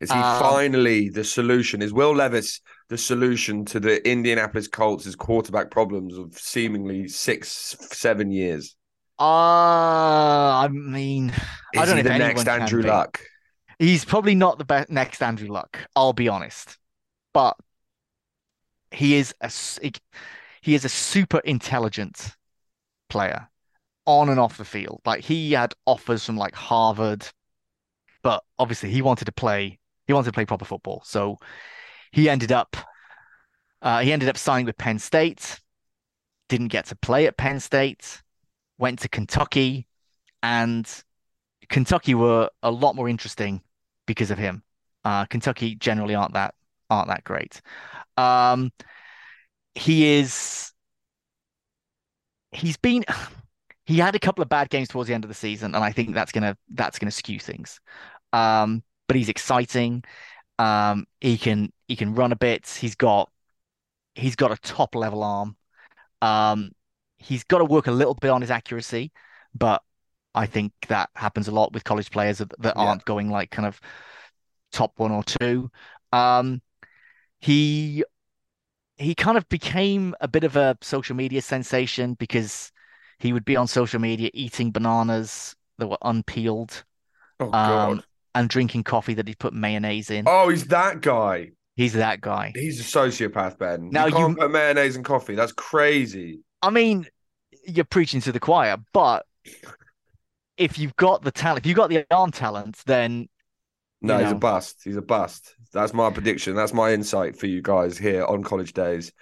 Is 0.00 0.10
he 0.10 0.18
Um, 0.18 0.40
finally 0.40 1.10
the 1.10 1.24
solution? 1.24 1.82
Is 1.82 1.92
Will 1.92 2.14
Levis 2.14 2.62
the 2.88 2.96
solution 2.96 3.66
to 3.66 3.80
the 3.80 4.08
Indianapolis 4.08 4.66
Colts' 4.66 5.14
quarterback 5.14 5.70
problems 5.70 6.16
of 6.16 6.38
seemingly 6.38 7.06
six, 7.06 7.76
seven 7.92 8.30
years? 8.30 8.76
Uh, 9.20 10.64
I 10.64 10.68
mean, 10.72 11.30
Is 11.30 11.36
I 11.76 11.84
don't 11.84 11.96
know 11.96 12.02
the 12.02 12.18
next 12.18 12.48
Andrew. 12.48 12.82
Luck? 12.82 13.20
he's 13.78 14.04
probably 14.04 14.34
not 14.34 14.58
the 14.58 14.64
best 14.64 14.90
next 14.90 15.22
Andrew 15.22 15.48
Luck. 15.48 15.78
I'll 15.96 16.12
be 16.14 16.28
honest, 16.28 16.78
but 17.34 17.56
he 18.90 19.16
is 19.16 19.34
a 19.42 19.50
he 20.62 20.74
is 20.74 20.84
a 20.84 20.88
super 20.88 21.38
intelligent 21.40 22.36
player 23.08 23.48
on 24.06 24.28
and 24.28 24.40
off 24.40 24.56
the 24.56 24.64
field. 24.64 25.00
Like 25.04 25.24
he 25.24 25.52
had 25.52 25.74
offers 25.86 26.24
from 26.24 26.36
like 26.36 26.54
Harvard, 26.54 27.26
but 28.22 28.42
obviously 28.58 28.90
he 28.90 29.02
wanted 29.02 29.26
to 29.26 29.32
play. 29.32 29.78
He 30.06 30.12
wanted 30.14 30.26
to 30.26 30.32
play 30.32 30.46
proper 30.46 30.64
football, 30.64 31.02
so 31.04 31.38
he 32.12 32.28
ended 32.28 32.52
up 32.52 32.76
uh, 33.82 34.00
he 34.00 34.12
ended 34.12 34.28
up 34.28 34.36
signing 34.36 34.66
with 34.66 34.78
Penn 34.78 34.98
State. 34.98 35.60
Didn't 36.48 36.68
get 36.68 36.86
to 36.86 36.96
play 36.96 37.26
at 37.26 37.36
Penn 37.36 37.60
State. 37.60 38.22
Went 38.80 39.00
to 39.00 39.08
Kentucky, 39.10 39.86
and 40.42 40.88
Kentucky 41.68 42.14
were 42.14 42.48
a 42.62 42.70
lot 42.70 42.96
more 42.96 43.08
interesting 43.08 43.62
because 44.06 44.30
of 44.30 44.38
him. 44.38 44.62
Uh, 45.04 45.26
Kentucky 45.26 45.74
generally 45.74 46.14
aren't 46.14 46.32
that 46.34 46.54
aren't 46.88 47.08
that 47.08 47.24
great. 47.24 47.60
Um, 48.16 48.72
he 49.74 50.18
is 50.18 50.72
he's 52.52 52.76
been 52.78 53.04
he 53.84 53.98
had 53.98 54.14
a 54.14 54.18
couple 54.18 54.42
of 54.42 54.48
bad 54.48 54.70
games 54.70 54.88
towards 54.88 55.08
the 55.08 55.14
end 55.14 55.24
of 55.24 55.28
the 55.28 55.34
season, 55.34 55.74
and 55.74 55.84
I 55.84 55.92
think 55.92 56.14
that's 56.14 56.32
gonna 56.32 56.56
that's 56.70 56.98
gonna 56.98 57.10
skew 57.10 57.38
things. 57.38 57.80
Um, 58.32 58.82
but 59.06 59.16
he's 59.16 59.28
exciting. 59.28 60.04
Um, 60.58 61.06
he 61.20 61.36
can 61.38 61.70
he 61.86 61.96
can 61.96 62.14
run 62.14 62.32
a 62.32 62.36
bit. 62.36 62.66
He's 62.66 62.94
got 62.94 63.30
he's 64.14 64.36
got 64.36 64.52
a 64.52 64.56
top 64.56 64.94
level 64.94 65.22
arm. 65.22 65.56
Um, 66.22 66.72
he's 67.20 67.44
got 67.44 67.58
to 67.58 67.64
work 67.64 67.86
a 67.86 67.92
little 67.92 68.14
bit 68.14 68.30
on 68.30 68.40
his 68.40 68.50
accuracy, 68.50 69.12
but 69.54 69.82
I 70.34 70.46
think 70.46 70.72
that 70.88 71.10
happens 71.14 71.46
a 71.48 71.52
lot 71.52 71.72
with 71.72 71.84
college 71.84 72.10
players 72.10 72.38
that, 72.38 72.50
that 72.60 72.74
Yeah. 72.76 72.82
aren't 72.82 73.04
going 73.04 73.30
like 73.30 73.50
kind 73.50 73.66
of 73.66 73.80
top 74.72 74.92
one 74.96 75.12
or 75.12 75.22
two. 75.22 75.70
Um, 76.12 76.62
he 77.40 78.04
he 78.96 79.14
kind 79.14 79.38
of 79.38 79.48
became 79.48 80.14
a 80.20 80.28
bit 80.28 80.44
of 80.44 80.56
a 80.56 80.76
social 80.82 81.16
media 81.16 81.40
sensation 81.40 82.14
because 82.14 82.70
he 83.18 83.32
would 83.32 83.44
be 83.44 83.56
on 83.56 83.66
social 83.66 84.00
media 84.00 84.30
eating 84.34 84.70
bananas 84.72 85.56
that 85.78 85.86
were 85.88 85.98
unpeeled 86.02 86.84
Oh 87.38 87.50
God! 87.50 87.90
um, 87.92 88.02
and 88.34 88.48
drinking 88.48 88.84
coffee 88.84 89.14
that 89.14 89.26
he 89.26 89.34
put 89.34 89.52
mayonnaise 89.54 90.10
in. 90.10 90.26
oh, 90.28 90.48
he's 90.50 90.66
that 90.66 91.00
guy. 91.00 91.50
He's 91.76 91.94
that 91.94 92.20
guy. 92.20 92.52
He's 92.54 92.78
a 92.80 92.82
sociopath, 92.84 93.58
Ben. 93.58 93.88
Now 93.90 94.06
you 94.06 94.12
can't 94.12 94.30
you- 94.30 94.36
put 94.36 94.50
mayonnaise 94.50 94.96
in 94.96 95.02
coffee. 95.02 95.34
That's 95.34 95.52
crazy. 95.52 96.40
I 96.62 96.70
mean, 96.70 97.06
you're 97.66 97.84
preaching 97.84 98.20
to 98.22 98.32
the 98.32 98.40
choir, 98.40 98.76
but 98.92 99.26
if 100.56 100.78
you've 100.78 100.96
got 100.96 101.22
the 101.22 101.30
talent, 101.30 101.64
if 101.64 101.66
you've 101.68 101.76
got 101.76 101.90
the 101.90 102.06
arm 102.10 102.30
talent, 102.30 102.76
then 102.86 103.28
No, 104.00 104.18
You 104.18 104.24
he's 104.24 104.32
a 104.32 104.36
bust. 104.36 104.80
He's 104.84 104.96
a 104.96 105.02
bust. 105.02 105.54
That's 105.72 105.94
my 105.94 106.10
prediction. 106.10 106.54
That's 106.54 106.74
my 106.74 106.92
insight 106.92 107.38
for 107.38 107.46
you 107.46 107.62
guys 107.62 107.96
here 107.96 108.24
on 108.24 108.42
College 108.42 108.72
Daze. 108.72 109.12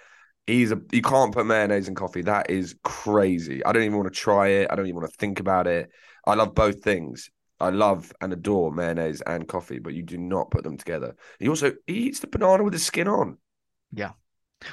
He's 0.47 0.71
a 0.71 0.81
you 0.91 1.01
can't 1.01 1.33
put 1.33 1.45
mayonnaise 1.45 1.87
in 1.87 1.95
coffee. 1.95 2.23
That 2.23 2.49
is 2.49 2.75
crazy. 2.83 3.63
I 3.63 3.71
don't 3.71 3.83
even 3.83 3.97
want 3.97 4.11
to 4.11 4.19
try 4.19 4.47
it. 4.49 4.67
I 4.71 4.75
don't 4.75 4.87
even 4.87 4.99
want 4.99 5.11
to 5.11 5.17
think 5.17 5.39
about 5.39 5.67
it. 5.67 5.89
I 6.25 6.33
love 6.33 6.55
both 6.55 6.81
things. 6.83 7.29
I 7.59 7.69
love 7.69 8.11
and 8.21 8.33
adore 8.33 8.71
mayonnaise 8.71 9.21
and 9.21 9.47
coffee, 9.47 9.79
but 9.79 9.93
you 9.93 10.01
do 10.01 10.17
not 10.17 10.49
put 10.49 10.63
them 10.63 10.77
together. 10.77 11.15
He 11.39 11.49
also 11.49 11.73
he 11.87 12.07
eats 12.07 12.19
the 12.19 12.27
banana 12.27 12.63
with 12.63 12.73
the 12.73 12.79
skin 12.79 13.07
on. 13.07 13.37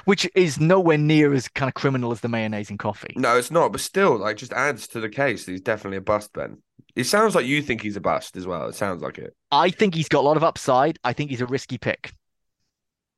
Which 0.05 0.29
is 0.35 0.59
nowhere 0.59 0.97
near 0.97 1.33
as 1.33 1.47
kind 1.47 1.67
of 1.69 1.73
criminal 1.73 2.11
as 2.11 2.19
the 2.21 2.27
mayonnaise 2.27 2.69
in 2.69 2.77
coffee. 2.77 3.13
No, 3.15 3.37
it's 3.37 3.51
not, 3.51 3.71
but 3.71 3.81
still, 3.81 4.17
like 4.17 4.37
just 4.37 4.53
adds 4.53 4.87
to 4.89 4.99
the 4.99 5.09
case. 5.09 5.45
that 5.45 5.51
He's 5.51 5.61
definitely 5.61 5.97
a 5.97 6.01
bust, 6.01 6.33
Ben. 6.33 6.57
It 6.95 7.05
sounds 7.05 7.35
like 7.35 7.45
you 7.45 7.61
think 7.61 7.81
he's 7.81 7.95
a 7.95 8.01
bust 8.01 8.35
as 8.37 8.47
well. 8.47 8.67
It 8.67 8.75
sounds 8.75 9.01
like 9.03 9.17
it. 9.19 9.35
I 9.51 9.69
think 9.69 9.93
he's 9.93 10.09
got 10.09 10.21
a 10.21 10.27
lot 10.27 10.35
of 10.37 10.43
upside. 10.43 10.97
I 11.03 11.13
think 11.13 11.29
he's 11.29 11.41
a 11.41 11.45
risky 11.45 11.77
pick. 11.77 12.11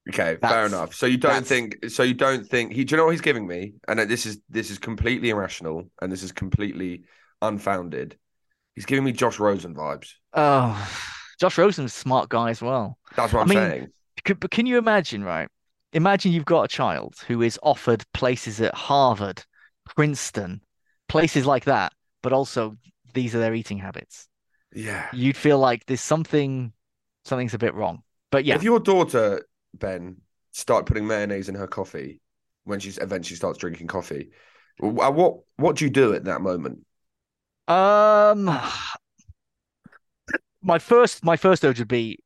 Okay, 0.09 0.37
fair 0.41 0.65
enough. 0.65 0.93
So 0.95 1.05
you 1.05 1.17
don't 1.17 1.43
that's- 1.43 1.47
think 1.47 1.89
so 1.89 2.03
you 2.03 2.13
don't 2.15 2.45
think 2.47 2.73
he 2.73 2.83
do 2.83 2.93
you 2.93 2.97
know 2.97 3.05
what 3.05 3.11
he's 3.11 3.21
giving 3.21 3.45
me? 3.47 3.73
And 3.87 3.99
this 3.99 4.25
is 4.25 4.39
this 4.49 4.71
is 4.71 4.79
completely 4.79 5.29
irrational 5.29 5.89
and 6.01 6.11
this 6.11 6.23
is 6.23 6.31
completely 6.31 7.03
unfounded. 7.41 8.17
He's 8.75 8.85
giving 8.85 9.03
me 9.03 9.11
Josh 9.11 9.39
Rosen 9.39 9.75
vibes. 9.75 10.13
Oh, 10.33 10.89
Josh 11.39 11.57
Rosen's 11.57 11.93
a 11.93 11.95
smart 11.95 12.27
guy 12.29 12.49
as 12.49 12.61
well. 12.61 12.97
That's 13.15 13.33
what 13.33 13.39
I 13.39 13.41
I'm 13.43 13.49
mean- 13.49 13.57
saying. 13.57 13.87
Could, 14.25 14.39
but 14.41 14.51
can 14.51 14.65
you 14.65 14.77
imagine, 14.77 15.23
right? 15.23 15.47
Imagine 15.93 16.31
you've 16.31 16.45
got 16.45 16.63
a 16.63 16.67
child 16.67 17.15
who 17.27 17.41
is 17.41 17.59
offered 17.63 18.03
places 18.13 18.61
at 18.61 18.75
Harvard, 18.75 19.43
Princeton, 19.95 20.61
places 21.07 21.45
like 21.45 21.65
that, 21.65 21.93
but 22.21 22.33
also 22.33 22.77
these 23.13 23.33
are 23.33 23.39
their 23.39 23.55
eating 23.55 23.79
habits. 23.79 24.27
Yeah. 24.73 25.07
You'd 25.13 25.37
feel 25.37 25.57
like 25.57 25.85
there's 25.85 26.01
something, 26.01 26.73
something's 27.25 27.55
a 27.55 27.59
bit 27.59 27.73
wrong. 27.73 28.03
But 28.31 28.45
yeah, 28.45 28.55
If 28.55 28.63
your 28.63 28.79
daughter, 28.79 29.43
Ben, 29.73 30.17
start 30.51 30.85
putting 30.85 31.07
mayonnaise 31.07 31.49
in 31.49 31.55
her 31.55 31.67
coffee, 31.67 32.21
when 32.69 32.79
she 32.79 32.89
eventually 33.01 33.35
starts 33.35 33.57
drinking 33.57 33.87
coffee. 33.87 34.29
What 34.77 35.39
what 35.57 35.75
do 35.75 35.85
you 35.85 35.91
do 35.91 36.13
at 36.13 36.25
that 36.25 36.41
moment? 36.41 36.85
Um, 37.67 38.45
my 40.61 40.79
first 40.79 41.23
my 41.23 41.35
first 41.35 41.65
urge 41.65 41.79
would 41.79 41.87
be 41.87 42.19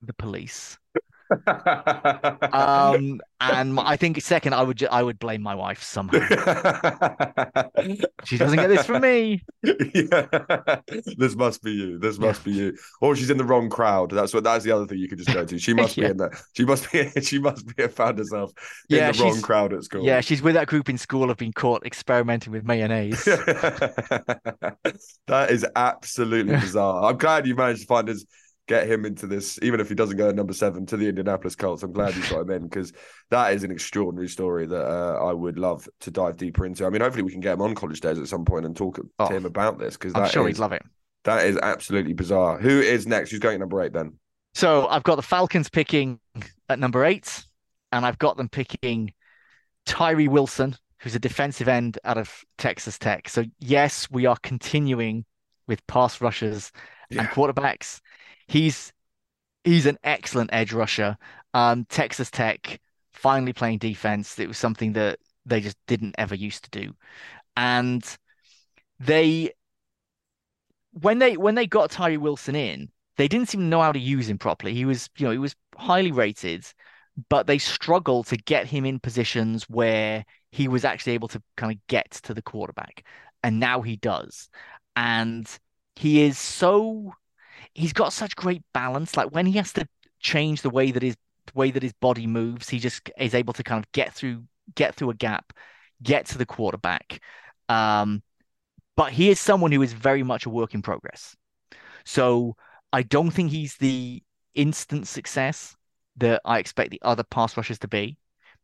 the 0.00 0.14
police 0.14 0.78
um, 2.52 3.20
and 3.40 3.80
I 3.80 3.96
think 3.96 4.20
second, 4.20 4.54
I 4.54 4.62
would 4.62 4.78
ju- 4.78 4.88
I 4.90 5.02
would 5.02 5.18
blame 5.18 5.42
my 5.42 5.54
wife 5.54 5.82
somehow. 5.82 6.20
she 8.24 8.38
doesn't 8.38 8.58
get 8.58 8.68
this 8.68 8.86
from 8.86 9.02
me. 9.02 9.42
Yeah. 9.94 10.80
This 11.16 11.36
must 11.36 11.62
be 11.62 11.72
you. 11.72 11.98
This 11.98 12.18
must 12.18 12.46
yeah. 12.46 12.52
be 12.52 12.58
you. 12.58 12.76
Or 13.00 13.14
she's 13.14 13.30
in 13.30 13.36
the 13.36 13.44
wrong 13.44 13.68
crowd. 13.68 14.10
That's 14.10 14.32
what. 14.32 14.44
That's 14.44 14.64
the 14.64 14.72
other 14.72 14.86
thing 14.86 14.98
you 14.98 15.08
could 15.08 15.18
just 15.18 15.32
go 15.32 15.44
to. 15.44 15.58
She 15.58 15.74
must 15.74 15.96
yeah. 15.98 16.04
be 16.06 16.10
in 16.12 16.16
there. 16.18 16.32
She 16.54 16.64
must 16.64 16.90
be. 16.90 17.10
She 17.22 17.38
must 17.38 17.76
be 17.76 17.86
found 17.88 18.18
herself 18.18 18.52
in 18.90 18.96
yeah, 18.96 19.12
the 19.12 19.22
wrong 19.22 19.40
crowd 19.40 19.72
at 19.72 19.84
school. 19.84 20.04
Yeah, 20.04 20.20
she's 20.20 20.42
with 20.42 20.54
that 20.54 20.66
group 20.66 20.88
in 20.88 20.98
school 20.98 21.28
have 21.28 21.36
been 21.36 21.52
caught 21.52 21.84
experimenting 21.86 22.52
with 22.52 22.64
mayonnaise. 22.64 23.24
that 23.24 24.76
is 25.50 25.66
absolutely 25.76 26.56
bizarre. 26.56 27.04
I'm 27.04 27.16
glad 27.16 27.46
you 27.46 27.54
managed 27.54 27.82
to 27.82 27.86
find 27.86 28.08
us 28.08 28.24
get 28.68 28.88
him 28.88 29.04
into 29.04 29.26
this, 29.26 29.58
even 29.62 29.80
if 29.80 29.88
he 29.88 29.94
doesn't 29.94 30.16
go 30.16 30.28
at 30.28 30.34
number 30.34 30.52
seven 30.52 30.86
to 30.86 30.96
the 30.96 31.08
Indianapolis 31.08 31.56
Colts. 31.56 31.82
I'm 31.82 31.92
glad 31.92 32.14
you 32.14 32.22
got 32.22 32.42
him 32.42 32.50
in 32.50 32.62
because 32.62 32.92
that 33.30 33.52
is 33.54 33.64
an 33.64 33.70
extraordinary 33.70 34.28
story 34.28 34.66
that 34.66 34.86
uh, 34.86 35.18
I 35.24 35.32
would 35.32 35.58
love 35.58 35.88
to 36.00 36.10
dive 36.10 36.36
deeper 36.36 36.64
into. 36.64 36.86
I 36.86 36.90
mean, 36.90 37.00
hopefully 37.00 37.24
we 37.24 37.32
can 37.32 37.40
get 37.40 37.54
him 37.54 37.62
on 37.62 37.74
College 37.74 38.00
Daze 38.00 38.18
at 38.18 38.28
some 38.28 38.44
point 38.44 38.64
and 38.64 38.76
talk 38.76 39.00
oh, 39.18 39.28
to 39.28 39.34
him 39.34 39.46
about 39.46 39.78
this 39.78 39.96
because 39.96 40.14
I'm 40.14 40.28
sure 40.28 40.48
is, 40.48 40.56
he'd 40.56 40.60
love 40.60 40.72
it. 40.72 40.82
That 41.24 41.46
is 41.46 41.56
absolutely 41.56 42.12
bizarre. 42.12 42.58
Who 42.58 42.80
is 42.80 43.06
next? 43.06 43.30
Who's 43.30 43.40
going 43.40 43.60
number 43.60 43.80
eight 43.82 43.92
then? 43.92 44.18
So 44.54 44.86
I've 44.86 45.02
got 45.02 45.16
the 45.16 45.22
Falcons 45.22 45.68
picking 45.68 46.20
at 46.68 46.78
number 46.78 47.04
eight, 47.04 47.44
and 47.90 48.04
I've 48.04 48.18
got 48.18 48.36
them 48.36 48.48
picking 48.48 49.12
Tyree 49.86 50.28
Wilson, 50.28 50.76
who's 50.98 51.14
a 51.14 51.20
defensive 51.20 51.68
end 51.68 51.98
out 52.04 52.18
of 52.18 52.44
Texas 52.58 52.98
Tech. 52.98 53.28
So 53.28 53.44
yes, 53.58 54.10
we 54.10 54.26
are 54.26 54.36
continuing 54.42 55.24
with 55.66 55.84
pass 55.86 56.20
rushers 56.20 56.70
yeah. 57.10 57.20
and 57.20 57.28
quarterbacks 57.30 58.00
he's 58.52 58.92
he's 59.64 59.86
an 59.86 59.98
excellent 60.04 60.50
edge 60.52 60.72
rusher. 60.72 61.16
Um, 61.54 61.86
Texas 61.86 62.30
Tech 62.30 62.80
finally 63.12 63.52
playing 63.52 63.78
defense. 63.78 64.38
It 64.38 64.48
was 64.48 64.58
something 64.58 64.92
that 64.92 65.18
they 65.46 65.60
just 65.60 65.78
didn't 65.86 66.14
ever 66.18 66.34
used 66.34 66.64
to 66.64 66.70
do, 66.70 66.94
and 67.56 68.04
they 69.00 69.52
when 70.92 71.18
they 71.18 71.36
when 71.36 71.54
they 71.54 71.66
got 71.66 71.90
Tyree 71.90 72.18
Wilson 72.18 72.54
in, 72.54 72.90
they 73.16 73.28
didn't 73.28 73.48
seem 73.48 73.60
to 73.62 73.66
know 73.66 73.80
how 73.80 73.92
to 73.92 73.98
use 73.98 74.28
him 74.28 74.38
properly. 74.38 74.74
He 74.74 74.84
was 74.84 75.08
you 75.16 75.26
know 75.26 75.32
he 75.32 75.38
was 75.38 75.56
highly 75.76 76.12
rated, 76.12 76.66
but 77.28 77.46
they 77.46 77.58
struggled 77.58 78.26
to 78.28 78.36
get 78.36 78.66
him 78.66 78.84
in 78.84 79.00
positions 79.00 79.64
where 79.64 80.24
he 80.50 80.68
was 80.68 80.84
actually 80.84 81.14
able 81.14 81.28
to 81.28 81.42
kind 81.56 81.72
of 81.72 81.78
get 81.86 82.10
to 82.24 82.34
the 82.34 82.42
quarterback, 82.42 83.04
and 83.42 83.58
now 83.58 83.80
he 83.80 83.96
does, 83.96 84.50
and 84.94 85.48
he 85.96 86.22
is 86.22 86.38
so 86.38 87.14
he's 87.74 87.92
got 87.92 88.12
such 88.12 88.36
great 88.36 88.62
balance. 88.72 89.16
Like 89.16 89.30
when 89.30 89.46
he 89.46 89.52
has 89.52 89.72
to 89.74 89.86
change 90.20 90.62
the 90.62 90.70
way 90.70 90.90
that 90.90 91.02
his 91.02 91.16
way 91.54 91.70
that 91.70 91.82
his 91.82 91.92
body 91.94 92.26
moves, 92.26 92.68
he 92.68 92.78
just 92.78 93.10
is 93.18 93.34
able 93.34 93.52
to 93.54 93.62
kind 93.62 93.84
of 93.84 93.90
get 93.92 94.12
through 94.12 94.44
get 94.74 94.94
through 94.94 95.10
a 95.10 95.14
gap, 95.14 95.52
get 96.02 96.26
to 96.26 96.38
the 96.38 96.46
quarterback. 96.46 97.20
Um, 97.68 98.22
but 98.96 99.12
he 99.12 99.30
is 99.30 99.40
someone 99.40 99.72
who 99.72 99.82
is 99.82 99.92
very 99.92 100.22
much 100.22 100.46
a 100.46 100.50
work 100.50 100.74
in 100.74 100.82
progress. 100.82 101.34
So 102.04 102.56
I 102.92 103.02
don't 103.02 103.30
think 103.30 103.50
he's 103.50 103.76
the 103.76 104.22
instant 104.54 105.06
success 105.08 105.74
that 106.16 106.42
I 106.44 106.58
expect 106.58 106.90
the 106.90 107.00
other 107.02 107.24
pass 107.24 107.56
rushers 107.56 107.78
to 107.80 107.88
be. 107.88 108.18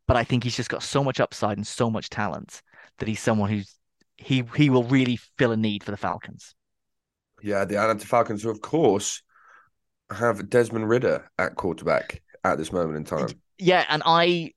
But 0.07 0.17
I 0.17 0.25
think 0.25 0.45
he's 0.45 0.57
just 0.57 0.71
got 0.71 0.83
so 0.83 1.05
much 1.05 1.21
upside 1.21 1.57
and 1.59 1.67
so 1.67 1.91
much 1.91 2.09
talent 2.09 2.63
that 2.99 3.09
he's 3.09 3.21
someone 3.21 3.51
who's 3.51 3.75
he 4.17 4.43
he 4.57 4.71
will 4.71 4.85
really 4.85 5.17
fill 5.39 5.53
a 5.53 5.57
need 5.57 5.85
for 5.85 5.91
the 5.91 5.97
Falcons. 5.97 6.55
Yeah, 7.43 7.65
the 7.65 7.77
Atlanta 7.77 8.07
Falcons, 8.07 8.43
who 8.43 8.51
of 8.51 8.61
course 8.61 9.23
have 10.11 10.49
Desmond 10.49 10.89
Ridder 10.89 11.31
at 11.39 11.57
quarterback 11.57 12.23
at 12.45 12.59
this 12.59 12.73
moment 12.73 12.97
in 12.97 13.05
time. 13.05 13.29
Yeah, 13.59 13.85
and 13.89 14.03
I, 14.05 14.53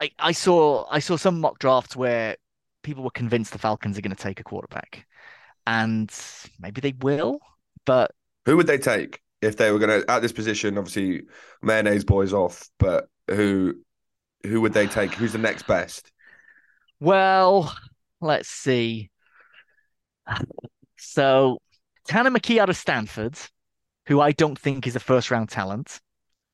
I, 0.00 0.10
I 0.18 0.32
saw 0.32 0.86
I 0.90 0.98
saw 1.00 1.16
some 1.16 1.40
mock 1.40 1.58
drafts 1.58 1.96
where 1.96 2.36
people 2.82 3.04
were 3.04 3.10
convinced 3.10 3.52
the 3.52 3.58
Falcons 3.58 3.98
are 3.98 4.02
going 4.02 4.14
to 4.14 4.22
take 4.22 4.40
a 4.40 4.44
quarterback, 4.44 5.06
and 5.66 6.10
maybe 6.58 6.80
they 6.80 6.94
will. 7.00 7.38
But 7.84 8.12
who 8.46 8.56
would 8.56 8.66
they 8.66 8.78
take 8.78 9.20
if 9.42 9.56
they 9.56 9.72
were 9.72 9.78
going 9.78 10.02
to 10.02 10.10
at 10.10 10.20
this 10.20 10.32
position? 10.32 10.78
Obviously, 10.78 11.22
mayonnaise 11.62 12.04
boys 12.04 12.32
off, 12.32 12.68
but 12.78 13.08
who 13.28 13.74
who 14.44 14.60
would 14.60 14.72
they 14.72 14.86
take? 14.86 15.14
Who's 15.14 15.32
the 15.32 15.38
next 15.38 15.66
best? 15.66 16.10
Well, 17.00 17.74
let's 18.20 18.48
see. 18.48 19.10
So 20.96 21.58
Tanner 22.04 22.30
McKee 22.30 22.58
out 22.58 22.70
of 22.70 22.76
Stanford, 22.76 23.38
who 24.06 24.20
I 24.20 24.32
don't 24.32 24.58
think 24.58 24.86
is 24.86 24.96
a 24.96 25.00
first 25.00 25.30
round 25.30 25.48
talent, 25.48 26.00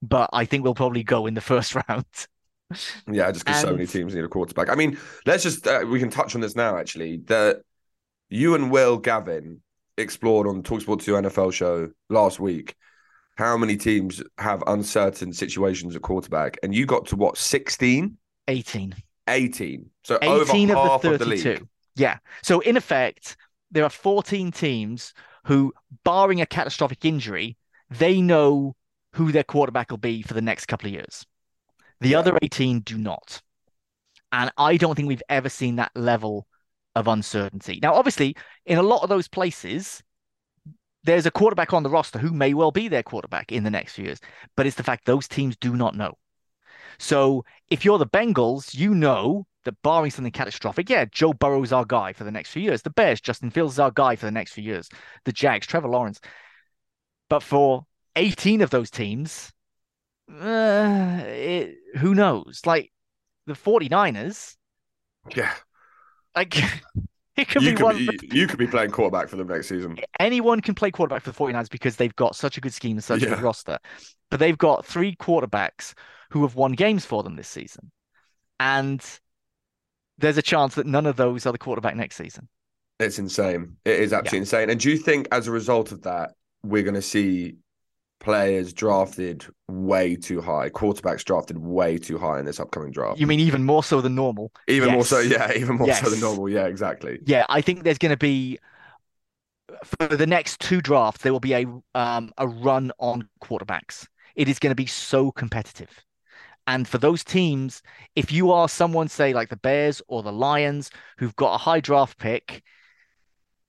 but 0.02 0.30
I 0.32 0.44
think 0.44 0.64
will 0.64 0.74
probably 0.74 1.02
go 1.02 1.26
in 1.26 1.34
the 1.34 1.40
first 1.40 1.74
round. 1.88 2.06
Yeah, 3.10 3.32
just 3.32 3.44
because 3.44 3.60
so 3.60 3.72
many 3.72 3.86
teams 3.86 4.14
need 4.14 4.24
a 4.24 4.28
quarterback. 4.28 4.70
I 4.70 4.76
mean, 4.76 4.96
let's 5.26 5.42
just 5.42 5.66
uh, 5.66 5.84
we 5.88 5.98
can 5.98 6.10
touch 6.10 6.34
on 6.34 6.40
this 6.40 6.54
now. 6.54 6.76
Actually, 6.76 7.18
that 7.26 7.62
you 8.28 8.54
and 8.54 8.70
Will 8.70 8.96
Gavin 8.96 9.60
explored 9.98 10.46
on 10.46 10.62
Talksport 10.62 11.02
Two 11.02 11.14
NFL 11.14 11.52
show 11.52 11.90
last 12.08 12.38
week. 12.38 12.76
How 13.36 13.56
many 13.56 13.76
teams 13.76 14.22
have 14.38 14.62
uncertain 14.66 15.32
situations 15.32 15.96
at 15.96 16.02
quarterback? 16.02 16.58
And 16.62 16.74
you 16.74 16.84
got 16.84 17.06
to 17.06 17.16
what, 17.16 17.38
16? 17.38 18.16
18. 18.48 18.94
18. 19.26 19.90
So 20.04 20.18
18 20.20 20.70
over 20.70 20.88
half 20.88 21.04
of 21.04 21.12
the, 21.12 21.18
32. 21.18 21.18
Of 21.18 21.18
the 21.18 21.50
league. 21.54 21.68
Yeah. 21.96 22.18
So 22.42 22.60
in 22.60 22.76
effect, 22.76 23.36
there 23.70 23.84
are 23.84 23.90
14 23.90 24.52
teams 24.52 25.14
who, 25.44 25.72
barring 26.04 26.40
a 26.40 26.46
catastrophic 26.46 27.04
injury, 27.04 27.56
they 27.90 28.20
know 28.20 28.74
who 29.14 29.32
their 29.32 29.44
quarterback 29.44 29.90
will 29.90 29.98
be 29.98 30.22
for 30.22 30.34
the 30.34 30.42
next 30.42 30.66
couple 30.66 30.88
of 30.88 30.92
years. 30.94 31.24
The 32.00 32.10
yeah. 32.10 32.18
other 32.18 32.38
18 32.42 32.80
do 32.80 32.96
not. 32.96 33.42
And 34.32 34.50
I 34.56 34.76
don't 34.76 34.94
think 34.94 35.08
we've 35.08 35.22
ever 35.28 35.48
seen 35.48 35.76
that 35.76 35.90
level 35.94 36.46
of 36.94 37.08
uncertainty. 37.08 37.80
Now, 37.82 37.94
obviously, 37.94 38.36
in 38.64 38.78
a 38.78 38.82
lot 38.82 39.02
of 39.02 39.08
those 39.08 39.28
places, 39.28 40.02
there's 41.04 41.26
a 41.26 41.30
quarterback 41.30 41.72
on 41.72 41.82
the 41.82 41.90
roster 41.90 42.18
who 42.18 42.30
may 42.30 42.54
well 42.54 42.70
be 42.70 42.88
their 42.88 43.02
quarterback 43.02 43.52
in 43.52 43.64
the 43.64 43.70
next 43.70 43.94
few 43.94 44.04
years, 44.04 44.20
but 44.56 44.66
it's 44.66 44.76
the 44.76 44.82
fact 44.82 45.04
those 45.04 45.26
teams 45.26 45.56
do 45.56 45.76
not 45.76 45.94
know. 45.94 46.14
So 46.98 47.44
if 47.70 47.84
you're 47.84 47.98
the 47.98 48.06
Bengals, 48.06 48.74
you 48.74 48.94
know 48.94 49.46
that 49.64 49.80
barring 49.82 50.10
something 50.10 50.32
catastrophic, 50.32 50.88
yeah, 50.88 51.04
Joe 51.10 51.32
Burrow's 51.32 51.72
our 51.72 51.84
guy 51.84 52.12
for 52.12 52.24
the 52.24 52.30
next 52.30 52.50
few 52.50 52.62
years. 52.62 52.82
The 52.82 52.90
Bears, 52.90 53.20
Justin 53.20 53.50
Fields 53.50 53.74
is 53.74 53.78
our 53.78 53.90
guy 53.90 54.16
for 54.16 54.26
the 54.26 54.32
next 54.32 54.52
few 54.52 54.64
years. 54.64 54.88
The 55.24 55.32
Jags, 55.32 55.66
Trevor 55.66 55.88
Lawrence. 55.88 56.20
But 57.28 57.42
for 57.42 57.86
18 58.16 58.60
of 58.60 58.70
those 58.70 58.90
teams, 58.90 59.52
uh, 60.30 61.22
it, 61.24 61.76
who 61.98 62.14
knows? 62.14 62.62
Like 62.64 62.92
the 63.46 63.54
49ers. 63.54 64.56
Yeah. 65.34 65.52
Like 66.34 66.56
it 67.36 67.48
could 67.48 67.62
you 67.62 67.70
be 67.70 67.76
could 67.76 67.84
one. 67.84 67.96
Be, 67.96 68.30
you 68.32 68.46
could 68.46 68.58
be 68.58 68.66
playing 68.66 68.90
quarterback 68.90 69.28
for 69.28 69.36
them 69.36 69.48
next 69.48 69.68
season. 69.68 69.98
Anyone 70.18 70.60
can 70.60 70.74
play 70.74 70.90
quarterback 70.90 71.22
for 71.22 71.32
the 71.32 71.38
49ers 71.38 71.70
because 71.70 71.96
they've 71.96 72.14
got 72.16 72.36
such 72.36 72.56
a 72.56 72.60
good 72.60 72.72
scheme 72.72 72.96
and 72.96 73.04
such 73.04 73.22
yeah. 73.22 73.28
a 73.28 73.34
good 73.34 73.42
roster. 73.42 73.78
But 74.30 74.40
they've 74.40 74.58
got 74.58 74.86
three 74.86 75.16
quarterbacks 75.16 75.94
who 76.30 76.42
have 76.42 76.54
won 76.54 76.72
games 76.72 77.04
for 77.04 77.22
them 77.22 77.36
this 77.36 77.48
season. 77.48 77.90
And 78.60 79.04
there's 80.20 80.38
a 80.38 80.42
chance 80.42 80.74
that 80.76 80.86
none 80.86 81.06
of 81.06 81.16
those 81.16 81.46
are 81.46 81.52
the 81.52 81.58
quarterback 81.58 81.96
next 81.96 82.16
season. 82.16 82.48
It's 82.98 83.18
insane. 83.18 83.76
It 83.84 84.00
is 84.00 84.12
absolutely 84.12 84.38
yeah. 84.38 84.42
insane. 84.42 84.70
And 84.70 84.80
do 84.80 84.90
you 84.90 84.98
think 84.98 85.28
as 85.32 85.46
a 85.46 85.50
result 85.50 85.90
of 85.92 86.02
that, 86.02 86.32
we're 86.62 86.82
going 86.82 86.94
to 86.94 87.02
see 87.02 87.56
players 88.20 88.74
drafted 88.74 89.46
way 89.68 90.14
too 90.14 90.42
high, 90.42 90.68
quarterbacks 90.68 91.24
drafted 91.24 91.56
way 91.56 91.96
too 91.96 92.18
high 92.18 92.38
in 92.38 92.44
this 92.44 92.60
upcoming 92.60 92.92
draft? 92.92 93.18
You 93.18 93.26
mean 93.26 93.40
even 93.40 93.64
more 93.64 93.82
so 93.82 94.00
than 94.00 94.14
normal? 94.14 94.52
Even 94.68 94.90
yes. 94.90 94.94
more 94.94 95.04
so, 95.04 95.18
yeah, 95.20 95.52
even 95.56 95.76
more 95.76 95.88
yes. 95.88 96.02
so 96.02 96.10
than 96.10 96.20
normal. 96.20 96.48
Yeah, 96.48 96.66
exactly. 96.66 97.18
Yeah, 97.24 97.46
I 97.48 97.62
think 97.62 97.82
there's 97.82 97.98
going 97.98 98.10
to 98.10 98.18
be 98.18 98.58
for 99.84 100.08
the 100.08 100.26
next 100.26 100.60
two 100.60 100.80
drafts 100.80 101.22
there 101.22 101.32
will 101.32 101.40
be 101.40 101.54
a 101.54 101.64
um, 101.94 102.32
a 102.38 102.46
run 102.46 102.92
on 102.98 103.28
quarterbacks. 103.42 104.06
It 104.36 104.48
is 104.48 104.58
going 104.58 104.70
to 104.70 104.76
be 104.76 104.86
so 104.86 105.32
competitive. 105.32 105.90
And 106.66 106.86
for 106.86 106.98
those 106.98 107.24
teams, 107.24 107.82
if 108.14 108.30
you 108.30 108.52
are 108.52 108.68
someone, 108.68 109.08
say, 109.08 109.32
like 109.32 109.48
the 109.48 109.56
Bears 109.56 110.02
or 110.08 110.22
the 110.22 110.32
Lions, 110.32 110.90
who've 111.18 111.34
got 111.36 111.54
a 111.54 111.58
high 111.58 111.80
draft 111.80 112.18
pick, 112.18 112.62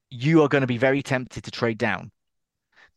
you 0.09 0.43
are 0.43 0.47
going 0.47 0.61
to 0.61 0.67
be 0.67 0.77
very 0.77 1.01
tempted 1.01 1.43
to 1.43 1.51
trade 1.51 1.77
down 1.77 2.11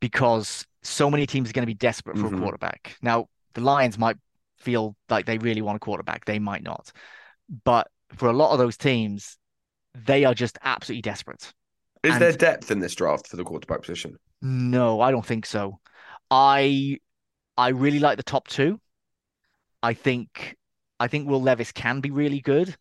because 0.00 0.66
so 0.82 1.10
many 1.10 1.26
teams 1.26 1.48
are 1.48 1.52
going 1.52 1.62
to 1.62 1.66
be 1.66 1.74
desperate 1.74 2.18
for 2.18 2.24
mm-hmm. 2.24 2.36
a 2.36 2.40
quarterback. 2.40 2.96
Now, 3.00 3.28
the 3.54 3.60
Lions 3.60 3.98
might 3.98 4.16
feel 4.58 4.96
like 5.08 5.26
they 5.26 5.38
really 5.38 5.62
want 5.62 5.76
a 5.76 5.80
quarterback, 5.80 6.24
they 6.24 6.38
might 6.38 6.62
not. 6.62 6.92
But 7.64 7.88
for 8.14 8.28
a 8.28 8.32
lot 8.32 8.52
of 8.52 8.58
those 8.58 8.76
teams, 8.76 9.38
they 9.94 10.24
are 10.24 10.34
just 10.34 10.58
absolutely 10.62 11.02
desperate. 11.02 11.52
Is 12.02 12.12
and 12.12 12.20
there 12.20 12.32
depth 12.32 12.70
in 12.70 12.80
this 12.80 12.94
draft 12.94 13.28
for 13.28 13.36
the 13.36 13.44
quarterback 13.44 13.80
position? 13.80 14.16
No, 14.42 15.00
I 15.00 15.10
don't 15.10 15.24
think 15.24 15.46
so. 15.46 15.80
I 16.30 16.98
I 17.56 17.68
really 17.68 18.00
like 18.00 18.16
the 18.16 18.22
top 18.22 18.48
two. 18.48 18.80
I 19.84 19.92
think 19.92 20.56
I 20.98 21.08
think 21.08 21.28
Will 21.28 21.42
Levis 21.42 21.70
can 21.70 22.00
be 22.00 22.10
really 22.10 22.40
good, 22.40 22.74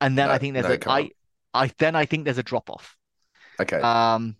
and 0.00 0.18
then 0.18 0.26
no, 0.26 0.34
I 0.34 0.38
think 0.38 0.54
there's 0.54 0.66
no, 0.84 0.90
a 0.90 0.90
I, 0.90 1.10
I 1.54 1.70
then 1.78 1.94
I 1.94 2.06
think 2.06 2.24
there's 2.24 2.38
a 2.38 2.42
drop 2.42 2.70
off. 2.70 2.96
Okay. 3.60 3.80
Um, 3.80 4.34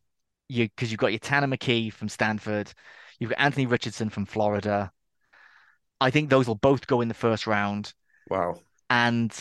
you 0.48 0.68
because 0.68 0.90
you've 0.90 0.98
got 0.98 1.12
your 1.12 1.20
Tanner 1.20 1.46
McKee 1.46 1.92
from 1.92 2.08
Stanford, 2.08 2.72
you've 3.20 3.30
got 3.30 3.38
Anthony 3.38 3.66
Richardson 3.66 4.10
from 4.10 4.26
Florida. 4.26 4.90
I 6.00 6.10
think 6.10 6.30
those 6.30 6.48
will 6.48 6.56
both 6.56 6.88
go 6.88 7.00
in 7.00 7.06
the 7.06 7.14
first 7.14 7.46
round. 7.46 7.94
Wow. 8.28 8.56
And 8.90 9.32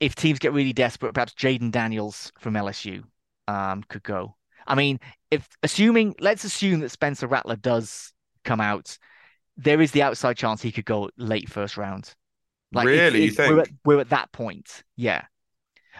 if 0.00 0.14
teams 0.14 0.38
get 0.38 0.54
really 0.54 0.72
desperate, 0.72 1.12
perhaps 1.12 1.34
Jayden 1.34 1.70
Daniels 1.70 2.32
from 2.38 2.54
LSU 2.54 3.04
um, 3.46 3.82
could 3.90 4.02
go. 4.02 4.36
I 4.66 4.74
mean, 4.74 5.00
if 5.30 5.46
assuming, 5.62 6.14
let's 6.18 6.44
assume 6.44 6.80
that 6.80 6.90
Spencer 6.90 7.26
Rattler 7.26 7.56
does 7.56 8.14
come 8.42 8.60
out, 8.60 8.96
there 9.60 9.80
is 9.80 9.92
the 9.92 10.02
outside 10.02 10.36
chance 10.36 10.62
he 10.62 10.72
could 10.72 10.86
go 10.86 11.10
late 11.16 11.48
first 11.48 11.76
round. 11.76 12.14
Like 12.72 12.86
really, 12.86 13.24
you 13.24 13.30
think 13.30 13.54
we're 13.54 13.60
at, 13.60 13.68
we're 13.84 14.00
at 14.00 14.10
that 14.10 14.32
point? 14.32 14.84
Yeah. 14.96 15.22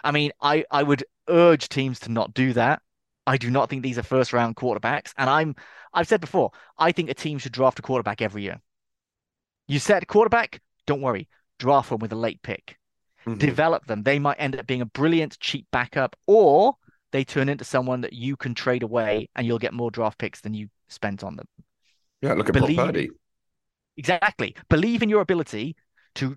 I 0.02 0.12
mean, 0.12 0.32
I 0.40 0.64
I 0.70 0.82
would 0.82 1.04
urge 1.28 1.68
teams 1.68 2.00
to 2.00 2.10
not 2.10 2.32
do 2.32 2.52
that. 2.54 2.80
I 3.26 3.36
do 3.36 3.50
not 3.50 3.68
think 3.68 3.82
these 3.82 3.98
are 3.98 4.02
first 4.02 4.32
round 4.32 4.56
quarterbacks, 4.56 5.12
and 5.18 5.28
I'm 5.28 5.54
I've 5.92 6.08
said 6.08 6.20
before, 6.20 6.52
I 6.78 6.92
think 6.92 7.10
a 7.10 7.14
team 7.14 7.38
should 7.38 7.52
draft 7.52 7.78
a 7.78 7.82
quarterback 7.82 8.22
every 8.22 8.42
year. 8.42 8.60
You 9.68 9.78
set 9.78 10.06
quarterback, 10.06 10.62
don't 10.86 11.02
worry, 11.02 11.28
draft 11.58 11.90
them 11.90 11.98
with 11.98 12.12
a 12.12 12.16
late 12.16 12.40
pick. 12.42 12.78
Mm-hmm. 13.26 13.38
Develop 13.38 13.86
them. 13.86 14.02
They 14.02 14.18
might 14.18 14.36
end 14.38 14.56
up 14.56 14.66
being 14.66 14.80
a 14.80 14.86
brilliant 14.86 15.38
cheap 15.40 15.66
backup, 15.70 16.16
or 16.26 16.74
they 17.12 17.24
turn 17.24 17.48
into 17.48 17.64
someone 17.64 18.00
that 18.00 18.12
you 18.12 18.36
can 18.36 18.54
trade 18.54 18.82
away 18.82 19.28
and 19.34 19.46
you'll 19.46 19.58
get 19.58 19.74
more 19.74 19.90
draft 19.90 20.18
picks 20.18 20.40
than 20.40 20.54
you 20.54 20.68
spent 20.88 21.22
on 21.22 21.36
them. 21.36 21.46
Yeah, 22.22 22.34
look 22.34 22.48
at 22.48 22.52
Believe, 22.52 22.76
Brock 22.76 22.88
Purdy. 22.88 23.10
Exactly. 24.00 24.56
Believe 24.70 25.02
in 25.02 25.10
your 25.10 25.20
ability 25.20 25.76
to 26.14 26.34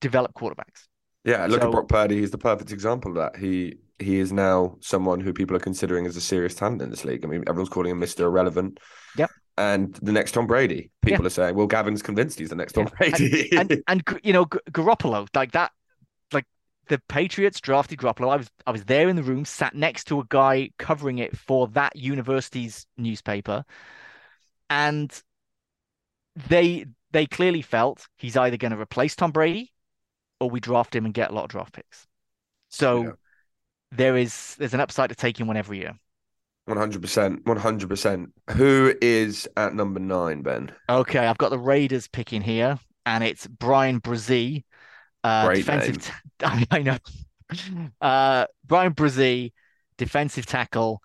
develop 0.00 0.32
quarterbacks. 0.32 0.86
Yeah, 1.22 1.46
look 1.46 1.60
so, 1.60 1.68
at 1.68 1.70
Brock 1.70 1.86
Purdy. 1.86 2.18
He's 2.18 2.30
the 2.30 2.38
perfect 2.38 2.72
example 2.72 3.10
of 3.10 3.18
that. 3.18 3.36
He 3.36 3.76
he 3.98 4.18
is 4.18 4.32
now 4.32 4.78
someone 4.80 5.20
who 5.20 5.34
people 5.34 5.54
are 5.54 5.60
considering 5.60 6.06
as 6.06 6.16
a 6.16 6.20
serious 6.20 6.54
talent 6.54 6.80
in 6.80 6.88
this 6.88 7.04
league. 7.04 7.26
I 7.26 7.28
mean, 7.28 7.44
everyone's 7.46 7.68
calling 7.68 7.90
him 7.90 8.00
Mr. 8.00 8.20
Irrelevant. 8.20 8.80
Yep. 9.18 9.30
And 9.58 9.94
the 9.96 10.12
next 10.12 10.32
Tom 10.32 10.46
Brady. 10.46 10.90
People 11.02 11.22
yeah. 11.22 11.26
are 11.26 11.30
saying, 11.30 11.54
well, 11.54 11.66
Gavin's 11.66 12.00
convinced 12.00 12.38
he's 12.38 12.48
the 12.48 12.54
next 12.54 12.72
Tom 12.72 12.88
yeah. 12.88 13.10
Brady. 13.10 13.52
and, 13.52 13.70
and, 13.70 13.82
and, 13.86 14.20
you 14.24 14.32
know, 14.32 14.46
Garoppolo, 14.46 15.28
like 15.34 15.52
that, 15.52 15.72
like 16.32 16.46
the 16.88 16.98
Patriots 17.06 17.60
drafted 17.60 17.98
Garoppolo. 17.98 18.32
I 18.32 18.36
was 18.36 18.50
I 18.66 18.70
was 18.70 18.84
there 18.84 19.10
in 19.10 19.16
the 19.16 19.22
room, 19.22 19.44
sat 19.44 19.74
next 19.74 20.04
to 20.04 20.20
a 20.20 20.24
guy 20.30 20.70
covering 20.78 21.18
it 21.18 21.36
for 21.36 21.68
that 21.68 21.94
university's 21.94 22.86
newspaper, 22.96 23.62
and 24.70 25.22
they 26.48 26.86
they 27.12 27.26
clearly 27.26 27.62
felt 27.62 28.06
he's 28.16 28.36
either 28.36 28.56
going 28.56 28.72
to 28.72 28.80
replace 28.80 29.14
Tom 29.14 29.32
Brady 29.32 29.72
or 30.40 30.50
we 30.50 30.60
draft 30.60 30.94
him 30.94 31.04
and 31.04 31.14
get 31.14 31.30
a 31.30 31.34
lot 31.34 31.44
of 31.44 31.50
draft 31.50 31.74
picks. 31.74 32.06
So 32.68 33.02
yeah. 33.02 33.10
there 33.92 34.16
is 34.16 34.56
there's 34.56 34.74
an 34.74 34.80
upside 34.80 35.10
to 35.10 35.14
taking 35.14 35.46
one 35.46 35.56
every 35.56 35.78
year. 35.78 35.94
One 36.64 36.76
hundred 36.76 37.02
percent, 37.02 37.44
one 37.46 37.56
hundred 37.56 37.88
percent. 37.88 38.32
Who 38.52 38.94
is 39.00 39.48
at 39.56 39.74
number 39.74 40.00
nine, 40.00 40.42
Ben? 40.42 40.72
Okay, 40.88 41.18
I've 41.18 41.38
got 41.38 41.50
the 41.50 41.58
Raiders 41.58 42.08
picking 42.08 42.40
here, 42.40 42.78
and 43.04 43.24
it's 43.24 43.46
Bryan 43.46 44.00
Bresee, 44.00 44.64
uh, 45.24 45.52
defensive. 45.52 46.12
T- 46.38 46.66
I 46.70 46.82
know. 46.82 46.98
Uh, 48.00 48.46
Bryan 48.64 48.94
Bresee, 48.94 49.52
defensive 49.98 50.46
tackle 50.46 51.02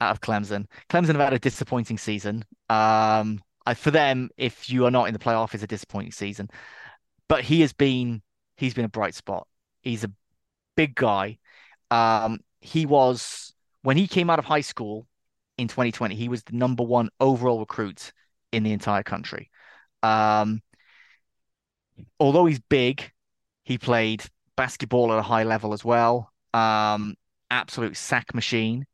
out 0.00 0.12
of 0.12 0.22
Clemson. 0.22 0.64
Clemson 0.88 1.08
have 1.08 1.16
had 1.16 1.32
a 1.34 1.38
disappointing 1.38 1.98
season. 1.98 2.46
Um, 2.70 3.42
for 3.74 3.90
them, 3.90 4.30
if 4.36 4.70
you 4.70 4.86
are 4.86 4.90
not 4.90 5.08
in 5.08 5.12
the 5.12 5.18
playoff, 5.18 5.54
is 5.54 5.62
a 5.62 5.66
disappointing 5.66 6.12
season. 6.12 6.48
But 7.28 7.44
he 7.44 7.62
has 7.62 7.72
been 7.72 8.22
he's 8.56 8.74
been 8.74 8.84
a 8.84 8.88
bright 8.88 9.14
spot. 9.14 9.46
He's 9.80 10.04
a 10.04 10.12
big 10.76 10.94
guy. 10.94 11.38
Um, 11.90 12.40
he 12.60 12.86
was 12.86 13.54
when 13.82 13.96
he 13.96 14.06
came 14.06 14.30
out 14.30 14.38
of 14.38 14.44
high 14.44 14.60
school 14.60 15.06
in 15.58 15.68
2020, 15.68 16.14
he 16.14 16.28
was 16.28 16.42
the 16.42 16.56
number 16.56 16.82
one 16.82 17.08
overall 17.20 17.60
recruit 17.60 18.12
in 18.52 18.62
the 18.62 18.72
entire 18.72 19.02
country. 19.02 19.50
Um, 20.02 20.60
although 22.20 22.46
he's 22.46 22.60
big, 22.60 23.10
he 23.64 23.78
played 23.78 24.24
basketball 24.56 25.12
at 25.12 25.18
a 25.18 25.22
high 25.22 25.44
level 25.44 25.72
as 25.72 25.84
well. 25.84 26.30
Um, 26.52 27.14
absolute 27.50 27.96
sack 27.96 28.34
machine. 28.34 28.86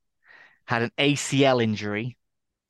Had 0.66 0.82
an 0.82 0.90
ACL 0.98 1.62
injury 1.62 2.16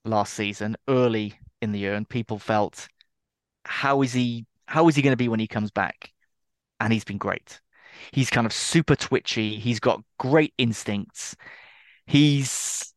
last 0.04 0.32
season, 0.32 0.76
early 0.88 1.38
in 1.62 1.72
the 1.72 1.78
year, 1.78 1.94
and 1.94 2.08
people 2.08 2.38
felt, 2.38 2.88
how 3.64 4.02
is 4.02 4.12
he? 4.12 4.46
How 4.66 4.88
is 4.88 4.96
he 4.96 5.02
going 5.02 5.12
to 5.12 5.16
be 5.16 5.28
when 5.28 5.40
he 5.40 5.46
comes 5.46 5.70
back? 5.70 6.12
and 6.82 6.92
he's 6.92 7.04
been 7.04 7.18
great. 7.18 7.60
He's 8.10 8.28
kind 8.28 8.46
of 8.46 8.52
super 8.52 8.96
twitchy. 8.96 9.56
He's 9.58 9.78
got 9.78 10.02
great 10.18 10.52
instincts. 10.58 11.36
He's 12.06 12.92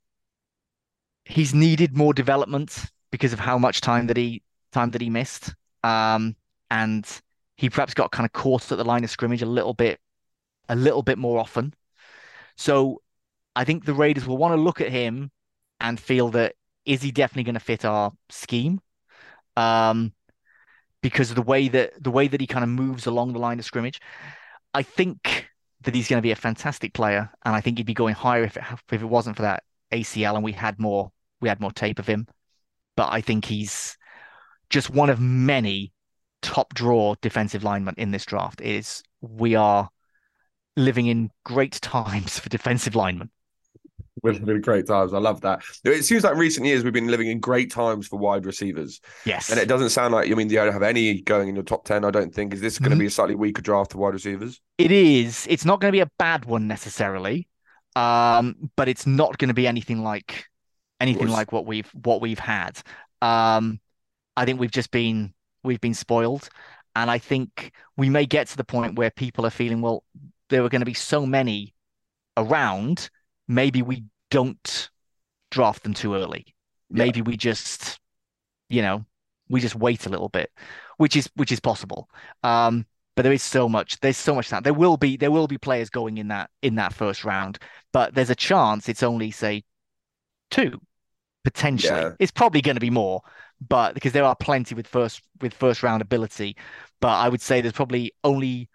he's 1.23 1.53
needed 1.53 1.95
more 1.95 2.13
development 2.13 2.85
because 3.11 3.33
of 3.33 3.39
how 3.39 3.57
much 3.57 3.81
time 3.81 4.07
that 4.07 4.17
he 4.17 4.41
time 4.71 4.89
that 4.91 5.01
he 5.01 5.09
missed. 5.09 5.53
Um, 5.83 6.35
and 6.71 7.07
he 7.57 7.69
perhaps 7.69 7.93
got 7.93 8.11
kind 8.11 8.25
of 8.25 8.33
caught 8.33 8.71
at 8.71 8.77
the 8.79 8.83
line 8.83 9.03
of 9.03 9.11
scrimmage 9.11 9.43
a 9.43 9.45
little 9.45 9.75
bit 9.75 9.99
a 10.67 10.75
little 10.75 11.03
bit 11.03 11.19
more 11.19 11.39
often. 11.39 11.73
So 12.57 13.01
I 13.55 13.65
think 13.65 13.85
the 13.85 13.93
Raiders 13.93 14.25
will 14.25 14.37
want 14.37 14.55
to 14.55 14.61
look 14.61 14.81
at 14.81 14.89
him 14.89 15.29
and 15.79 15.99
feel 15.99 16.29
that 16.29 16.55
is 16.85 17.01
he 17.01 17.11
definitely 17.11 17.43
going 17.43 17.55
to 17.55 17.59
fit 17.59 17.85
our 17.85 18.11
scheme? 18.29 18.79
Um, 19.57 20.13
because 21.01 21.29
of 21.29 21.35
the 21.35 21.41
way 21.41 21.67
that 21.67 21.91
the 22.03 22.09
way 22.09 22.27
that 22.27 22.41
he 22.41 22.47
kind 22.47 22.63
of 22.63 22.69
moves 22.69 23.05
along 23.05 23.33
the 23.33 23.39
line 23.39 23.59
of 23.59 23.65
scrimmage. 23.65 23.99
I 24.73 24.81
think 24.81 25.47
that 25.81 25.93
he's 25.93 26.07
going 26.07 26.17
to 26.17 26.25
be 26.25 26.31
a 26.31 26.35
fantastic 26.35 26.93
player, 26.93 27.29
and 27.45 27.55
I 27.55 27.61
think 27.61 27.77
he'd 27.77 27.85
be 27.85 27.93
going 27.93 28.15
higher 28.15 28.43
if 28.43 28.57
it 28.57 28.63
if 28.91 29.01
it 29.01 29.05
wasn't 29.05 29.35
for 29.35 29.43
that 29.43 29.63
ACL 29.91 30.35
and 30.35 30.43
we 30.43 30.51
had 30.51 30.79
more 30.79 31.11
we 31.41 31.49
had 31.49 31.59
more 31.59 31.71
tape 31.71 31.99
of 31.99 32.07
him. 32.07 32.27
But 32.97 33.11
I 33.11 33.21
think 33.21 33.45
he's 33.45 33.97
just 34.69 34.89
one 34.89 35.09
of 35.09 35.19
many 35.19 35.93
top 36.41 36.73
draw 36.73 37.15
defensive 37.21 37.63
linemen 37.63 37.95
in 37.97 38.11
this 38.11 38.25
draft. 38.25 38.61
It 38.61 38.75
is 38.75 39.03
we 39.21 39.53
are 39.53 39.89
living 40.75 41.05
in 41.05 41.29
great 41.43 41.73
times 41.81 42.39
for 42.39 42.49
defensive 42.49 42.95
linemen. 42.95 43.29
We're 44.25 44.33
living 44.33 44.55
in 44.55 44.61
great 44.61 44.87
times. 44.87 45.13
I 45.13 45.19
love 45.19 45.41
that. 45.41 45.61
It 45.83 46.03
seems 46.03 46.23
like 46.23 46.35
recent 46.35 46.65
years 46.65 46.83
we've 46.83 46.91
been 46.91 47.09
living 47.09 47.27
in 47.27 47.39
great 47.39 47.71
times 47.71 48.07
for 48.07 48.17
wide 48.17 48.47
receivers. 48.47 48.99
Yes. 49.23 49.51
And 49.51 49.59
it 49.59 49.67
doesn't 49.67 49.91
sound 49.91 50.15
like, 50.15 50.31
I 50.31 50.33
mean, 50.33 50.49
you 50.49 50.55
don't 50.55 50.73
have 50.73 50.81
any 50.81 51.21
going 51.21 51.47
in 51.47 51.53
your 51.53 51.63
top 51.63 51.85
10, 51.85 52.03
I 52.03 52.09
don't 52.09 52.33
think. 52.33 52.51
Is 52.51 52.59
this 52.59 52.79
going 52.79 52.89
to 52.89 52.95
mm-hmm. 52.95 53.01
be 53.01 53.05
a 53.05 53.11
slightly 53.11 53.35
weaker 53.35 53.61
draft 53.61 53.91
for 53.91 53.99
wide 53.99 54.15
receivers? 54.15 54.59
It 54.79 54.91
is. 54.91 55.45
It's 55.47 55.63
not 55.63 55.79
going 55.79 55.89
to 55.89 55.95
be 55.95 55.99
a 55.99 56.09
bad 56.17 56.45
one 56.45 56.67
necessarily, 56.67 57.47
um, 57.95 58.71
but 58.75 58.89
it's 58.89 59.05
not 59.05 59.37
going 59.37 59.49
to 59.49 59.53
be 59.53 59.67
anything 59.67 60.01
like 60.01 60.47
anything 60.99 61.27
like 61.27 61.51
what 61.51 61.67
we've 61.67 61.91
what 61.93 62.19
we've 62.19 62.39
had. 62.39 62.81
Um, 63.21 63.79
I 64.35 64.45
think 64.45 64.59
we've 64.59 64.71
just 64.71 64.89
been 64.89 65.35
we've 65.63 65.81
been 65.81 65.93
spoiled, 65.93 66.49
and 66.95 67.11
I 67.11 67.19
think 67.19 67.73
we 67.95 68.09
may 68.09 68.25
get 68.25 68.47
to 68.47 68.57
the 68.57 68.63
point 68.63 68.97
where 68.97 69.11
people 69.11 69.45
are 69.45 69.51
feeling, 69.51 69.81
well, 69.81 70.03
there 70.49 70.63
are 70.63 70.69
going 70.69 70.81
to 70.81 70.85
be 70.85 70.95
so 70.95 71.27
many 71.27 71.75
around 72.37 73.11
maybe 73.47 73.81
we 73.81 74.03
don't 74.31 74.89
draft 75.51 75.83
them 75.83 75.93
too 75.93 76.15
early. 76.15 76.45
Yeah. 76.89 77.05
Maybe 77.05 77.21
we 77.21 77.37
just, 77.37 77.99
you 78.69 78.81
know, 78.81 79.05
we 79.49 79.61
just 79.61 79.75
wait 79.75 80.05
a 80.05 80.09
little 80.09 80.29
bit, 80.29 80.51
which 80.97 81.15
is 81.15 81.29
which 81.35 81.51
is 81.51 81.59
possible. 81.59 82.09
Um, 82.43 82.85
but 83.15 83.21
there 83.23 83.33
is 83.33 83.43
so 83.43 83.69
much. 83.69 83.99
There's 83.99 84.17
so 84.17 84.35
much 84.35 84.49
that 84.49 84.63
there 84.63 84.73
will 84.73 84.97
be 84.97 85.17
there 85.17 85.31
will 85.31 85.47
be 85.47 85.57
players 85.57 85.89
going 85.89 86.17
in 86.17 86.27
that 86.29 86.49
in 86.61 86.75
that 86.75 86.93
first 86.93 87.23
round, 87.23 87.59
but 87.93 88.13
there's 88.13 88.29
a 88.29 88.35
chance 88.35 88.89
it's 88.89 89.03
only 89.03 89.31
say 89.31 89.63
two 90.51 90.79
potentially. 91.43 92.01
Yeah. 92.01 92.11
It's 92.19 92.31
probably 92.31 92.61
going 92.61 92.75
to 92.75 92.81
be 92.81 92.89
more, 92.89 93.21
but 93.65 93.93
because 93.93 94.11
there 94.11 94.25
are 94.25 94.35
plenty 94.35 94.75
with 94.75 94.87
first 94.87 95.21
with 95.39 95.53
first 95.53 95.83
round 95.83 96.01
ability, 96.01 96.57
but 96.99 97.15
I 97.15 97.29
would 97.29 97.41
say 97.41 97.61
there's 97.61 97.73
probably 97.73 98.11
only 98.23 98.69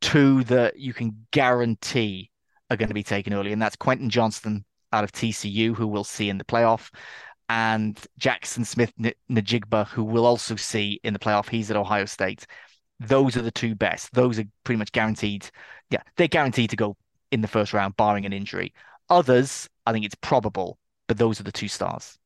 two 0.00 0.44
that 0.44 0.78
you 0.78 0.94
can 0.94 1.26
guarantee 1.32 2.30
are 2.70 2.76
going 2.76 2.88
to 2.88 2.94
be 2.94 3.02
taken 3.02 3.34
early, 3.34 3.52
and 3.52 3.60
that's 3.60 3.76
Quentin 3.76 4.08
Johnston 4.08 4.64
out 4.92 5.04
of 5.04 5.12
TCU, 5.12 5.74
who 5.74 5.86
we'll 5.86 6.04
see 6.04 6.28
in 6.28 6.38
the 6.38 6.44
playoff, 6.44 6.90
and 7.48 7.98
Jackson 8.18 8.64
Smith-Njigba, 8.64 9.88
who 9.88 10.04
we'll 10.04 10.26
also 10.26 10.56
see 10.56 11.00
in 11.04 11.12
the 11.12 11.18
playoff. 11.18 11.48
He's 11.48 11.70
at 11.70 11.76
Ohio 11.76 12.04
State. 12.04 12.46
Those 13.00 13.36
are 13.36 13.42
the 13.42 13.50
two 13.50 13.74
best. 13.74 14.12
Those 14.12 14.38
are 14.38 14.44
pretty 14.64 14.78
much 14.78 14.92
guaranteed. 14.92 15.50
Yeah, 15.90 16.02
they're 16.16 16.28
guaranteed 16.28 16.70
to 16.70 16.76
go 16.76 16.96
in 17.30 17.40
the 17.40 17.48
first 17.48 17.72
round, 17.72 17.96
barring 17.96 18.24
an 18.26 18.32
injury. 18.32 18.72
Others, 19.10 19.68
I 19.86 19.92
think 19.92 20.04
it's 20.04 20.14
probable, 20.14 20.78
but 21.08 21.18
those 21.18 21.40
are 21.40 21.44
the 21.44 21.52
two 21.52 21.68
stars. 21.68 22.18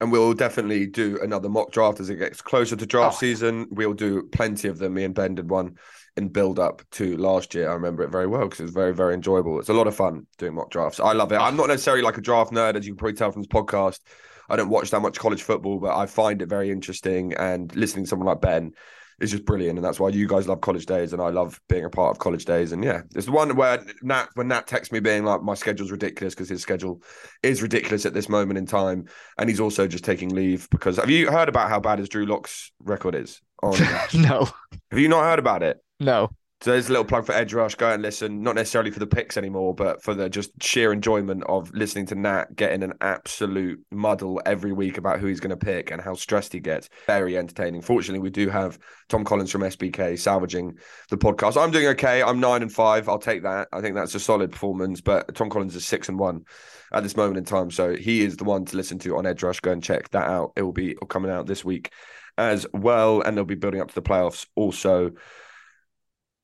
And 0.00 0.12
we'll 0.12 0.34
definitely 0.34 0.86
do 0.86 1.18
another 1.22 1.48
mock 1.48 1.72
draft 1.72 2.00
as 2.00 2.10
it 2.10 2.16
gets 2.16 2.42
closer 2.42 2.76
to 2.76 2.86
draft 2.86 3.16
oh. 3.16 3.18
season. 3.18 3.66
We'll 3.70 3.94
do 3.94 4.24
plenty 4.32 4.68
of 4.68 4.78
them. 4.78 4.94
Me 4.94 5.04
and 5.04 5.14
Ben 5.14 5.34
did 5.34 5.48
one 5.48 5.78
in 6.16 6.28
build 6.28 6.58
up 6.58 6.82
to 6.92 7.16
last 7.16 7.54
year. 7.54 7.70
I 7.70 7.74
remember 7.74 8.02
it 8.02 8.10
very 8.10 8.26
well 8.26 8.44
because 8.44 8.60
it 8.60 8.64
was 8.64 8.72
very, 8.72 8.94
very 8.94 9.14
enjoyable. 9.14 9.58
It's 9.60 9.68
a 9.68 9.74
lot 9.74 9.86
of 9.86 9.94
fun 9.94 10.26
doing 10.38 10.54
mock 10.54 10.70
drafts. 10.70 11.00
I 11.00 11.12
love 11.12 11.32
it. 11.32 11.36
I'm 11.36 11.56
not 11.56 11.68
necessarily 11.68 12.02
like 12.02 12.18
a 12.18 12.22
draft 12.22 12.52
nerd, 12.52 12.76
as 12.76 12.86
you 12.86 12.92
can 12.92 12.98
probably 12.98 13.16
tell 13.16 13.32
from 13.32 13.42
this 13.42 13.48
podcast. 13.48 14.00
I 14.48 14.56
don't 14.56 14.70
watch 14.70 14.90
that 14.90 15.00
much 15.00 15.18
college 15.18 15.42
football, 15.42 15.78
but 15.78 15.96
I 15.96 16.06
find 16.06 16.40
it 16.40 16.48
very 16.48 16.70
interesting. 16.70 17.34
And 17.34 17.74
listening 17.74 18.04
to 18.04 18.08
someone 18.08 18.28
like 18.28 18.40
Ben 18.40 18.72
is 19.18 19.30
just 19.30 19.44
brilliant, 19.44 19.78
and 19.78 19.84
that's 19.84 19.98
why 19.98 20.10
you 20.10 20.28
guys 20.28 20.46
love 20.46 20.60
College 20.60 20.86
Daze, 20.86 21.12
and 21.12 21.22
I 21.22 21.30
love 21.30 21.60
being 21.68 21.84
a 21.84 21.90
part 21.90 22.10
of 22.10 22.18
College 22.18 22.44
Daze. 22.44 22.72
And 22.72 22.84
yeah, 22.84 23.02
it's 23.14 23.26
the 23.26 23.32
one 23.32 23.56
where 23.56 23.82
Nat 24.02 24.28
when 24.34 24.48
Nat 24.48 24.66
texts 24.66 24.92
me 24.92 25.00
being 25.00 25.24
like, 25.24 25.42
my 25.42 25.54
schedule's 25.54 25.90
ridiculous 25.90 26.34
because 26.34 26.48
his 26.48 26.60
schedule 26.60 27.02
is 27.42 27.62
ridiculous 27.62 28.04
at 28.04 28.14
this 28.14 28.28
moment 28.28 28.58
in 28.58 28.66
time, 28.66 29.06
and 29.38 29.48
he's 29.48 29.60
also 29.60 29.86
just 29.86 30.04
taking 30.04 30.34
leave 30.34 30.68
because 30.70 30.96
have 30.96 31.10
you 31.10 31.30
heard 31.30 31.48
about 31.48 31.70
how 31.70 31.80
bad 31.80 31.98
his 31.98 32.08
Drew 32.08 32.26
Lock's 32.26 32.72
record 32.80 33.14
is? 33.14 33.40
On 33.62 33.74
no, 34.14 34.48
have 34.90 35.00
you 35.00 35.08
not 35.08 35.24
heard 35.24 35.38
about 35.38 35.62
it? 35.62 35.82
No. 36.00 36.30
So 36.62 36.70
there's 36.70 36.88
a 36.88 36.90
little 36.90 37.04
plug 37.04 37.26
for 37.26 37.32
Edge 37.32 37.52
Rush. 37.52 37.74
Go 37.74 37.90
and 37.90 38.02
listen, 38.02 38.42
not 38.42 38.54
necessarily 38.54 38.90
for 38.90 38.98
the 38.98 39.06
picks 39.06 39.36
anymore, 39.36 39.74
but 39.74 40.02
for 40.02 40.14
the 40.14 40.30
just 40.30 40.50
sheer 40.62 40.90
enjoyment 40.90 41.44
of 41.44 41.70
listening 41.74 42.06
to 42.06 42.14
Nat 42.14 42.56
getting 42.56 42.82
an 42.82 42.94
absolute 43.02 43.84
muddle 43.90 44.40
every 44.46 44.72
week 44.72 44.96
about 44.96 45.20
who 45.20 45.26
he's 45.26 45.38
going 45.38 45.56
to 45.56 45.56
pick 45.56 45.90
and 45.90 46.00
how 46.00 46.14
stressed 46.14 46.54
he 46.54 46.60
gets. 46.60 46.88
Very 47.06 47.36
entertaining. 47.36 47.82
Fortunately, 47.82 48.20
we 48.20 48.30
do 48.30 48.48
have 48.48 48.78
Tom 49.10 49.22
Collins 49.22 49.52
from 49.52 49.60
SBK 49.60 50.18
salvaging 50.18 50.78
the 51.10 51.18
podcast. 51.18 51.62
I'm 51.62 51.70
doing 51.70 51.88
okay. 51.88 52.22
I'm 52.22 52.40
nine 52.40 52.62
and 52.62 52.72
five. 52.72 53.06
I'll 53.06 53.18
take 53.18 53.42
that. 53.42 53.68
I 53.70 53.82
think 53.82 53.94
that's 53.94 54.14
a 54.14 54.20
solid 54.20 54.50
performance. 54.50 55.02
But 55.02 55.34
Tom 55.34 55.50
Collins 55.50 55.76
is 55.76 55.86
six 55.86 56.08
and 56.08 56.18
one 56.18 56.46
at 56.90 57.02
this 57.02 57.18
moment 57.18 57.36
in 57.36 57.44
time, 57.44 57.70
so 57.70 57.94
he 57.94 58.22
is 58.22 58.38
the 58.38 58.44
one 58.44 58.64
to 58.64 58.76
listen 58.78 58.98
to 59.00 59.18
on 59.18 59.26
Edge 59.26 59.42
Rush. 59.42 59.60
Go 59.60 59.72
and 59.72 59.84
check 59.84 60.08
that 60.10 60.26
out. 60.26 60.52
It 60.56 60.62
will 60.62 60.72
be 60.72 60.96
coming 61.10 61.30
out 61.30 61.46
this 61.46 61.66
week 61.66 61.92
as 62.38 62.66
well, 62.72 63.20
and 63.20 63.36
they'll 63.36 63.44
be 63.44 63.56
building 63.56 63.82
up 63.82 63.88
to 63.88 63.94
the 63.94 64.02
playoffs 64.02 64.46
also. 64.54 65.12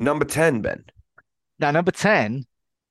Number 0.00 0.24
10, 0.24 0.62
Ben. 0.62 0.84
Now, 1.58 1.70
number 1.70 1.92
10 1.92 2.44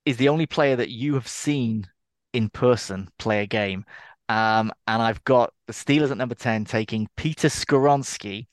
is 0.04 0.16
the 0.16 0.28
only 0.28 0.46
player 0.46 0.76
that 0.76 0.90
you 0.90 1.14
have 1.14 1.28
seen 1.28 1.86
in 2.32 2.48
person 2.48 3.08
play 3.18 3.42
a 3.42 3.46
game. 3.46 3.84
Um, 4.28 4.72
and 4.86 5.02
I've 5.02 5.22
got 5.24 5.52
the 5.66 5.72
Steelers 5.72 6.10
at 6.10 6.16
number 6.16 6.34
10 6.34 6.64
taking 6.64 7.08
Peter 7.16 7.48
Skoronski, 7.48 8.46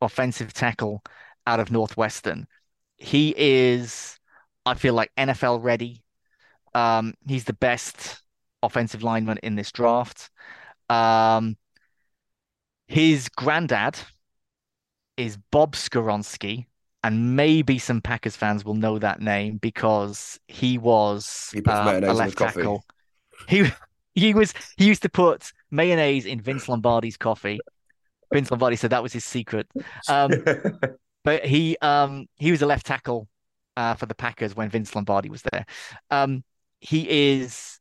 offensive 0.00 0.52
tackle 0.52 1.02
out 1.46 1.60
of 1.60 1.70
Northwestern. 1.70 2.46
He 2.96 3.34
is, 3.36 4.18
I 4.64 4.74
feel 4.74 4.94
like, 4.94 5.12
NFL 5.16 5.62
ready. 5.62 6.02
Um, 6.74 7.14
he's 7.26 7.44
the 7.44 7.52
best 7.52 8.22
offensive 8.62 9.02
lineman 9.02 9.38
in 9.42 9.56
this 9.56 9.72
draft. 9.72 10.30
Um, 10.88 11.56
his 12.88 13.28
granddad 13.28 13.98
is 15.16 15.36
Bob 15.50 15.74
Skoronski, 15.74 16.66
and 17.06 17.36
maybe 17.36 17.78
some 17.78 18.00
Packers 18.00 18.34
fans 18.34 18.64
will 18.64 18.74
know 18.74 18.98
that 18.98 19.20
name 19.20 19.58
because 19.58 20.40
he 20.48 20.76
was 20.76 21.50
he 21.52 21.62
uh, 21.64 22.00
a 22.02 22.12
left 22.12 22.36
tackle. 22.36 22.84
He 23.48 23.70
he 24.16 24.34
was 24.34 24.52
he 24.76 24.86
used 24.86 25.02
to 25.02 25.08
put 25.08 25.52
mayonnaise 25.70 26.26
in 26.26 26.40
Vince 26.40 26.68
Lombardi's 26.68 27.16
coffee. 27.16 27.60
Vince 28.32 28.50
Lombardi 28.50 28.74
said 28.74 28.90
that 28.90 29.04
was 29.04 29.12
his 29.12 29.24
secret. 29.24 29.68
Um, 30.08 30.32
but 31.24 31.44
he 31.44 31.76
um 31.80 32.26
he 32.34 32.50
was 32.50 32.60
a 32.60 32.66
left 32.66 32.84
tackle 32.84 33.28
uh, 33.76 33.94
for 33.94 34.06
the 34.06 34.14
Packers 34.16 34.56
when 34.56 34.68
Vince 34.68 34.92
Lombardi 34.96 35.28
was 35.28 35.42
there. 35.52 35.64
Um, 36.10 36.42
he 36.80 37.08
is 37.38 37.78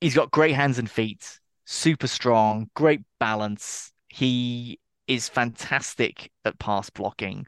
he's 0.00 0.14
got 0.14 0.30
great 0.30 0.52
hands 0.52 0.78
and 0.78 0.90
feet, 0.90 1.38
super 1.66 2.06
strong, 2.06 2.70
great 2.74 3.02
balance. 3.20 3.92
He 4.08 4.80
is 5.06 5.28
fantastic 5.28 6.30
at 6.46 6.58
pass 6.58 6.88
blocking 6.88 7.46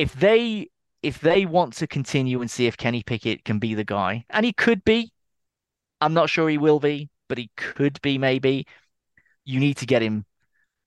if 0.00 0.14
they 0.14 0.68
if 1.02 1.20
they 1.20 1.44
want 1.44 1.74
to 1.74 1.86
continue 1.86 2.40
and 2.40 2.50
see 2.50 2.66
if 2.66 2.76
Kenny 2.76 3.02
Pickett 3.02 3.44
can 3.44 3.58
be 3.58 3.74
the 3.74 3.84
guy, 3.84 4.24
and 4.30 4.44
he 4.44 4.52
could 4.52 4.82
be, 4.84 5.12
I'm 6.00 6.14
not 6.14 6.30
sure 6.30 6.48
he 6.48 6.58
will 6.58 6.80
be, 6.80 7.10
but 7.28 7.38
he 7.38 7.50
could 7.56 8.00
be 8.00 8.16
maybe. 8.16 8.66
You 9.44 9.60
need 9.60 9.78
to 9.78 9.86
get 9.86 10.02
him 10.02 10.24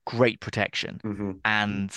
great 0.06 0.40
protection, 0.40 1.00
mm-hmm. 1.04 1.32
and 1.46 1.92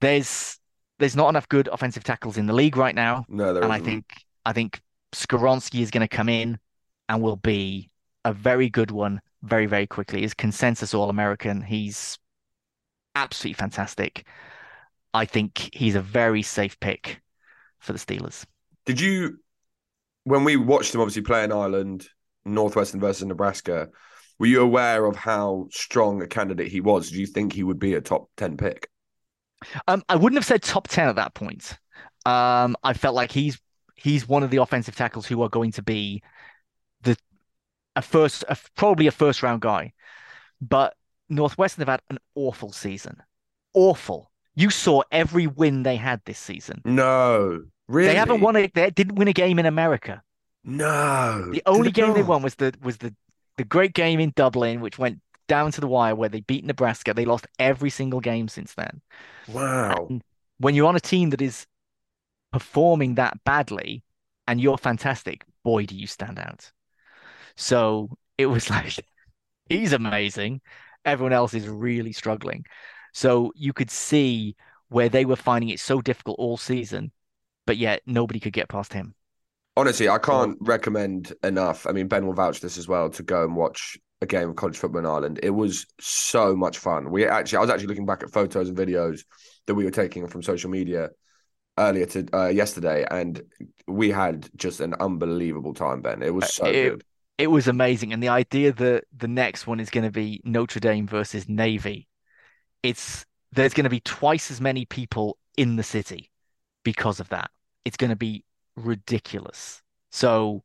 there's 0.00 0.58
there's 0.98 1.16
not 1.16 1.28
enough 1.28 1.48
good 1.48 1.68
offensive 1.68 2.04
tackles 2.04 2.38
in 2.38 2.46
the 2.46 2.52
league 2.52 2.76
right 2.76 2.94
now. 2.94 3.26
No, 3.28 3.52
there 3.52 3.62
and 3.62 3.72
isn't. 3.72 3.82
I 3.82 3.84
think 3.84 4.04
I 4.46 4.52
think 4.54 4.80
Skoronski 5.12 5.80
is 5.80 5.90
going 5.90 6.06
to 6.06 6.16
come 6.16 6.30
in 6.30 6.58
and 7.08 7.22
will 7.22 7.36
be 7.36 7.90
a 8.24 8.32
very 8.32 8.70
good 8.70 8.90
one 8.90 9.20
very 9.42 9.66
very 9.66 9.86
quickly. 9.86 10.22
He's 10.22 10.34
consensus 10.34 10.94
All 10.94 11.10
American. 11.10 11.60
He's 11.60 12.18
absolutely 13.14 13.54
fantastic. 13.54 14.26
I 15.14 15.24
think 15.24 15.70
he's 15.72 15.94
a 15.94 16.02
very 16.02 16.42
safe 16.42 16.78
pick 16.80 17.22
for 17.78 17.92
the 17.92 17.98
Steelers. 17.98 18.44
Did 18.84 19.00
you, 19.00 19.38
when 20.24 20.42
we 20.44 20.56
watched 20.56 20.94
him 20.94 21.00
obviously 21.00 21.22
play 21.22 21.44
in 21.44 21.52
Ireland, 21.52 22.08
Northwestern 22.44 23.00
versus 23.00 23.24
Nebraska, 23.24 23.88
were 24.38 24.46
you 24.46 24.60
aware 24.60 25.06
of 25.06 25.14
how 25.14 25.68
strong 25.70 26.20
a 26.20 26.26
candidate 26.26 26.72
he 26.72 26.80
was? 26.80 27.10
Do 27.10 27.20
you 27.20 27.26
think 27.26 27.52
he 27.52 27.62
would 27.62 27.78
be 27.78 27.94
a 27.94 28.00
top 28.00 28.28
10 28.36 28.56
pick? 28.56 28.90
Um, 29.86 30.02
I 30.08 30.16
wouldn't 30.16 30.36
have 30.36 30.44
said 30.44 30.62
top 30.62 30.88
10 30.88 31.08
at 31.08 31.16
that 31.16 31.34
point. 31.34 31.78
Um, 32.26 32.76
I 32.82 32.94
felt 32.94 33.14
like 33.14 33.30
he's 33.30 33.58
he's 33.94 34.28
one 34.28 34.42
of 34.42 34.50
the 34.50 34.56
offensive 34.60 34.96
tackles 34.96 35.26
who 35.26 35.40
are 35.42 35.48
going 35.48 35.72
to 35.72 35.82
be 35.82 36.22
the 37.02 37.16
a 37.94 38.02
first 38.02 38.44
a, 38.48 38.56
probably 38.74 39.06
a 39.06 39.12
first 39.12 39.42
round 39.42 39.60
guy. 39.60 39.92
But 40.60 40.94
Northwestern 41.28 41.82
have 41.82 41.88
had 41.88 42.02
an 42.10 42.18
awful 42.34 42.72
season. 42.72 43.22
Awful. 43.74 44.30
You 44.56 44.70
saw 44.70 45.02
every 45.10 45.46
win 45.46 45.82
they 45.82 45.96
had 45.96 46.20
this 46.24 46.38
season. 46.38 46.80
No, 46.84 47.64
really. 47.88 48.08
They 48.08 48.14
haven't 48.14 48.40
won 48.40 48.56
a. 48.56 48.66
They 48.68 48.90
didn't 48.90 49.16
win 49.16 49.28
a 49.28 49.32
game 49.32 49.58
in 49.58 49.66
America. 49.66 50.22
No. 50.64 51.50
The 51.52 51.62
only 51.66 51.90
game 51.90 52.08
not. 52.08 52.16
they 52.16 52.22
won 52.22 52.42
was 52.42 52.54
the 52.54 52.72
was 52.82 52.98
the 52.98 53.14
the 53.56 53.64
great 53.64 53.94
game 53.94 54.20
in 54.20 54.32
Dublin, 54.34 54.80
which 54.80 54.98
went 54.98 55.20
down 55.46 55.72
to 55.72 55.80
the 55.80 55.86
wire, 55.86 56.14
where 56.14 56.28
they 56.28 56.40
beat 56.40 56.64
Nebraska. 56.64 57.14
They 57.14 57.24
lost 57.24 57.46
every 57.58 57.90
single 57.90 58.20
game 58.20 58.48
since 58.48 58.74
then. 58.74 59.00
Wow. 59.48 60.06
And 60.08 60.22
when 60.58 60.74
you're 60.74 60.88
on 60.88 60.96
a 60.96 61.00
team 61.00 61.30
that 61.30 61.42
is 61.42 61.66
performing 62.52 63.16
that 63.16 63.42
badly, 63.44 64.02
and 64.46 64.60
you're 64.60 64.78
fantastic, 64.78 65.44
boy, 65.62 65.86
do 65.86 65.96
you 65.96 66.06
stand 66.06 66.38
out. 66.38 66.70
So 67.56 68.10
it 68.38 68.46
was 68.46 68.70
like 68.70 69.04
he's 69.68 69.92
amazing. 69.92 70.60
Everyone 71.04 71.32
else 71.32 71.52
is 71.54 71.68
really 71.68 72.12
struggling. 72.12 72.64
So 73.14 73.52
you 73.54 73.72
could 73.72 73.90
see 73.90 74.56
where 74.88 75.08
they 75.08 75.24
were 75.24 75.36
finding 75.36 75.70
it 75.70 75.80
so 75.80 76.00
difficult 76.00 76.38
all 76.38 76.56
season, 76.56 77.12
but 77.64 77.76
yet 77.76 78.02
nobody 78.06 78.40
could 78.40 78.52
get 78.52 78.68
past 78.68 78.92
him. 78.92 79.14
Honestly, 79.76 80.08
I 80.08 80.18
can't 80.18 80.58
recommend 80.60 81.32
enough. 81.42 81.86
I 81.86 81.92
mean, 81.92 82.08
Ben 82.08 82.26
will 82.26 82.34
vouch 82.34 82.60
this 82.60 82.76
as 82.76 82.86
well 82.86 83.08
to 83.10 83.22
go 83.22 83.44
and 83.44 83.56
watch 83.56 83.96
a 84.20 84.26
game 84.26 84.50
of 84.50 84.56
college 84.56 84.76
football 84.76 84.98
in 85.00 85.06
Ireland. 85.06 85.40
It 85.42 85.50
was 85.50 85.86
so 86.00 86.56
much 86.56 86.78
fun. 86.78 87.10
We 87.10 87.26
actually, 87.26 87.58
I 87.58 87.60
was 87.60 87.70
actually 87.70 87.86
looking 87.86 88.06
back 88.06 88.22
at 88.22 88.30
photos 88.30 88.68
and 88.68 88.76
videos 88.76 89.24
that 89.66 89.74
we 89.74 89.84
were 89.84 89.90
taking 89.90 90.26
from 90.26 90.42
social 90.42 90.70
media 90.70 91.10
earlier 91.78 92.06
to 92.06 92.26
uh, 92.32 92.48
yesterday, 92.48 93.06
and 93.10 93.42
we 93.86 94.10
had 94.10 94.48
just 94.56 94.80
an 94.80 94.94
unbelievable 94.98 95.74
time. 95.74 96.02
Ben, 96.02 96.22
it 96.22 96.34
was 96.34 96.52
so 96.52 96.66
it, 96.66 96.90
good. 96.90 97.04
It 97.38 97.46
was 97.48 97.68
amazing, 97.68 98.12
and 98.12 98.22
the 98.22 98.28
idea 98.28 98.72
that 98.72 99.04
the 99.16 99.28
next 99.28 99.66
one 99.66 99.80
is 99.80 99.90
going 99.90 100.04
to 100.04 100.12
be 100.12 100.40
Notre 100.44 100.80
Dame 100.80 101.06
versus 101.06 101.48
Navy 101.48 102.08
it's 102.84 103.24
there's 103.50 103.74
going 103.74 103.84
to 103.84 103.90
be 103.90 104.00
twice 104.00 104.50
as 104.50 104.60
many 104.60 104.84
people 104.84 105.38
in 105.56 105.76
the 105.76 105.82
city 105.82 106.30
because 106.84 107.18
of 107.18 107.28
that. 107.30 107.50
It's 107.84 107.96
going 107.96 108.10
to 108.10 108.16
be 108.16 108.44
ridiculous. 108.76 109.82
So, 110.10 110.62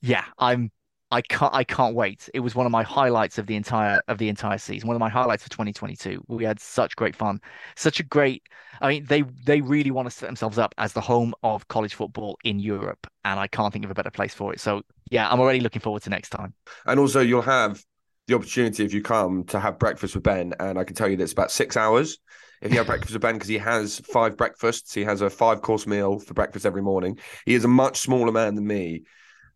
yeah, 0.00 0.24
I'm 0.38 0.70
I 1.10 1.22
can't 1.22 1.54
I 1.54 1.64
can't 1.64 1.94
wait. 1.94 2.28
It 2.34 2.40
was 2.40 2.54
one 2.54 2.66
of 2.66 2.72
my 2.72 2.82
highlights 2.82 3.38
of 3.38 3.46
the 3.46 3.56
entire 3.56 4.00
of 4.08 4.18
the 4.18 4.28
entire 4.28 4.58
season. 4.58 4.86
One 4.86 4.96
of 4.96 5.00
my 5.00 5.08
highlights 5.08 5.44
of 5.44 5.50
2022. 5.50 6.22
We 6.28 6.44
had 6.44 6.60
such 6.60 6.94
great 6.96 7.16
fun. 7.16 7.40
Such 7.76 7.98
a 7.98 8.02
great 8.02 8.42
I 8.82 8.88
mean 8.88 9.06
they 9.06 9.22
they 9.22 9.62
really 9.62 9.90
want 9.90 10.06
to 10.06 10.10
set 10.10 10.26
themselves 10.26 10.58
up 10.58 10.74
as 10.76 10.92
the 10.92 11.00
home 11.00 11.34
of 11.42 11.66
college 11.68 11.94
football 11.94 12.36
in 12.44 12.58
Europe 12.58 13.06
and 13.24 13.40
I 13.40 13.46
can't 13.46 13.72
think 13.72 13.86
of 13.86 13.90
a 13.90 13.94
better 13.94 14.10
place 14.10 14.34
for 14.34 14.52
it. 14.52 14.60
So, 14.60 14.82
yeah, 15.10 15.30
I'm 15.30 15.40
already 15.40 15.60
looking 15.60 15.80
forward 15.80 16.02
to 16.02 16.10
next 16.10 16.28
time. 16.28 16.52
And 16.84 17.00
also 17.00 17.20
you'll 17.20 17.42
have 17.42 17.82
the 18.28 18.34
opportunity 18.34 18.84
if 18.84 18.92
you 18.92 19.02
come 19.02 19.42
to 19.44 19.58
have 19.58 19.78
breakfast 19.78 20.14
with 20.14 20.22
Ben, 20.22 20.54
and 20.60 20.78
I 20.78 20.84
can 20.84 20.94
tell 20.94 21.08
you 21.08 21.16
that 21.16 21.24
it's 21.24 21.32
about 21.32 21.50
six 21.50 21.76
hours. 21.76 22.18
If 22.60 22.70
you 22.70 22.78
have 22.78 22.86
breakfast 22.92 23.14
with 23.14 23.22
Ben, 23.22 23.34
because 23.34 23.48
he 23.48 23.58
has 23.58 24.00
five 24.00 24.36
breakfasts, 24.36 24.92
he 24.94 25.02
has 25.04 25.22
a 25.22 25.30
five 25.30 25.62
course 25.62 25.86
meal 25.86 26.18
for 26.18 26.34
breakfast 26.34 26.66
every 26.66 26.82
morning. 26.82 27.18
He 27.46 27.54
is 27.54 27.64
a 27.64 27.68
much 27.68 27.98
smaller 27.98 28.30
man 28.30 28.54
than 28.54 28.66
me 28.66 29.04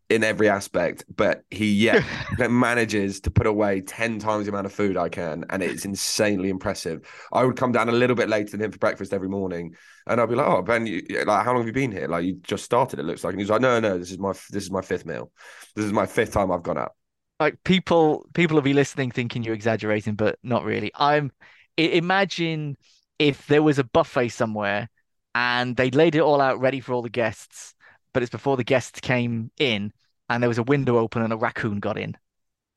in 0.09 0.23
every 0.23 0.49
aspect, 0.49 1.05
but 1.15 1.43
he 1.51 1.71
yet 1.71 2.03
manages 2.49 3.21
to 3.21 3.31
put 3.31 3.45
away 3.45 3.81
10 3.81 4.19
times 4.19 4.45
the 4.45 4.51
amount 4.51 4.65
of 4.65 4.73
food 4.73 4.97
I 4.97 5.07
can. 5.07 5.45
And 5.49 5.61
it's 5.61 5.85
insanely 5.85 6.49
impressive. 6.49 7.07
I 7.31 7.43
would 7.45 7.55
come 7.55 7.71
down 7.71 7.89
a 7.89 7.93
little 7.93 8.15
bit 8.15 8.27
later 8.27 8.51
than 8.51 8.61
him 8.61 8.71
for 8.71 8.79
breakfast 8.79 9.13
every 9.13 9.29
morning. 9.29 9.75
And 10.07 10.19
I'd 10.19 10.29
be 10.29 10.35
like, 10.35 10.47
oh, 10.47 10.63
Ben, 10.63 10.87
you, 10.87 11.03
like, 11.25 11.45
how 11.45 11.51
long 11.51 11.61
have 11.61 11.67
you 11.67 11.73
been 11.73 11.91
here? 11.91 12.07
Like, 12.07 12.25
you 12.25 12.39
just 12.41 12.65
started, 12.65 12.99
it 12.99 13.05
looks 13.05 13.23
like. 13.23 13.33
And 13.33 13.39
he's 13.39 13.49
like, 13.49 13.61
no, 13.61 13.79
no, 13.79 13.97
this 13.99 14.11
is 14.11 14.19
my, 14.19 14.33
this 14.49 14.63
is 14.63 14.71
my 14.71 14.81
fifth 14.81 15.05
meal. 15.05 15.31
This 15.75 15.85
is 15.85 15.93
my 15.93 16.05
fifth 16.07 16.33
time 16.33 16.51
I've 16.51 16.63
gone 16.63 16.79
out 16.79 16.93
like 17.39 17.63
people 17.63 18.25
people 18.33 18.55
will 18.55 18.61
be 18.61 18.73
listening 18.73 19.11
thinking 19.11 19.43
you're 19.43 19.55
exaggerating, 19.55 20.15
but 20.15 20.37
not 20.43 20.63
really. 20.63 20.91
I'm 20.95 21.31
imagine 21.77 22.77
if 23.19 23.47
there 23.47 23.63
was 23.63 23.79
a 23.79 23.83
buffet 23.83 24.29
somewhere 24.29 24.89
and 25.35 25.75
they 25.75 25.91
laid 25.91 26.15
it 26.15 26.21
all 26.21 26.41
out 26.41 26.59
ready 26.59 26.79
for 26.79 26.93
all 26.93 27.01
the 27.01 27.09
guests, 27.09 27.75
but 28.13 28.23
it's 28.23 28.31
before 28.31 28.57
the 28.57 28.63
guests 28.63 28.99
came 28.99 29.51
in 29.57 29.91
and 30.29 30.41
there 30.41 30.49
was 30.49 30.57
a 30.57 30.63
window 30.63 30.97
open 30.97 31.21
and 31.21 31.33
a 31.33 31.37
raccoon 31.37 31.79
got 31.79 31.97
in. 31.97 32.15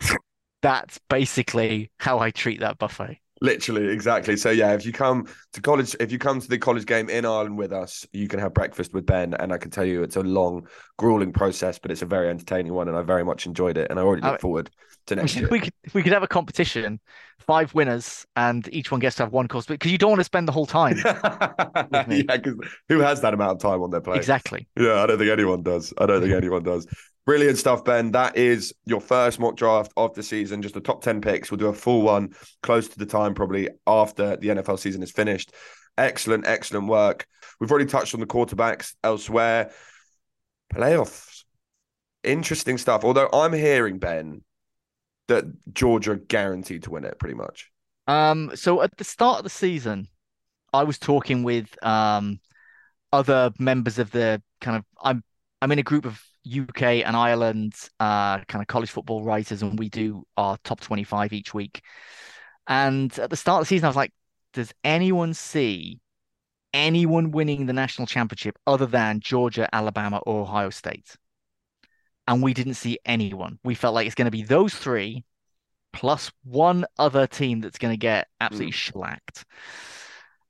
That's 0.62 0.98
basically 1.08 1.90
how 1.98 2.18
I 2.18 2.30
treat 2.30 2.60
that 2.60 2.78
buffet. 2.78 3.20
Literally, 3.42 3.88
exactly. 3.88 4.36
So 4.36 4.50
yeah, 4.50 4.72
if 4.72 4.86
you 4.86 4.92
come 4.92 5.26
to 5.52 5.60
college, 5.60 5.94
if 6.00 6.10
you 6.10 6.18
come 6.18 6.40
to 6.40 6.48
the 6.48 6.58
college 6.58 6.86
game 6.86 7.10
in 7.10 7.26
Ireland 7.26 7.58
with 7.58 7.72
us, 7.72 8.06
you 8.12 8.28
can 8.28 8.40
have 8.40 8.54
breakfast 8.54 8.94
with 8.94 9.04
Ben, 9.04 9.34
and 9.34 9.52
I 9.52 9.58
can 9.58 9.70
tell 9.70 9.84
you 9.84 10.02
it's 10.02 10.16
a 10.16 10.22
long, 10.22 10.66
grueling 10.96 11.32
process, 11.32 11.78
but 11.78 11.90
it's 11.90 12.00
a 12.00 12.06
very 12.06 12.30
entertaining 12.30 12.72
one, 12.72 12.88
and 12.88 12.96
I 12.96 13.02
very 13.02 13.24
much 13.24 13.44
enjoyed 13.44 13.76
it, 13.76 13.88
and 13.90 13.98
I 14.00 14.02
already 14.02 14.22
look 14.22 14.40
forward 14.40 14.70
to 15.06 15.16
next 15.16 15.34
we, 15.34 15.40
year. 15.40 15.48
We 15.50 15.60
could, 15.60 15.74
we 15.92 16.02
could 16.02 16.12
have 16.12 16.22
a 16.22 16.28
competition, 16.28 16.98
five 17.46 17.74
winners, 17.74 18.26
and 18.36 18.66
each 18.72 18.90
one 18.90 19.00
gets 19.00 19.16
to 19.16 19.24
have 19.24 19.32
one 19.32 19.48
course, 19.48 19.66
because 19.66 19.92
you 19.92 19.98
don't 19.98 20.10
want 20.10 20.20
to 20.20 20.24
spend 20.24 20.48
the 20.48 20.52
whole 20.52 20.66
time. 20.66 20.96
yeah, 21.04 22.36
because 22.38 22.54
who 22.88 23.00
has 23.00 23.20
that 23.20 23.34
amount 23.34 23.52
of 23.52 23.58
time 23.58 23.82
on 23.82 23.90
their 23.90 24.00
plate? 24.00 24.16
Exactly. 24.16 24.66
Yeah, 24.78 25.02
I 25.02 25.06
don't 25.06 25.18
think 25.18 25.30
anyone 25.30 25.62
does. 25.62 25.92
I 25.98 26.06
don't 26.06 26.22
think 26.22 26.32
anyone 26.32 26.62
does. 26.62 26.86
Brilliant 27.26 27.58
stuff, 27.58 27.84
Ben. 27.84 28.12
That 28.12 28.36
is 28.36 28.72
your 28.84 29.00
first 29.00 29.40
mock 29.40 29.56
draft 29.56 29.92
of 29.96 30.14
the 30.14 30.22
season, 30.22 30.62
just 30.62 30.74
the 30.74 30.80
top 30.80 31.02
10 31.02 31.20
picks. 31.20 31.50
We'll 31.50 31.58
do 31.58 31.66
a 31.66 31.74
full 31.74 32.02
one 32.02 32.34
close 32.62 32.86
to 32.88 32.98
the 32.98 33.04
time, 33.04 33.34
probably 33.34 33.68
after 33.84 34.36
the 34.36 34.48
NFL 34.48 34.78
season 34.78 35.02
is 35.02 35.10
finished. 35.10 35.52
Excellent, 35.98 36.46
excellent 36.46 36.86
work. 36.86 37.26
We've 37.58 37.70
already 37.70 37.90
touched 37.90 38.14
on 38.14 38.20
the 38.20 38.26
quarterbacks 38.26 38.94
elsewhere. 39.02 39.72
Playoffs. 40.72 41.42
Interesting 42.22 42.78
stuff. 42.78 43.04
Although 43.04 43.28
I'm 43.32 43.52
hearing, 43.52 43.98
Ben, 43.98 44.44
that 45.26 45.44
Georgia 45.74 46.14
guaranteed 46.16 46.84
to 46.84 46.90
win 46.90 47.04
it 47.04 47.18
pretty 47.18 47.34
much. 47.34 47.70
Um, 48.06 48.52
so 48.54 48.82
at 48.82 48.96
the 48.96 49.04
start 49.04 49.38
of 49.38 49.44
the 49.44 49.50
season, 49.50 50.06
I 50.72 50.84
was 50.84 50.98
talking 50.98 51.42
with 51.42 51.76
um 51.84 52.38
other 53.12 53.50
members 53.58 53.98
of 53.98 54.10
the 54.12 54.42
kind 54.60 54.76
of 54.76 54.84
I'm 55.02 55.24
I'm 55.60 55.72
in 55.72 55.78
a 55.78 55.82
group 55.82 56.04
of 56.04 56.22
UK 56.46 56.82
and 57.04 57.16
Ireland 57.16 57.74
uh, 58.00 58.38
kind 58.44 58.62
of 58.62 58.66
college 58.66 58.90
football 58.90 59.24
writers, 59.24 59.62
and 59.62 59.78
we 59.78 59.88
do 59.88 60.24
our 60.36 60.56
top 60.64 60.80
25 60.80 61.32
each 61.32 61.54
week. 61.54 61.82
And 62.66 63.16
at 63.18 63.30
the 63.30 63.36
start 63.36 63.60
of 63.60 63.66
the 63.66 63.68
season, 63.68 63.86
I 63.86 63.88
was 63.88 63.96
like, 63.96 64.12
does 64.52 64.72
anyone 64.84 65.34
see 65.34 66.00
anyone 66.72 67.30
winning 67.30 67.66
the 67.66 67.72
national 67.72 68.06
championship 68.06 68.58
other 68.66 68.86
than 68.86 69.20
Georgia, 69.20 69.68
Alabama, 69.72 70.20
or 70.26 70.42
Ohio 70.42 70.70
State? 70.70 71.16
And 72.28 72.42
we 72.42 72.54
didn't 72.54 72.74
see 72.74 72.98
anyone. 73.04 73.58
We 73.64 73.74
felt 73.74 73.94
like 73.94 74.06
it's 74.06 74.16
going 74.16 74.26
to 74.26 74.32
be 74.32 74.42
those 74.42 74.74
three 74.74 75.24
plus 75.92 76.30
one 76.44 76.84
other 76.98 77.26
team 77.26 77.60
that's 77.60 77.78
going 77.78 77.92
to 77.92 77.98
get 77.98 78.28
absolutely 78.40 78.72
mm. 78.72 78.74
shellacked. 78.74 79.44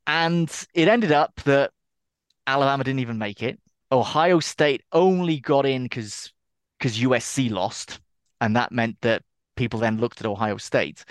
And 0.06 0.50
it 0.74 0.88
ended 0.88 1.12
up 1.12 1.40
that 1.44 1.70
Alabama 2.46 2.84
didn't 2.84 3.00
even 3.00 3.18
make 3.18 3.42
it. 3.42 3.60
Ohio 3.96 4.40
State 4.40 4.82
only 4.92 5.40
got 5.40 5.66
in 5.66 5.84
because 5.84 6.32
because 6.78 6.98
USC 6.98 7.50
lost, 7.50 8.00
and 8.40 8.56
that 8.56 8.72
meant 8.72 8.96
that 9.00 9.22
people 9.56 9.80
then 9.80 9.98
looked 9.98 10.20
at 10.20 10.26
Ohio 10.26 10.58
State. 10.58 11.04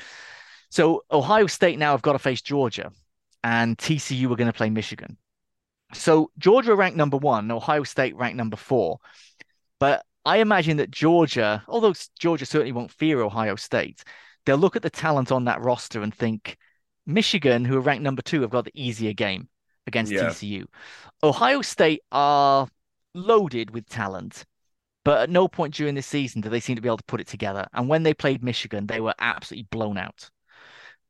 So 0.69 1.03
Ohio 1.11 1.47
State 1.47 1.79
now 1.79 1.91
have 1.91 2.01
got 2.01 2.13
to 2.13 2.19
face 2.19 2.41
Georgia, 2.41 2.91
and 3.43 3.77
TCU 3.77 4.25
are 4.31 4.35
going 4.35 4.51
to 4.51 4.53
play 4.53 4.69
Michigan. 4.69 5.17
So 5.93 6.31
Georgia 6.37 6.75
ranked 6.75 6.97
number 6.97 7.17
one, 7.17 7.49
Ohio 7.51 7.83
State 7.83 8.15
ranked 8.15 8.37
number 8.37 8.57
four. 8.57 8.99
But 9.79 10.05
I 10.25 10.37
imagine 10.37 10.77
that 10.77 10.91
Georgia, 10.91 11.63
although 11.67 11.93
Georgia 12.19 12.45
certainly 12.45 12.71
won't 12.71 12.91
fear 12.91 13.21
Ohio 13.21 13.55
State, 13.55 14.03
they'll 14.45 14.57
look 14.57 14.75
at 14.75 14.81
the 14.81 14.89
talent 14.89 15.31
on 15.31 15.45
that 15.45 15.61
roster 15.61 16.01
and 16.01 16.13
think 16.13 16.57
Michigan, 17.05 17.65
who 17.65 17.77
are 17.77 17.81
ranked 17.81 18.03
number 18.03 18.21
two, 18.21 18.41
have 18.41 18.49
got 18.49 18.65
the 18.65 18.71
easier 18.73 19.13
game 19.13 19.47
against 19.87 20.11
yeah. 20.11 20.23
TCU. 20.23 20.65
Ohio 21.23 21.61
State 21.61 22.01
are 22.11 22.67
loaded 23.15 23.71
with 23.71 23.87
talent, 23.87 24.45
but 25.03 25.21
at 25.21 25.29
no 25.29 25.47
point 25.47 25.73
during 25.73 25.95
this 25.95 26.07
season 26.07 26.41
do 26.41 26.49
they 26.49 26.59
seem 26.59 26.75
to 26.75 26.81
be 26.81 26.89
able 26.89 26.97
to 26.97 27.03
put 27.05 27.21
it 27.21 27.27
together. 27.27 27.67
And 27.73 27.87
when 27.87 28.03
they 28.03 28.13
played 28.13 28.43
Michigan, 28.43 28.87
they 28.87 28.99
were 28.99 29.15
absolutely 29.19 29.67
blown 29.71 29.97
out. 29.97 30.29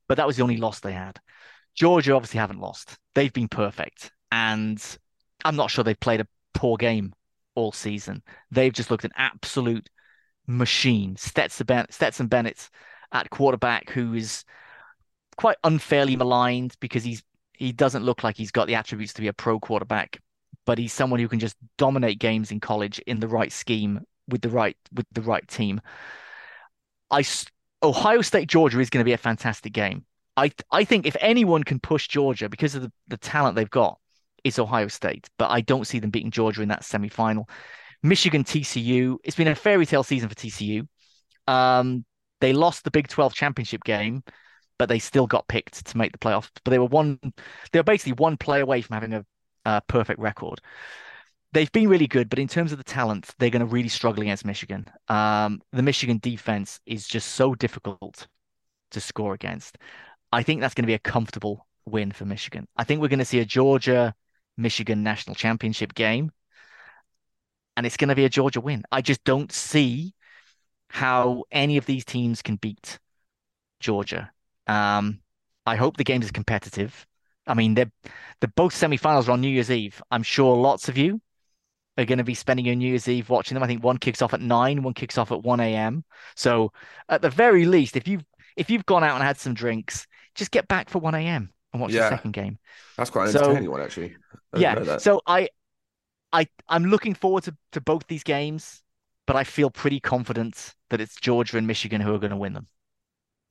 But 0.07 0.17
that 0.17 0.27
was 0.27 0.37
the 0.37 0.43
only 0.43 0.57
loss 0.57 0.79
they 0.79 0.93
had. 0.93 1.19
Georgia 1.73 2.13
obviously 2.13 2.39
haven't 2.39 2.59
lost. 2.61 2.97
They've 3.15 3.33
been 3.33 3.47
perfect. 3.47 4.11
And 4.31 4.81
I'm 5.43 5.55
not 5.55 5.71
sure 5.71 5.83
they've 5.83 5.99
played 5.99 6.21
a 6.21 6.27
poor 6.53 6.77
game 6.77 7.13
all 7.55 7.71
season. 7.71 8.21
They've 8.51 8.73
just 8.73 8.91
looked 8.91 9.05
an 9.05 9.11
absolute 9.15 9.89
machine. 10.47 11.15
Stetson, 11.17 11.65
ben- 11.65 11.89
Stetson 11.89 12.27
Bennett 12.27 12.69
at 13.11 13.29
quarterback, 13.29 13.89
who 13.89 14.13
is 14.13 14.43
quite 15.37 15.57
unfairly 15.63 16.15
maligned 16.15 16.75
because 16.79 17.03
he's 17.03 17.23
he 17.57 17.71
doesn't 17.71 18.03
look 18.03 18.23
like 18.23 18.35
he's 18.35 18.51
got 18.51 18.67
the 18.67 18.75
attributes 18.75 19.13
to 19.13 19.21
be 19.21 19.29
a 19.29 19.33
pro 19.33 19.59
quarterback, 19.59 20.19
but 20.65 20.77
he's 20.77 20.93
someone 20.93 21.19
who 21.19 21.27
can 21.27 21.39
just 21.39 21.55
dominate 21.77 22.19
games 22.19 22.51
in 22.51 22.59
college 22.59 22.99
in 22.99 23.19
the 23.19 23.27
right 23.27 23.51
scheme 23.51 24.01
with 24.27 24.41
the 24.41 24.49
right 24.49 24.77
with 24.93 25.05
the 25.11 25.21
right 25.21 25.47
team. 25.47 25.81
I 27.11 27.23
Ohio 27.83 28.21
State 28.21 28.47
Georgia 28.47 28.79
is 28.79 28.89
going 28.89 29.01
to 29.01 29.05
be 29.05 29.13
a 29.13 29.17
fantastic 29.17 29.73
game. 29.73 30.05
I 30.37 30.51
I 30.71 30.83
think 30.83 31.05
if 31.05 31.15
anyone 31.19 31.63
can 31.63 31.79
push 31.79 32.07
Georgia 32.07 32.49
because 32.49 32.75
of 32.75 32.81
the, 32.81 32.91
the 33.07 33.17
talent 33.17 33.55
they've 33.55 33.69
got, 33.69 33.99
it's 34.43 34.59
Ohio 34.59 34.87
State. 34.87 35.29
But 35.37 35.51
I 35.51 35.61
don't 35.61 35.87
see 35.87 35.99
them 35.99 36.09
beating 36.09 36.31
Georgia 36.31 36.61
in 36.61 36.69
that 36.69 36.81
semifinal. 36.81 37.49
Michigan 38.03 38.43
TCU. 38.43 39.17
It's 39.23 39.35
been 39.35 39.47
a 39.47 39.55
fairy 39.55 39.85
tale 39.85 40.03
season 40.03 40.29
for 40.29 40.35
TCU. 40.35 40.87
Um, 41.47 42.05
they 42.41 42.53
lost 42.53 42.83
the 42.83 42.91
Big 42.91 43.07
12 43.07 43.33
championship 43.33 43.83
game 43.83 44.23
but 44.77 44.89
they 44.89 44.99
still 44.99 45.27
got 45.27 45.47
picked 45.47 45.85
to 45.85 45.97
make 45.97 46.11
the 46.11 46.17
playoffs. 46.17 46.49
But 46.63 46.71
they 46.71 46.79
were 46.79 46.85
one, 46.85 47.19
they 47.71 47.79
were 47.79 47.83
basically 47.83 48.13
one 48.13 48.37
play 48.37 48.59
away 48.59 48.81
from 48.81 48.93
having 48.95 49.13
a, 49.13 49.25
a 49.65 49.81
perfect 49.81 50.19
record. 50.19 50.61
They've 51.53 51.71
been 51.71 51.87
really 51.87 52.07
good, 52.07 52.29
but 52.29 52.39
in 52.39 52.47
terms 52.47 52.71
of 52.71 52.77
the 52.77 52.83
talent, 52.83 53.33
they're 53.39 53.49
going 53.49 53.61
to 53.61 53.65
really 53.65 53.89
struggle 53.89 54.21
against 54.21 54.45
Michigan. 54.45 54.87
Um, 55.07 55.61
the 55.71 55.81
Michigan 55.81 56.19
defense 56.21 56.79
is 56.85 57.07
just 57.07 57.31
so 57.33 57.55
difficult 57.55 58.27
to 58.91 58.99
score 58.99 59.33
against. 59.33 59.77
I 60.31 60.43
think 60.43 60.59
that's 60.59 60.73
going 60.73 60.83
to 60.83 60.87
be 60.87 60.95
a 60.95 60.99
comfortable 60.99 61.65
win 61.85 62.11
for 62.11 62.25
Michigan. 62.25 62.67
I 62.75 62.83
think 62.83 63.01
we're 63.01 63.07
going 63.07 63.19
to 63.19 63.25
see 63.25 63.39
a 63.39 63.45
Georgia 63.45 64.13
Michigan 64.57 65.03
national 65.03 65.35
championship 65.35 65.93
game, 65.93 66.31
and 67.77 67.85
it's 67.85 67.97
going 67.97 68.09
to 68.09 68.15
be 68.15 68.25
a 68.25 68.29
Georgia 68.29 68.61
win. 68.61 68.83
I 68.91 69.01
just 69.01 69.23
don't 69.23 69.51
see 69.51 70.13
how 70.89 71.43
any 71.51 71.77
of 71.77 71.85
these 71.85 72.05
teams 72.05 72.41
can 72.41 72.55
beat 72.57 72.99
Georgia. 73.79 74.31
Um, 74.67 75.19
I 75.65 75.75
hope 75.75 75.97
the 75.97 76.03
game 76.03 76.21
is 76.21 76.31
competitive. 76.31 77.05
I 77.47 77.53
mean, 77.53 77.75
they're, 77.75 77.91
they're 78.39 78.51
both 78.55 78.73
semi-finals 78.73 79.29
are 79.29 79.33
on 79.33 79.41
New 79.41 79.49
Year's 79.49 79.71
Eve. 79.71 80.01
I'm 80.11 80.23
sure 80.23 80.55
lots 80.55 80.89
of 80.89 80.97
you 80.97 81.21
are 81.97 82.05
going 82.05 82.17
to 82.17 82.23
be 82.23 82.33
spending 82.33 82.65
your 82.65 82.75
New 82.75 82.89
Year's 82.89 83.07
Eve 83.07 83.29
watching 83.29 83.55
them. 83.55 83.63
I 83.63 83.67
think 83.67 83.83
one 83.83 83.97
kicks 83.97 84.21
off 84.21 84.33
at 84.33 84.41
nine, 84.41 84.83
one 84.83 84.93
kicks 84.93 85.17
off 85.17 85.31
at 85.31 85.43
one 85.43 85.59
a.m. 85.59 86.03
So 86.35 86.71
at 87.07 87.21
the 87.21 87.29
very 87.29 87.65
least, 87.65 87.95
if 87.95 88.07
you've 88.07 88.23
if 88.55 88.69
you've 88.69 88.85
gone 88.85 89.03
out 89.03 89.15
and 89.15 89.23
had 89.23 89.37
some 89.37 89.53
drinks, 89.53 90.07
just 90.33 90.51
get 90.51 90.67
back 90.67 90.89
for 90.89 90.99
one 90.99 91.15
a.m. 91.15 91.51
and 91.71 91.81
watch 91.81 91.91
yeah. 91.91 92.09
the 92.09 92.15
second 92.15 92.31
game. 92.31 92.57
That's 92.97 93.09
quite 93.09 93.27
an 93.27 93.33
so, 93.33 93.39
entertaining 93.43 93.71
one, 93.71 93.81
actually. 93.81 94.15
Yeah. 94.55 94.97
So 94.97 95.21
I, 95.27 95.49
I, 96.31 96.47
I'm 96.67 96.85
looking 96.85 97.13
forward 97.13 97.43
to 97.43 97.55
to 97.73 97.81
both 97.81 98.07
these 98.07 98.23
games, 98.23 98.81
but 99.27 99.35
I 99.35 99.43
feel 99.43 99.69
pretty 99.69 99.99
confident 99.99 100.73
that 100.89 101.01
it's 101.01 101.15
Georgia 101.15 101.57
and 101.57 101.67
Michigan 101.67 102.01
who 102.01 102.13
are 102.13 102.19
going 102.19 102.31
to 102.31 102.37
win 102.37 102.53
them. 102.53 102.67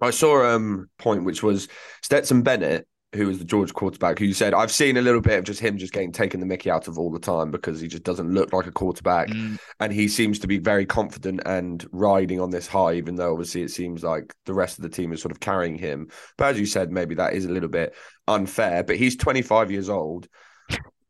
I 0.01 0.11
saw 0.11 0.45
um 0.45 0.91
point 0.99 1.25
which 1.25 1.43
was 1.43 1.69
Stetson 2.03 2.43
Bennett, 2.43 2.87
who 3.15 3.27
was 3.27 3.39
the 3.39 3.45
George 3.45 3.73
quarterback, 3.73 4.19
who 4.19 4.33
said 4.33 4.55
I've 4.55 4.73
seen 4.73 4.97
a 4.97 5.03
little 5.03 5.21
bit 5.21 5.39
of 5.39 5.45
just 5.45 5.61
him 5.61 5.79
just 5.79 5.93
getting 5.93 6.13
taken 6.13 6.41
the 6.41 6.47
Mickey 6.47 6.71
out 6.71 6.89
of 6.89 6.99
all 6.99 7.11
the 7.11 7.19
time 7.19 7.51
because 7.51 7.81
he 7.81 7.89
just 7.89 8.03
doesn't 8.03 8.33
look 8.33 8.53
like 8.53 8.67
a 8.67 8.73
quarterback, 8.73 9.29
mm. 9.29 9.59
and 9.81 9.93
he 9.93 10.09
seems 10.09 10.39
to 10.41 10.47
be 10.47 10.59
very 10.59 10.85
confident 10.87 11.41
and 11.47 11.87
riding 11.93 12.41
on 12.41 12.51
this 12.51 12.67
high, 12.67 12.95
even 12.95 13.17
though 13.17 13.33
obviously 13.33 13.63
it 13.63 13.71
seems 13.71 14.03
like 14.03 14.35
the 14.47 14.55
rest 14.55 14.79
of 14.79 14.83
the 14.83 14.89
team 14.89 15.13
is 15.13 15.21
sort 15.21 15.33
of 15.33 15.41
carrying 15.41 15.77
him. 15.77 16.09
But 16.37 16.47
as 16.47 16.61
you 16.61 16.67
said, 16.67 16.91
maybe 16.91 17.15
that 17.17 17.35
is 17.35 17.45
a 17.45 17.53
little 17.53 17.69
bit 17.69 17.95
unfair. 18.29 18.83
But 18.83 18.97
he's 18.97 19.17
25 19.17 19.71
years 19.71 19.89
old, 19.89 20.29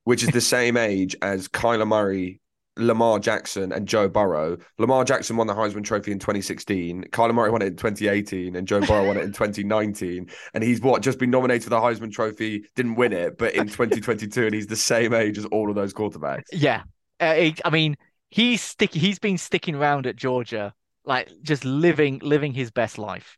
which 0.04 0.22
is 0.22 0.30
the 0.30 0.40
same 0.42 0.76
age 0.76 1.16
as 1.22 1.48
Kyler 1.48 1.86
Murray 1.86 2.40
Lamar 2.76 3.18
Jackson 3.18 3.72
and 3.72 3.86
Joe 3.86 4.08
Burrow. 4.08 4.56
Lamar 4.78 5.04
Jackson 5.04 5.36
won 5.36 5.46
the 5.46 5.54
Heisman 5.54 5.84
Trophy 5.84 6.12
in 6.12 6.18
2016. 6.18 7.04
Kyler 7.12 7.34
Murray 7.34 7.50
won 7.50 7.62
it 7.62 7.66
in 7.66 7.76
2018, 7.76 8.56
and 8.56 8.66
Joe 8.66 8.80
Burrow 8.80 9.06
won 9.06 9.16
it 9.16 9.24
in 9.24 9.32
2019. 9.32 10.28
And 10.54 10.64
he's 10.64 10.80
what 10.80 11.02
just 11.02 11.18
been 11.18 11.30
nominated 11.30 11.64
for 11.64 11.70
the 11.70 11.78
Heisman 11.78 12.12
Trophy, 12.12 12.64
didn't 12.74 12.96
win 12.96 13.12
it, 13.12 13.38
but 13.38 13.54
in 13.54 13.66
2022, 13.68 14.46
and 14.46 14.54
he's 14.54 14.66
the 14.66 14.76
same 14.76 15.14
age 15.14 15.38
as 15.38 15.44
all 15.46 15.68
of 15.68 15.76
those 15.76 15.94
quarterbacks. 15.94 16.44
Yeah, 16.52 16.82
uh, 17.20 17.50
I 17.64 17.70
mean, 17.70 17.96
he's 18.30 18.62
stick. 18.62 18.92
He's 18.92 19.18
been 19.18 19.38
sticking 19.38 19.74
around 19.74 20.06
at 20.06 20.16
Georgia, 20.16 20.74
like 21.04 21.30
just 21.42 21.64
living 21.64 22.20
living 22.22 22.52
his 22.52 22.70
best 22.70 22.98
life. 22.98 23.36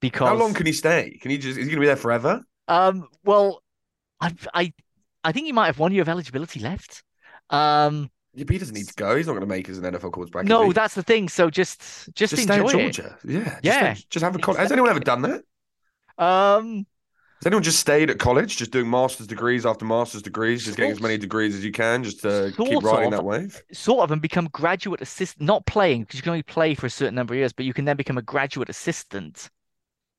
Because 0.00 0.28
how 0.28 0.34
long 0.34 0.52
can 0.52 0.66
he 0.66 0.72
stay? 0.72 1.18
Can 1.22 1.30
he 1.30 1.38
just? 1.38 1.58
Is 1.58 1.64
he 1.66 1.70
going 1.70 1.76
to 1.76 1.80
be 1.80 1.86
there 1.86 1.96
forever? 1.96 2.42
Um. 2.68 3.08
Well, 3.24 3.62
I 4.20 4.34
I 4.52 4.72
I 5.22 5.32
think 5.32 5.46
he 5.46 5.52
might 5.52 5.66
have 5.66 5.78
one 5.78 5.92
year 5.92 6.02
of 6.02 6.08
eligibility 6.08 6.60
left. 6.60 7.02
Um 7.50 8.10
he 8.36 8.58
doesn't 8.58 8.74
need 8.74 8.88
to 8.88 8.94
go. 8.94 9.16
He's 9.16 9.26
not 9.26 9.32
going 9.32 9.42
to 9.42 9.46
make 9.46 9.68
as 9.68 9.78
an 9.78 9.84
NFL 9.84 10.12
quarterback. 10.12 10.44
No, 10.44 10.72
that's 10.72 10.94
the 10.94 11.02
thing. 11.02 11.28
So 11.28 11.50
just 11.50 11.80
just, 12.14 12.34
just 12.34 12.38
enjoy 12.38 12.68
stay 12.68 12.86
at 12.86 12.92
Georgia. 12.92 13.18
It. 13.24 13.30
Yeah, 13.30 13.58
yeah. 13.62 13.94
Just, 13.94 14.10
just 14.10 14.24
have 14.24 14.34
a 14.34 14.38
college. 14.38 14.60
Has 14.60 14.72
anyone 14.72 14.90
ever 14.90 15.00
done 15.00 15.22
that? 15.22 15.42
Um, 16.18 16.86
has 17.40 17.46
anyone 17.46 17.62
just 17.62 17.78
stayed 17.78 18.10
at 18.10 18.18
college, 18.18 18.56
just 18.56 18.70
doing 18.70 18.88
master's 18.88 19.26
degrees 19.26 19.66
after 19.66 19.84
master's 19.84 20.22
degrees, 20.22 20.64
just 20.64 20.76
getting 20.76 20.92
as 20.92 21.00
many 21.00 21.18
degrees 21.18 21.54
as 21.54 21.64
you 21.64 21.72
can, 21.72 22.02
just 22.02 22.22
to 22.22 22.52
keep 22.56 22.82
riding 22.82 23.12
of, 23.12 23.18
that 23.18 23.24
wave? 23.24 23.62
Sort 23.72 24.04
of, 24.04 24.10
and 24.10 24.22
become 24.22 24.48
graduate 24.52 25.00
assistant. 25.00 25.46
Not 25.46 25.66
playing 25.66 26.02
because 26.02 26.16
you 26.16 26.22
can 26.22 26.30
only 26.30 26.42
play 26.42 26.74
for 26.74 26.86
a 26.86 26.90
certain 26.90 27.14
number 27.14 27.34
of 27.34 27.38
years, 27.38 27.52
but 27.52 27.66
you 27.66 27.74
can 27.74 27.84
then 27.84 27.96
become 27.96 28.18
a 28.18 28.22
graduate 28.22 28.68
assistant. 28.68 29.50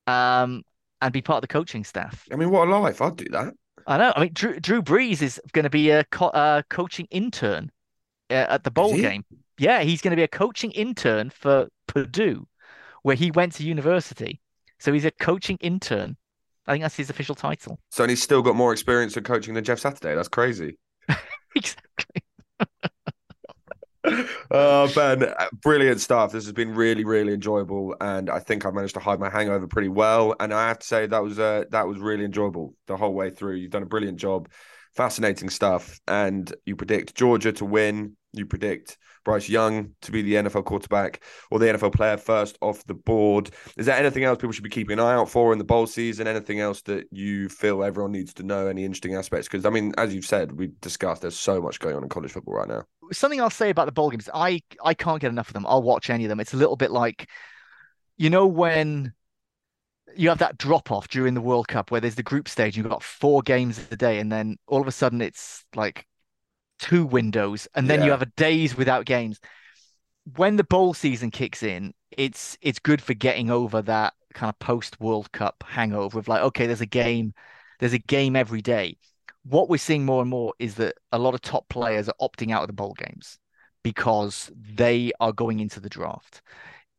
Um, 0.08 0.64
and 1.02 1.12
be 1.12 1.22
part 1.22 1.38
of 1.38 1.42
the 1.42 1.48
coaching 1.48 1.84
staff. 1.84 2.26
I 2.32 2.36
mean, 2.36 2.50
what 2.50 2.68
a 2.68 2.72
life! 2.72 3.02
I'd 3.02 3.16
do 3.16 3.26
that. 3.32 3.54
I 3.88 3.98
know. 3.98 4.14
I 4.16 4.22
mean, 4.22 4.32
Drew, 4.34 4.60
Drew 4.60 4.82
Brees 4.82 5.22
is 5.22 5.40
going 5.52 5.64
to 5.64 5.70
be 5.70 5.90
a 5.92 6.04
co- 6.06 6.28
uh, 6.28 6.62
coaching 6.70 7.08
intern 7.12 7.72
at 8.30 8.64
the 8.64 8.72
bowl 8.72 8.96
game. 8.96 9.24
Yeah, 9.58 9.82
he's 9.82 10.02
going 10.02 10.12
to 10.12 10.18
be 10.18 10.24
a 10.24 10.28
coaching 10.28 10.72
intern 10.72 11.30
for 11.30 11.68
Purdue, 11.88 12.48
where 13.04 13.16
he 13.16 13.32
went 13.32 13.54
to 13.54 13.64
university. 13.64 14.42
So 14.80 14.92
he's 14.92 15.06
a 15.06 15.12
coaching 15.12 15.58
intern. 15.62 16.18
I 16.68 16.74
think 16.74 16.84
that's 16.84 16.96
his 16.96 17.10
official 17.10 17.36
title. 17.36 17.80
So 17.92 18.04
and 18.04 18.10
he's 18.10 18.24
still 18.24 18.42
got 18.42 18.56
more 18.56 18.74
experience 18.74 19.16
at 19.18 19.24
coaching 19.24 19.54
than 19.54 19.64
Jeff 19.64 19.80
Saturday. 19.80 20.16
That's 20.16 20.28
crazy. 20.28 20.78
exactly. 21.56 22.24
oh 24.52 24.92
Ben, 24.94 25.24
uh, 25.24 25.48
brilliant 25.62 26.02
stuff. 26.02 26.32
This 26.32 26.46
has 26.46 26.54
been 26.54 26.74
really, 26.74 27.04
really 27.06 27.34
enjoyable, 27.34 27.96
and 28.02 28.30
I 28.30 28.40
think 28.40 28.66
I 28.66 28.72
managed 28.72 28.96
to 28.96 29.00
hide 29.00 29.20
my 29.20 29.30
hangover 29.30 29.68
pretty 29.68 29.90
well. 29.90 30.36
And 30.40 30.54
I 30.54 30.68
have 30.68 30.80
to 30.80 30.88
say 30.88 31.08
that 31.08 31.24
was 31.24 31.40
uh, 31.40 31.66
that 31.72 31.88
was 31.88 32.00
really 32.00 32.26
enjoyable 32.26 32.76
the 32.88 32.98
whole 32.98 33.14
way 33.14 33.30
through. 33.30 33.56
You've 33.56 33.72
done 33.72 33.84
a 33.84 33.88
brilliant 33.88 34.18
job, 34.18 34.50
fascinating 34.96 35.50
stuff, 35.50 36.00
and 36.08 36.54
you 36.66 36.76
predict 36.76 37.16
Georgia 37.16 37.52
to 37.54 37.66
win. 37.66 38.16
You 38.34 38.46
predict 38.46 38.98
Bryce 39.24 39.50
Young 39.50 39.92
to 40.02 40.12
be 40.12 40.22
the 40.22 40.36
NFL 40.36 40.66
quarterback 40.66 41.24
or 41.52 41.60
the 41.60 41.66
NFL 41.66 41.94
player 41.94 42.18
first 42.18 42.58
off 42.62 42.86
the 42.86 42.94
board. 42.94 43.50
Is 43.78 43.86
there 43.88 43.98
anything 43.98 44.24
else 44.24 44.38
people 44.38 44.52
should 44.52 44.64
be 44.64 44.70
keeping 44.70 45.00
an 45.00 45.06
eye 45.06 45.14
out 45.14 45.30
for 45.30 45.52
in 45.52 45.58
the 45.58 45.66
bowl 45.66 45.88
season? 45.88 46.28
Anything 46.28 46.60
else 46.60 46.82
that 46.84 47.08
you 47.12 47.50
feel 47.50 47.84
everyone 47.84 48.12
needs 48.12 48.34
to 48.36 48.44
know? 48.44 48.68
Any 48.68 48.86
interesting 48.86 49.16
aspects? 49.16 49.48
Because 49.48 49.66
I 49.66 49.70
mean, 49.70 49.94
as 49.98 50.14
you've 50.14 50.26
said, 50.26 50.54
we 50.54 50.72
discussed. 50.82 51.24
There's 51.24 51.38
so 51.38 51.62
much 51.62 51.80
going 51.80 51.96
on 51.96 52.04
in 52.04 52.10
college 52.10 52.32
football 52.32 52.56
right 52.56 52.68
now. 52.68 52.84
Something 53.12 53.42
I'll 53.42 53.50
say 53.50 53.70
about 53.70 53.86
the 53.86 53.92
bowl 53.92 54.10
games. 54.10 54.30
I 54.34 54.62
I 54.84 54.94
can't 54.94 55.20
get 55.20 55.30
enough 55.32 55.48
of 55.48 55.54
them. 55.54 55.66
I'll 55.68 55.84
watch 55.84 56.10
any 56.10 56.26
of 56.26 56.30
them. 56.30 56.40
It's 56.40 56.54
a 56.54 56.58
little 56.58 56.78
bit 56.78 56.92
like, 56.92 57.30
you 58.18 58.30
know, 58.30 58.48
when 58.48 59.14
you 60.16 60.30
have 60.30 60.40
that 60.40 60.58
drop 60.58 60.92
off 60.92 61.08
during 61.08 61.34
the 61.34 61.42
World 61.42 61.68
Cup 61.68 61.92
where 61.92 62.02
there's 62.02 62.16
the 62.16 62.24
group 62.24 62.48
stage, 62.48 62.78
you've 62.78 62.90
got 62.90 63.04
four 63.04 63.42
games 63.42 63.80
a 63.92 63.96
day, 63.96 64.20
and 64.20 64.32
then 64.32 64.58
all 64.68 64.82
of 64.82 64.88
a 64.88 64.92
sudden 64.92 65.22
it's 65.22 65.64
like 65.76 66.06
two 66.80 67.06
windows, 67.06 67.68
and 67.76 67.90
then 67.90 68.00
yeah. 68.00 68.06
you 68.06 68.12
have 68.12 68.22
a 68.22 68.32
days 68.38 68.76
without 68.76 69.06
games. 69.06 69.40
When 70.36 70.56
the 70.56 70.64
bowl 70.64 70.94
season 70.94 71.32
kicks 71.32 71.64
in, 71.64 71.94
it's 72.12 72.58
it's 72.62 72.80
good 72.80 73.02
for 73.02 73.14
getting 73.14 73.50
over 73.50 73.82
that 73.84 74.14
kind 74.34 74.50
of 74.50 74.60
post 74.60 75.00
World 75.00 75.32
Cup 75.32 75.64
hangover 75.66 76.20
of 76.20 76.28
like, 76.28 76.42
okay, 76.42 76.66
there's 76.66 76.82
a 76.82 76.86
game, 76.86 77.34
there's 77.80 77.94
a 77.94 78.00
game 78.00 78.36
every 78.36 78.62
day. 78.62 78.98
What 79.44 79.70
we're 79.70 79.78
seeing 79.78 80.06
more 80.06 80.22
and 80.22 80.30
more 80.30 80.54
is 80.60 80.76
that 80.76 80.96
a 81.12 81.20
lot 81.20 81.36
of 81.36 81.42
top 81.42 81.70
players 81.70 82.10
are 82.10 82.16
opting 82.20 82.52
out 82.52 82.62
of 82.62 82.68
the 82.68 82.74
bowl 82.74 82.96
games 82.98 83.38
because 83.84 84.52
they 84.56 85.12
are 85.20 85.32
going 85.32 85.60
into 85.60 85.80
the 85.80 85.90
draft. 85.90 86.42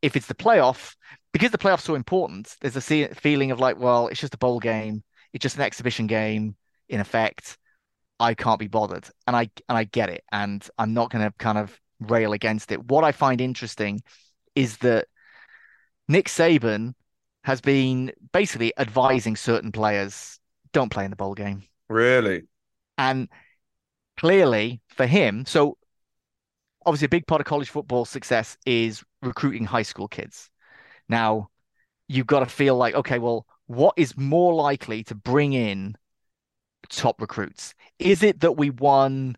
If 0.03 0.15
it's 0.15 0.29
the 0.29 0.35
playoff, 0.35 0.95
because 1.37 1.51
the 1.51 1.59
playoff's 1.59 1.85
so 1.85 1.95
important, 1.95 2.57
there's 2.63 2.77
a 2.77 2.81
feeling 2.81 3.51
of 3.51 3.61
like, 3.61 3.79
well, 3.79 4.09
it's 4.09 4.19
just 4.19 4.33
a 4.33 4.39
bowl 4.39 4.59
game, 4.59 5.05
it's 5.35 5.43
just 5.43 5.57
an 5.57 5.61
exhibition 5.61 6.07
game 6.07 6.57
in 6.89 6.99
effect. 6.99 7.59
I 8.19 8.33
can't 8.33 8.59
be 8.59 8.69
bothered, 8.69 9.07
and 9.27 9.37
I 9.37 9.51
and 9.69 9.77
I 9.77 9.85
get 9.85 10.09
it, 10.09 10.25
and 10.33 10.67
I'm 10.79 10.95
not 10.95 11.11
going 11.11 11.23
to 11.23 11.35
kind 11.37 11.59
of 11.59 11.79
rail 12.01 12.33
against 12.33 12.73
it. 12.73 12.83
What 12.87 13.05
I 13.05 13.13
find 13.13 13.43
interesting 13.43 14.01
is 14.55 14.79
that 14.79 15.09
Nick 16.09 16.29
Saban 16.29 16.95
has 17.45 17.61
been 17.61 18.13
basically 18.33 18.73
advising 18.79 19.37
certain 19.37 19.73
players 19.73 20.41
don't 20.73 20.91
play 20.91 21.05
in 21.05 21.11
the 21.11 21.17
bowl 21.17 21.35
game. 21.35 21.65
Really? 21.91 22.45
And 22.97 23.29
clearly 24.17 24.81
for 24.89 25.05
him, 25.05 25.45
so 25.45 25.77
obviously 26.87 27.05
a 27.05 27.11
big 27.11 27.27
part 27.27 27.43
of 27.43 27.47
college 27.47 27.69
football 27.69 28.07
success 28.07 28.57
is 28.65 29.05
recruiting 29.21 29.67
high 29.67 29.83
school 29.83 30.09
kids. 30.09 30.49
Now, 31.09 31.51
you've 32.09 32.27
got 32.27 32.41
to 32.41 32.47
feel 32.47 32.77
like, 32.77 32.95
okay, 32.95 33.19
well, 33.19 33.47
what 33.67 33.95
is 33.97 34.17
more 34.17 34.55
likely 34.55 35.03
to 35.05 35.15
bring 35.15 35.53
in 35.53 35.97
top 36.89 37.21
recruits? 37.21 37.75
Is 37.99 38.23
it 38.23 38.41
that 38.41 38.53
we 38.53 38.71
won 38.71 39.37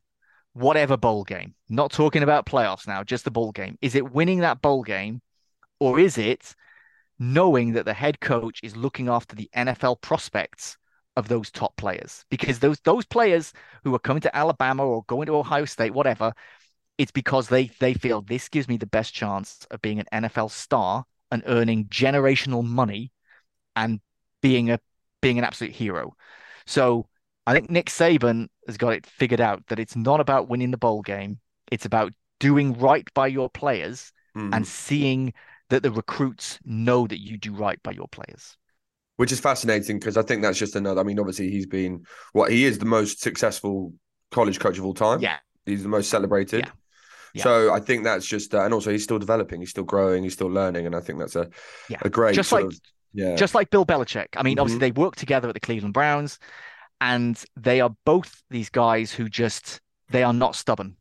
whatever 0.53 0.97
bowl 0.97 1.25
game? 1.25 1.55
Not 1.69 1.93
talking 1.93 2.23
about 2.23 2.47
playoffs 2.47 2.87
now, 2.87 3.03
just 3.03 3.25
the 3.25 3.31
bowl 3.31 3.53
game. 3.53 3.79
Is 3.81 3.95
it 3.95 4.13
winning 4.13 4.41
that 4.41 4.63
bowl 4.63 4.83
game, 4.83 5.23
or 5.81 5.99
is 5.99 6.19
it 6.19 6.55
knowing 7.19 7.73
that 7.73 7.85
the 7.85 7.95
head 7.95 8.21
coach 8.21 8.61
is 8.63 8.77
looking 8.77 9.09
after 9.09 9.35
the 9.35 9.51
NFL 9.57 10.01
prospects 10.01 10.77
of 11.17 11.29
those 11.29 11.51
top 11.51 11.77
players? 11.77 12.25
Because 12.31 12.59
those 12.59 12.81
those 12.81 13.07
players 13.07 13.53
who 13.85 13.95
are 13.95 14.01
coming 14.01 14.23
to 14.23 14.37
Alabama 14.37 14.85
or 14.85 15.05
going 15.05 15.27
to 15.27 15.37
Ohio 15.37 15.65
State, 15.65 15.95
whatever, 15.95 16.33
it's 16.99 17.13
because 17.13 17.49
they 17.49 17.69
they 17.81 17.95
feel 17.95 18.21
this 18.23 18.49
gives 18.49 18.69
me 18.69 18.77
the 18.77 18.87
best 18.87 19.15
chance 19.15 19.67
of 19.71 19.81
being 19.81 20.01
an 20.01 20.25
NFL 20.25 20.51
star 20.51 21.05
and 21.31 21.43
earning 21.47 21.87
generational 21.87 22.65
money 22.65 23.13
and 23.77 24.01
being 24.43 24.71
a 24.71 24.81
being 25.21 25.39
an 25.39 25.45
absolute 25.45 25.73
hero. 25.73 26.15
So 26.67 27.09
I 27.47 27.55
think 27.55 27.71
Nick 27.71 27.87
Saban 27.87 28.49
has 28.67 28.77
got 28.77 28.93
it 28.93 29.07
figured 29.07 29.41
out 29.41 29.67
that 29.69 29.79
it's 29.79 29.97
not 29.97 30.21
about 30.21 30.49
winning 30.49 30.71
the 30.71 30.79
bowl 30.79 31.03
game. 31.03 31.41
It's 31.73 31.87
about 31.87 32.13
doing 32.41 32.79
right 32.79 33.09
by 33.15 33.27
your 33.27 33.51
players 33.51 34.13
mm. 34.37 34.55
and 34.55 34.67
seeing 34.67 35.33
that 35.71 35.83
the 35.83 35.91
recruits 35.91 36.59
know 36.65 37.07
that 37.07 37.21
you 37.21 37.37
do 37.37 37.55
right 37.55 37.83
by 37.83 37.93
your 37.93 38.09
players. 38.09 38.57
Which 39.17 39.33
is 39.33 39.41
fascinating 39.41 39.99
because 39.99 40.17
I 40.17 40.23
think 40.23 40.43
that's 40.43 40.59
just 40.59 40.77
another. 40.77 41.01
I 41.01 41.05
mean, 41.05 41.19
obviously, 41.19 41.51
he's 41.51 41.67
been 41.67 42.05
what 42.33 42.53
he 42.53 42.65
is 42.65 42.79
the 42.79 42.85
most 42.85 43.21
successful 43.21 43.93
college 44.31 44.61
coach 44.61 44.79
of 44.79 44.85
all 44.85 44.95
time. 44.95 45.21
Yeah. 45.21 45.39
He's 45.67 45.83
the 45.83 45.89
most 45.89 46.09
celebrated. 46.09 46.67
Yeah. 46.67 46.71
Yeah. 47.35 47.43
So 47.43 47.73
I 47.73 47.81
think 47.81 48.05
that's 48.05 48.27
just, 48.27 48.55
uh, 48.55 48.63
and 48.63 48.73
also 48.73 48.91
he's 48.91 49.05
still 49.05 49.19
developing, 49.19 49.61
he's 49.61 49.71
still 49.71 49.85
growing, 49.85 50.23
he's 50.23 50.33
still 50.33 50.49
learning, 50.49 50.87
and 50.87 50.95
I 50.95 51.01
think 51.01 51.19
that's 51.19 51.37
a 51.37 51.49
yeah. 51.89 51.99
a 52.03 52.09
great 52.09 52.35
just 52.35 52.53
like 52.53 52.65
of, 52.65 52.81
yeah, 53.13 53.37
just 53.37 53.55
like 53.55 53.71
Bill 53.71 53.87
Belichick. 53.87 54.29
I 54.37 54.43
mean, 54.43 54.57
mm-hmm. 54.57 54.63
obviously 54.63 54.81
they 54.81 54.93
work 54.93 55.17
together 55.17 55.49
at 55.49 55.55
the 55.55 55.61
Cleveland 55.61 55.95
Browns 55.95 56.39
and 57.01 57.43
they 57.57 57.81
are 57.81 57.95
both 58.05 58.43
these 58.51 58.71
guys 58.71 59.13
who 59.13 59.29
just 59.29 59.81
they 60.11 60.23
are 60.23 60.33
not 60.33 60.57
stubborn. 60.57 60.97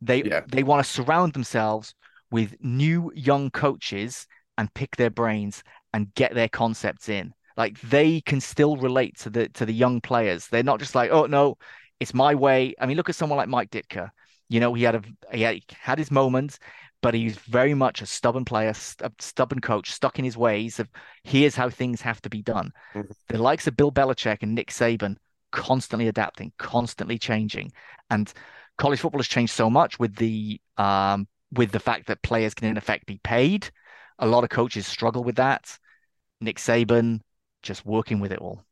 They 0.00 0.22
yeah. 0.22 0.42
they 0.48 0.62
want 0.62 0.84
to 0.84 0.90
surround 0.90 1.32
themselves 1.32 1.94
with 2.30 2.56
new 2.60 3.12
young 3.14 3.50
coaches 3.50 4.26
and 4.58 4.72
pick 4.74 4.96
their 4.96 5.10
brains 5.10 5.62
and 5.92 6.12
get 6.14 6.34
their 6.34 6.48
concepts 6.48 7.08
in. 7.08 7.34
Like 7.56 7.80
they 7.80 8.20
can 8.22 8.40
still 8.40 8.76
relate 8.76 9.18
to 9.20 9.30
the 9.30 9.48
to 9.50 9.66
the 9.66 9.74
young 9.74 10.00
players. 10.00 10.48
They're 10.48 10.62
not 10.62 10.80
just 10.80 10.94
like, 10.94 11.10
oh 11.10 11.26
no, 11.26 11.56
it's 12.00 12.14
my 12.14 12.34
way. 12.34 12.74
I 12.80 12.86
mean, 12.86 12.96
look 12.96 13.08
at 13.08 13.14
someone 13.14 13.36
like 13.36 13.48
Mike 13.48 13.70
Ditka. 13.70 14.10
You 14.52 14.60
know, 14.60 14.74
he 14.74 14.82
had 14.82 14.96
a 14.96 15.02
he 15.34 15.42
had, 15.42 15.54
he 15.54 15.64
had 15.80 15.98
his 15.98 16.10
moments, 16.10 16.58
but 17.00 17.14
he's 17.14 17.36
very 17.36 17.72
much 17.74 18.02
a 18.02 18.06
stubborn 18.06 18.44
player, 18.44 18.74
a 19.00 19.10
stubborn 19.18 19.60
coach, 19.60 19.90
stuck 19.90 20.18
in 20.18 20.24
his 20.24 20.36
ways 20.36 20.78
of 20.78 20.88
here's 21.24 21.56
how 21.56 21.70
things 21.70 22.02
have 22.02 22.20
to 22.22 22.30
be 22.30 22.42
done. 22.42 22.70
Mm-hmm. 22.94 23.12
The 23.28 23.38
likes 23.38 23.66
of 23.66 23.76
Bill 23.76 23.90
Belichick 23.90 24.42
and 24.42 24.54
Nick 24.54 24.70
Saban 24.70 25.16
constantly 25.52 26.08
adapting, 26.08 26.52
constantly 26.58 27.18
changing. 27.18 27.72
And 28.10 28.32
college 28.76 29.00
football 29.00 29.20
has 29.20 29.28
changed 29.28 29.54
so 29.54 29.70
much 29.70 29.98
with 29.98 30.16
the 30.16 30.60
um, 30.76 31.26
with 31.52 31.72
the 31.72 31.80
fact 31.80 32.06
that 32.08 32.22
players 32.22 32.52
can 32.52 32.68
in 32.68 32.76
effect 32.76 33.06
be 33.06 33.20
paid. 33.24 33.70
A 34.18 34.26
lot 34.26 34.44
of 34.44 34.50
coaches 34.50 34.86
struggle 34.86 35.24
with 35.24 35.36
that. 35.36 35.78
Nick 36.42 36.58
Saban 36.58 37.20
just 37.62 37.86
working 37.86 38.20
with 38.20 38.32
it 38.32 38.38
all. 38.38 38.62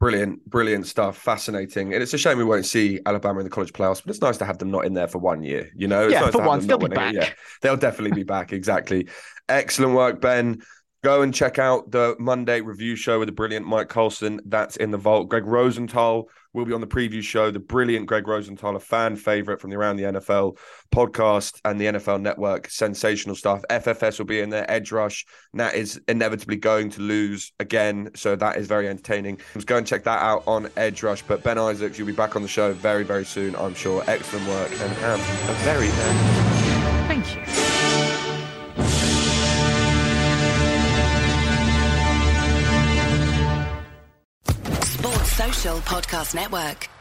Brilliant, 0.00 0.44
brilliant 0.48 0.86
stuff. 0.86 1.16
Fascinating. 1.16 1.94
And 1.94 2.02
it's 2.02 2.12
a 2.12 2.18
shame 2.18 2.38
we 2.38 2.44
won't 2.44 2.66
see 2.66 3.00
Alabama 3.06 3.38
in 3.40 3.44
the 3.44 3.50
college 3.50 3.72
playoffs, 3.72 4.02
but 4.04 4.10
it's 4.10 4.20
nice 4.20 4.36
to 4.38 4.44
have 4.44 4.58
them 4.58 4.70
not 4.70 4.84
in 4.84 4.92
there 4.92 5.08
for 5.08 5.18
one 5.18 5.42
year. 5.42 5.70
You 5.74 5.88
know, 5.88 6.04
it's 6.04 6.12
yeah, 6.12 6.20
nice 6.20 6.32
for 6.32 6.44
once 6.44 6.66
they'll 6.66 6.78
be 6.78 6.88
back. 6.88 7.14
Yeah, 7.14 7.30
they'll 7.62 7.76
definitely 7.76 8.14
be 8.14 8.24
back. 8.24 8.52
Exactly. 8.52 9.08
Excellent 9.48 9.94
work, 9.94 10.20
Ben. 10.20 10.62
Go 11.04 11.20
and 11.20 11.34
check 11.34 11.58
out 11.58 11.90
the 11.90 12.16
Monday 12.18 12.62
review 12.62 12.96
show 12.96 13.18
with 13.18 13.28
the 13.28 13.32
brilliant 13.32 13.66
Mike 13.66 13.90
Carlson. 13.90 14.40
That's 14.46 14.76
in 14.76 14.90
the 14.90 14.96
vault. 14.96 15.28
Greg 15.28 15.44
Rosenthal 15.44 16.30
will 16.54 16.64
be 16.64 16.72
on 16.72 16.80
the 16.80 16.86
preview 16.86 17.22
show. 17.22 17.50
The 17.50 17.60
brilliant 17.60 18.06
Greg 18.06 18.26
Rosenthal, 18.26 18.74
a 18.74 18.80
fan 18.80 19.14
favorite 19.16 19.60
from 19.60 19.68
the 19.68 19.76
Around 19.76 19.96
the 19.96 20.04
NFL 20.04 20.56
podcast 20.94 21.60
and 21.66 21.78
the 21.78 21.84
NFL 21.84 22.22
Network. 22.22 22.70
Sensational 22.70 23.36
stuff. 23.36 23.62
FFS 23.68 24.18
will 24.18 24.24
be 24.24 24.40
in 24.40 24.48
there. 24.48 24.64
Edge 24.70 24.92
Rush. 24.92 25.26
Nat 25.52 25.74
is 25.74 26.00
inevitably 26.08 26.56
going 26.56 26.88
to 26.88 27.02
lose 27.02 27.52
again, 27.60 28.08
so 28.14 28.34
that 28.36 28.56
is 28.56 28.66
very 28.66 28.88
entertaining. 28.88 29.38
Let's 29.54 29.66
go 29.66 29.76
and 29.76 29.86
check 29.86 30.04
that 30.04 30.22
out 30.22 30.42
on 30.46 30.70
Edge 30.78 31.02
Rush. 31.02 31.20
But 31.20 31.42
Ben 31.42 31.58
Isaacs, 31.58 31.98
you'll 31.98 32.06
be 32.06 32.14
back 32.14 32.34
on 32.34 32.40
the 32.40 32.48
show 32.48 32.72
very, 32.72 33.04
very 33.04 33.26
soon, 33.26 33.54
I'm 33.56 33.74
sure. 33.74 34.02
Excellent 34.06 34.48
work 34.48 34.70
and 34.70 34.90
have 34.94 35.20
a 35.50 35.52
very, 35.64 35.88
very 35.88 36.14
Thank 37.06 37.36
you. 37.36 37.63
Podcast 45.72 46.34
Network. 46.34 46.93